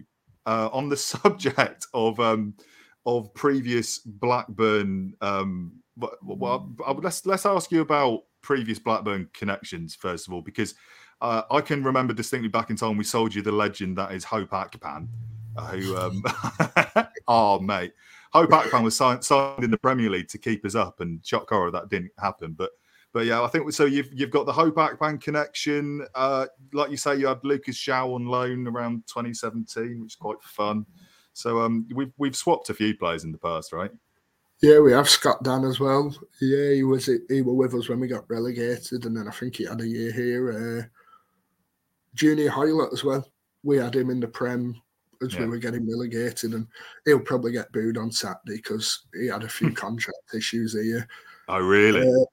uh, 0.46 0.68
on 0.72 0.88
the 0.88 0.96
subject 1.12 1.86
of 1.92 2.20
um, 2.20 2.54
of 3.06 3.32
previous 3.34 3.98
Blackburn. 3.98 5.14
Um, 5.20 5.72
well, 5.96 6.72
let's 7.02 7.24
let's 7.26 7.46
ask 7.46 7.70
you 7.70 7.80
about 7.80 8.24
previous 8.42 8.78
Blackburn 8.78 9.28
connections 9.32 9.94
first 9.94 10.26
of 10.26 10.34
all, 10.34 10.42
because 10.42 10.74
uh, 11.20 11.42
I 11.50 11.60
can 11.60 11.82
remember 11.82 12.12
distinctly 12.12 12.48
back 12.48 12.70
in 12.70 12.76
time 12.76 12.96
we 12.96 13.04
sold 13.04 13.34
you 13.34 13.42
the 13.42 13.52
legend 13.52 13.96
that 13.98 14.12
is 14.12 14.24
Hope 14.24 14.50
Akpan, 14.50 15.08
uh, 15.56 15.66
who, 15.68 15.96
um, 15.96 16.22
oh 17.28 17.58
mate, 17.60 17.92
Hope 18.34 18.50
Akpan 18.50 18.82
was 18.82 18.96
signed, 18.96 19.24
signed 19.24 19.62
in 19.62 19.70
the 19.70 19.78
Premier 19.78 20.10
League 20.10 20.28
to 20.28 20.38
keep 20.38 20.64
us 20.64 20.74
up, 20.74 21.00
and 21.00 21.24
shock 21.24 21.48
horror 21.48 21.70
that 21.70 21.88
didn't 21.88 22.12
happen, 22.18 22.52
but. 22.52 22.70
But 23.12 23.26
yeah, 23.26 23.44
I 23.44 23.46
think 23.46 23.70
so. 23.70 23.84
You've 23.84 24.12
you've 24.12 24.32
got 24.32 24.44
the 24.44 24.52
Hope 24.52 24.74
Akpan 24.74 25.20
connection. 25.20 26.04
Uh, 26.16 26.46
like 26.72 26.90
you 26.90 26.96
say, 26.96 27.14
you 27.14 27.28
had 27.28 27.38
Lucas 27.44 27.78
João 27.78 28.16
on 28.16 28.26
loan 28.26 28.66
around 28.66 29.06
2017, 29.06 30.00
which 30.00 30.14
is 30.14 30.16
quite 30.16 30.42
fun. 30.42 30.84
So 31.32 31.60
um, 31.60 31.86
we've 31.94 32.12
we've 32.16 32.34
swapped 32.34 32.70
a 32.70 32.74
few 32.74 32.96
players 32.96 33.22
in 33.22 33.30
the 33.30 33.38
past, 33.38 33.72
right? 33.72 33.92
Yeah, 34.62 34.78
we 34.78 34.92
have 34.92 35.08
Scott 35.08 35.42
Dann 35.42 35.64
as 35.64 35.78
well. 35.78 36.14
Yeah, 36.40 36.72
he 36.72 36.84
was 36.84 37.06
he 37.06 37.42
was 37.42 37.54
with 37.54 37.74
us 37.74 37.88
when 37.88 38.00
we 38.00 38.08
got 38.08 38.28
relegated, 38.30 39.04
and 39.04 39.16
then 39.16 39.28
I 39.28 39.30
think 39.30 39.56
he 39.56 39.64
had 39.64 39.80
a 39.80 39.86
year 39.86 40.12
here. 40.12 40.80
Uh, 40.80 40.82
Junior 42.14 42.48
Hoilett 42.48 42.92
as 42.92 43.04
well. 43.04 43.28
We 43.62 43.76
had 43.76 43.94
him 43.94 44.10
in 44.10 44.20
the 44.20 44.28
Prem 44.28 44.80
as 45.24 45.34
yeah. 45.34 45.40
we 45.40 45.46
were 45.46 45.58
getting 45.58 45.88
relegated, 45.88 46.54
and 46.54 46.66
he'll 47.04 47.20
probably 47.20 47.52
get 47.52 47.72
booed 47.72 47.98
on 47.98 48.10
Saturday 48.10 48.56
because 48.56 49.06
he 49.14 49.26
had 49.26 49.42
a 49.42 49.48
few 49.48 49.70
contract 49.74 50.34
issues 50.34 50.74
here. 50.74 51.06
Oh, 51.48 51.58
really? 51.58 52.08
Uh, 52.08 52.24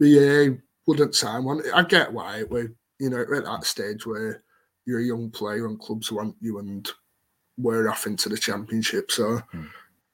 yeah, 0.00 0.54
wouldn't 0.86 1.14
sign 1.14 1.44
one. 1.44 1.62
I 1.74 1.82
get 1.82 2.12
why 2.12 2.44
we're 2.44 2.72
you 2.98 3.10
know 3.10 3.20
at 3.20 3.44
that 3.44 3.64
stage 3.64 4.06
where 4.06 4.42
you're 4.86 5.00
a 5.00 5.04
young 5.04 5.30
player 5.30 5.66
and 5.66 5.78
clubs 5.78 6.10
want 6.10 6.34
you 6.40 6.58
and 6.58 6.90
we're 7.58 7.88
off 7.88 8.06
into 8.06 8.28
the 8.28 8.38
championship. 8.38 9.10
So 9.10 9.40
hmm. 9.52 9.64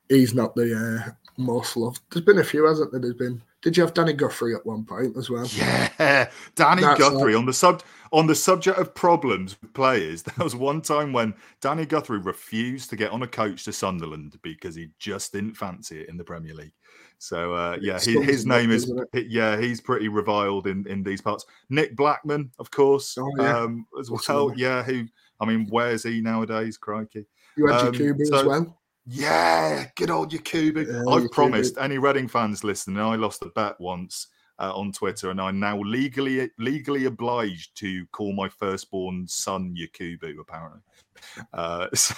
he's 0.09 0.35
not 0.35 0.55
the 0.55 1.07
uh, 1.07 1.11
most 1.39 1.77
loved. 1.77 2.01
There's 2.11 2.25
been 2.25 2.39
a 2.39 2.45
few, 2.45 2.67
hasn't 2.67 2.93
there? 2.93 3.01
There's 3.01 3.15
been. 3.15 3.43
Did 3.63 3.77
you 3.77 3.83
have 3.83 3.95
Danny 3.95 4.13
Guthrie 4.13 4.55
at 4.55 4.65
one 4.65 4.85
point 4.85 5.17
as 5.17 5.29
well? 5.29 5.47
Yeah, 5.47 6.29
Danny 6.55 6.83
That's 6.83 7.01
Guthrie 7.01 7.33
like... 7.33 7.41
on 7.41 7.47
the 7.47 7.53
sub 7.53 7.83
on 8.13 8.27
the 8.27 8.35
subject 8.35 8.79
of 8.79 8.95
problems 8.95 9.57
with 9.61 9.73
players. 9.75 10.23
There 10.37 10.45
was 10.45 10.55
one 10.55 10.83
time 10.83 11.13
when 11.13 11.35
Danny 11.61 11.87
Guthrie 11.87 12.19
refused 12.19 12.91
to 12.91 12.97
get 12.97 13.11
on 13.11 13.23
a 13.23 13.27
coach 13.27 13.65
to 13.65 13.73
Sunderland 13.73 14.39
because 14.43 14.75
he 14.75 14.91
just 14.99 15.33
didn't 15.33 15.57
fancy 15.57 16.01
it 16.01 16.09
in 16.09 16.17
the 16.17 16.25
Premier 16.25 16.55
League. 16.55 16.75
So 17.19 17.55
uh, 17.55 17.79
yeah, 17.81 17.99
he, 17.99 18.21
his 18.23 18.47
name 18.47 18.71
is 18.71 18.93
yeah, 19.15 19.59
he's 19.59 19.81
pretty 19.81 20.09
reviled 20.09 20.67
in 20.67 20.87
in 20.87 21.03
these 21.03 21.21
parts. 21.21 21.47
Nick 21.71 21.97
Blackman, 21.97 22.51
of 22.59 22.71
course, 22.71 23.17
oh, 23.19 23.31
yeah. 23.39 23.59
um, 23.59 23.87
as 23.99 24.11
well. 24.11 24.53
Yeah, 24.57 24.83
who 24.83 25.07
I 25.41 25.47
mean, 25.47 25.67
where's 25.71 26.03
he 26.03 26.21
nowadays? 26.21 26.77
Crikey. 26.77 27.27
You 27.57 27.67
had 27.67 27.87
um, 27.87 27.95
so, 27.95 28.39
as 28.39 28.45
well. 28.45 28.76
Yeah, 29.07 29.87
good 29.95 30.11
old 30.11 30.33
Yakubu. 30.33 30.87
Yeah, 30.87 31.13
I've 31.13 31.25
Yakubu. 31.25 31.31
promised 31.31 31.79
any 31.79 31.99
Reading 31.99 32.27
fans 32.27 32.65
listening. 32.65 32.99
I 32.99 33.15
lost 33.15 33.43
a 33.43 33.47
bet 33.47 33.81
once 33.81 34.27
uh, 34.59 34.73
on 34.75 34.91
Twitter, 34.91 35.31
and 35.31 35.41
I'm 35.41 35.61
now 35.61 35.79
legally 35.81 36.51
legally 36.59 37.05
obliged 37.05 37.77
to 37.79 38.07
call 38.07 38.33
my 38.33 38.49
firstborn 38.49 39.29
son 39.29 39.77
Yakubu. 39.79 40.41
Apparently, 40.41 40.81
uh, 41.53 41.87
so, 41.95 42.15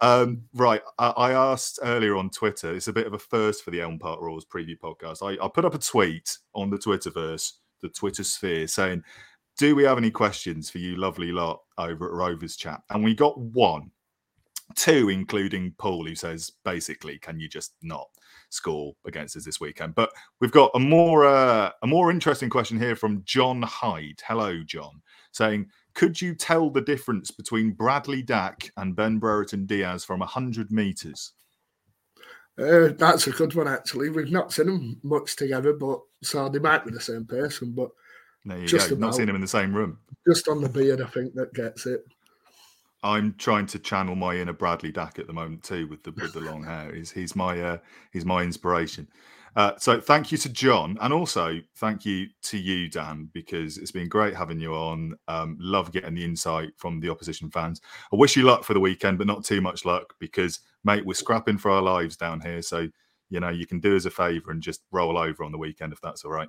um, 0.00 0.42
right. 0.54 0.82
I, 0.98 1.08
I, 1.08 1.32
asked 1.32 1.80
earlier 1.82 2.16
on 2.16 2.30
Twitter. 2.30 2.74
It's 2.74 2.88
a 2.88 2.92
bit 2.92 3.08
of 3.08 3.14
a 3.14 3.18
first 3.18 3.64
for 3.64 3.72
the 3.72 3.80
Elm 3.80 3.98
Park 3.98 4.20
Royals 4.20 4.44
preview 4.46 4.78
podcast. 4.78 5.26
I, 5.26 5.44
I 5.44 5.48
put 5.48 5.64
up 5.64 5.74
a 5.74 5.78
tweet 5.78 6.38
on 6.54 6.70
the 6.70 6.78
Twitterverse, 6.78 7.54
the 7.82 7.88
Twitter 7.88 8.22
sphere, 8.22 8.68
saying, 8.68 9.02
"Do 9.58 9.74
we 9.74 9.82
have 9.84 9.98
any 9.98 10.12
questions 10.12 10.70
for 10.70 10.78
you, 10.78 10.96
lovely 10.96 11.32
lot, 11.32 11.62
over 11.78 12.06
at 12.06 12.12
Rovers 12.12 12.54
Chat?" 12.54 12.82
And 12.90 13.02
we 13.02 13.14
got 13.14 13.38
one 13.38 13.90
two, 14.76 15.08
including 15.08 15.74
Paul, 15.78 16.06
who 16.06 16.14
says 16.14 16.52
basically, 16.64 17.18
can 17.18 17.40
you 17.40 17.48
just 17.48 17.74
not 17.82 18.06
score 18.48 18.94
against 19.06 19.36
us 19.36 19.44
this 19.44 19.60
weekend? 19.60 19.94
But 19.94 20.12
we've 20.40 20.52
got 20.52 20.70
a 20.74 20.78
more 20.78 21.26
uh, 21.26 21.70
a 21.82 21.86
more 21.86 22.10
interesting 22.10 22.50
question 22.50 22.78
here 22.78 22.96
from 22.96 23.22
John 23.24 23.62
Hyde. 23.62 24.20
Hello, 24.26 24.62
John, 24.64 25.02
saying, 25.32 25.66
could 25.94 26.20
you 26.20 26.34
tell 26.34 26.70
the 26.70 26.80
difference 26.80 27.30
between 27.30 27.72
Bradley 27.72 28.22
Dack 28.22 28.70
and 28.76 28.96
Ben 28.96 29.18
Brereton 29.18 29.66
Diaz 29.66 30.04
from 30.04 30.20
hundred 30.20 30.70
meters? 30.70 31.32
Uh, 32.58 32.88
that's 32.98 33.26
a 33.26 33.30
good 33.30 33.54
one, 33.54 33.68
actually. 33.68 34.10
We've 34.10 34.30
not 34.30 34.52
seen 34.52 34.66
them 34.66 35.00
much 35.02 35.36
together, 35.36 35.72
but 35.72 36.00
so 36.22 36.48
they 36.48 36.58
might 36.58 36.84
be 36.84 36.90
the 36.90 37.00
same 37.00 37.24
person. 37.24 37.72
But 37.72 37.90
just 38.66 38.90
go. 38.90 38.96
About, 38.96 39.06
not 39.06 39.14
seen 39.14 39.26
them 39.26 39.36
in 39.36 39.40
the 39.40 39.48
same 39.48 39.74
room. 39.74 39.98
Just 40.26 40.48
on 40.48 40.60
the 40.60 40.68
beard, 40.68 41.00
I 41.00 41.06
think 41.06 41.34
that 41.34 41.54
gets 41.54 41.86
it. 41.86 42.04
I'm 43.02 43.34
trying 43.38 43.66
to 43.66 43.78
channel 43.78 44.14
my 44.14 44.36
inner 44.36 44.52
Bradley 44.52 44.92
Dack 44.92 45.18
at 45.18 45.26
the 45.26 45.32
moment 45.32 45.62
too, 45.62 45.88
with 45.88 46.02
the 46.02 46.12
with 46.12 46.32
the 46.32 46.40
long 46.40 46.62
hair. 46.62 46.94
He's 46.94 47.10
he's 47.10 47.34
my 47.34 47.60
uh, 47.60 47.78
he's 48.12 48.24
my 48.24 48.42
inspiration. 48.42 49.08
Uh, 49.56 49.72
so 49.78 50.00
thank 50.00 50.30
you 50.30 50.38
to 50.38 50.48
John, 50.48 50.96
and 51.00 51.12
also 51.12 51.60
thank 51.76 52.04
you 52.04 52.28
to 52.42 52.56
you, 52.56 52.88
Dan, 52.88 53.28
because 53.32 53.78
it's 53.78 53.90
been 53.90 54.08
great 54.08 54.34
having 54.34 54.60
you 54.60 54.74
on. 54.74 55.16
Um, 55.26 55.56
love 55.58 55.90
getting 55.92 56.14
the 56.14 56.24
insight 56.24 56.70
from 56.76 57.00
the 57.00 57.10
opposition 57.10 57.50
fans. 57.50 57.80
I 58.12 58.16
wish 58.16 58.36
you 58.36 58.44
luck 58.44 58.62
for 58.62 58.74
the 58.74 58.80
weekend, 58.80 59.18
but 59.18 59.26
not 59.26 59.44
too 59.44 59.60
much 59.60 59.84
luck 59.84 60.14
because, 60.20 60.60
mate, 60.84 61.04
we're 61.04 61.14
scrapping 61.14 61.58
for 61.58 61.72
our 61.72 61.82
lives 61.82 62.16
down 62.16 62.40
here. 62.40 62.62
So 62.62 62.88
you 63.30 63.40
know 63.40 63.48
you 63.48 63.66
can 63.66 63.80
do 63.80 63.96
us 63.96 64.04
a 64.04 64.10
favour 64.10 64.50
and 64.50 64.62
just 64.62 64.82
roll 64.90 65.16
over 65.16 65.42
on 65.42 65.52
the 65.52 65.58
weekend 65.58 65.92
if 65.92 66.00
that's 66.00 66.24
all 66.24 66.32
right. 66.32 66.48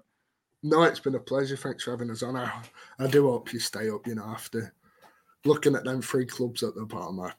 No, 0.64 0.84
it's 0.84 1.00
been 1.00 1.16
a 1.16 1.20
pleasure. 1.20 1.58
Thanks 1.58 1.86
for 1.86 1.92
having 1.92 2.12
us 2.12 2.22
on. 2.22 2.36
I, 2.36 2.52
I 3.00 3.08
do 3.08 3.28
hope 3.32 3.52
you 3.52 3.60
stay 3.60 3.90
up. 3.90 4.06
You 4.06 4.16
know 4.16 4.26
after 4.26 4.74
looking 5.46 5.76
at 5.76 5.84
them 5.84 6.02
three 6.02 6.26
clubs 6.26 6.64
at 6.64 6.76
the 6.76 6.86
bottom, 6.86 7.20
I, 7.20 7.32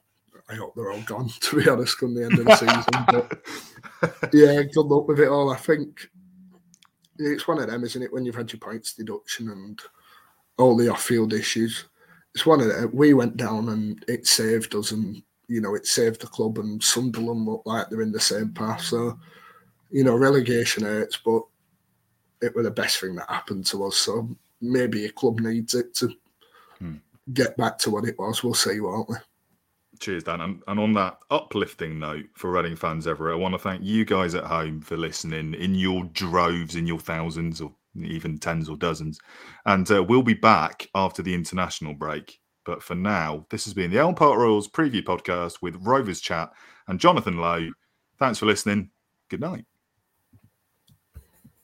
I 0.49 0.55
hope 0.55 0.75
they're 0.75 0.91
all 0.91 1.01
gone, 1.01 1.29
to 1.41 1.61
be 1.61 1.69
honest, 1.69 1.97
come 1.97 2.13
the 2.13 2.25
end 2.25 2.39
of 2.39 2.45
the 2.45 2.55
season. 2.55 3.29
But 4.01 4.33
yeah, 4.33 4.61
good 4.63 4.87
luck 4.87 5.07
with 5.07 5.21
it 5.21 5.29
all. 5.29 5.49
I 5.49 5.55
think 5.55 6.09
it's 7.17 7.47
one 7.47 7.59
of 7.59 7.69
them, 7.69 7.85
isn't 7.85 8.01
it? 8.01 8.11
When 8.11 8.25
you've 8.25 8.35
had 8.35 8.51
your 8.51 8.59
points 8.59 8.93
deduction 8.93 9.49
and 9.49 9.79
all 10.57 10.75
the 10.75 10.89
off 10.89 11.03
field 11.03 11.31
issues, 11.31 11.85
it's 12.35 12.45
one 12.45 12.59
of 12.59 12.67
them. 12.67 12.89
We 12.93 13.13
went 13.13 13.37
down 13.37 13.69
and 13.69 14.03
it 14.09 14.27
saved 14.27 14.75
us, 14.75 14.91
and 14.91 15.21
you 15.47 15.61
know, 15.61 15.75
it 15.75 15.87
saved 15.87 16.21
the 16.21 16.27
club, 16.27 16.57
and 16.57 16.83
Sunderland 16.83 17.45
look 17.45 17.61
like 17.65 17.89
they're 17.89 18.01
in 18.01 18.11
the 18.11 18.19
same 18.19 18.49
path. 18.49 18.81
So, 18.81 19.17
you 19.89 20.03
know, 20.03 20.15
relegation 20.15 20.83
hurts, 20.83 21.17
but 21.17 21.43
it 22.41 22.53
was 22.55 22.65
the 22.65 22.71
best 22.71 22.99
thing 22.99 23.15
that 23.15 23.29
happened 23.29 23.65
to 23.67 23.85
us. 23.85 23.95
So 23.95 24.35
maybe 24.59 25.05
a 25.05 25.11
club 25.11 25.39
needs 25.39 25.75
it 25.75 25.93
to 25.95 26.09
get 27.31 27.55
back 27.57 27.77
to 27.79 27.89
what 27.89 28.05
it 28.05 28.17
was. 28.17 28.43
We'll 28.43 28.53
see, 28.53 28.79
won't 28.79 29.09
we? 29.09 29.15
Cheers, 29.99 30.23
Dan. 30.23 30.41
And, 30.41 30.61
and, 30.67 30.79
on 30.79 30.93
that 30.93 31.19
uplifting 31.29 31.99
note 31.99 32.25
for 32.35 32.51
Reading 32.51 32.75
fans 32.75 33.07
everywhere, 33.07 33.33
I 33.33 33.37
want 33.37 33.53
to 33.53 33.59
thank 33.59 33.83
you 33.83 34.03
guys 34.03 34.35
at 34.35 34.43
home 34.43 34.81
for 34.81 34.97
listening 34.97 35.53
in 35.53 35.75
your 35.75 36.03
droves, 36.05 36.75
in 36.75 36.87
your 36.87 36.99
thousands, 36.99 37.61
or 37.61 37.71
even 37.95 38.37
tens 38.37 38.69
or 38.69 38.75
dozens. 38.75 39.19
And 39.65 39.89
uh, 39.91 40.03
we'll 40.03 40.23
be 40.23 40.33
back 40.33 40.89
after 40.95 41.21
the 41.21 41.33
international 41.33 41.93
break. 41.93 42.39
But 42.65 42.81
for 42.81 42.95
now, 42.95 43.45
this 43.49 43.65
has 43.65 43.73
been 43.73 43.91
the 43.91 43.99
Elm 43.99 44.15
Park 44.15 44.37
Royals 44.37 44.69
preview 44.69 45.03
podcast 45.03 45.61
with 45.61 45.75
Rovers 45.85 46.21
Chat 46.21 46.51
and 46.87 46.99
Jonathan 46.99 47.37
Lowe. 47.37 47.69
Thanks 48.17 48.39
for 48.39 48.45
listening. 48.45 48.89
Good 49.29 49.41
night. 49.41 49.65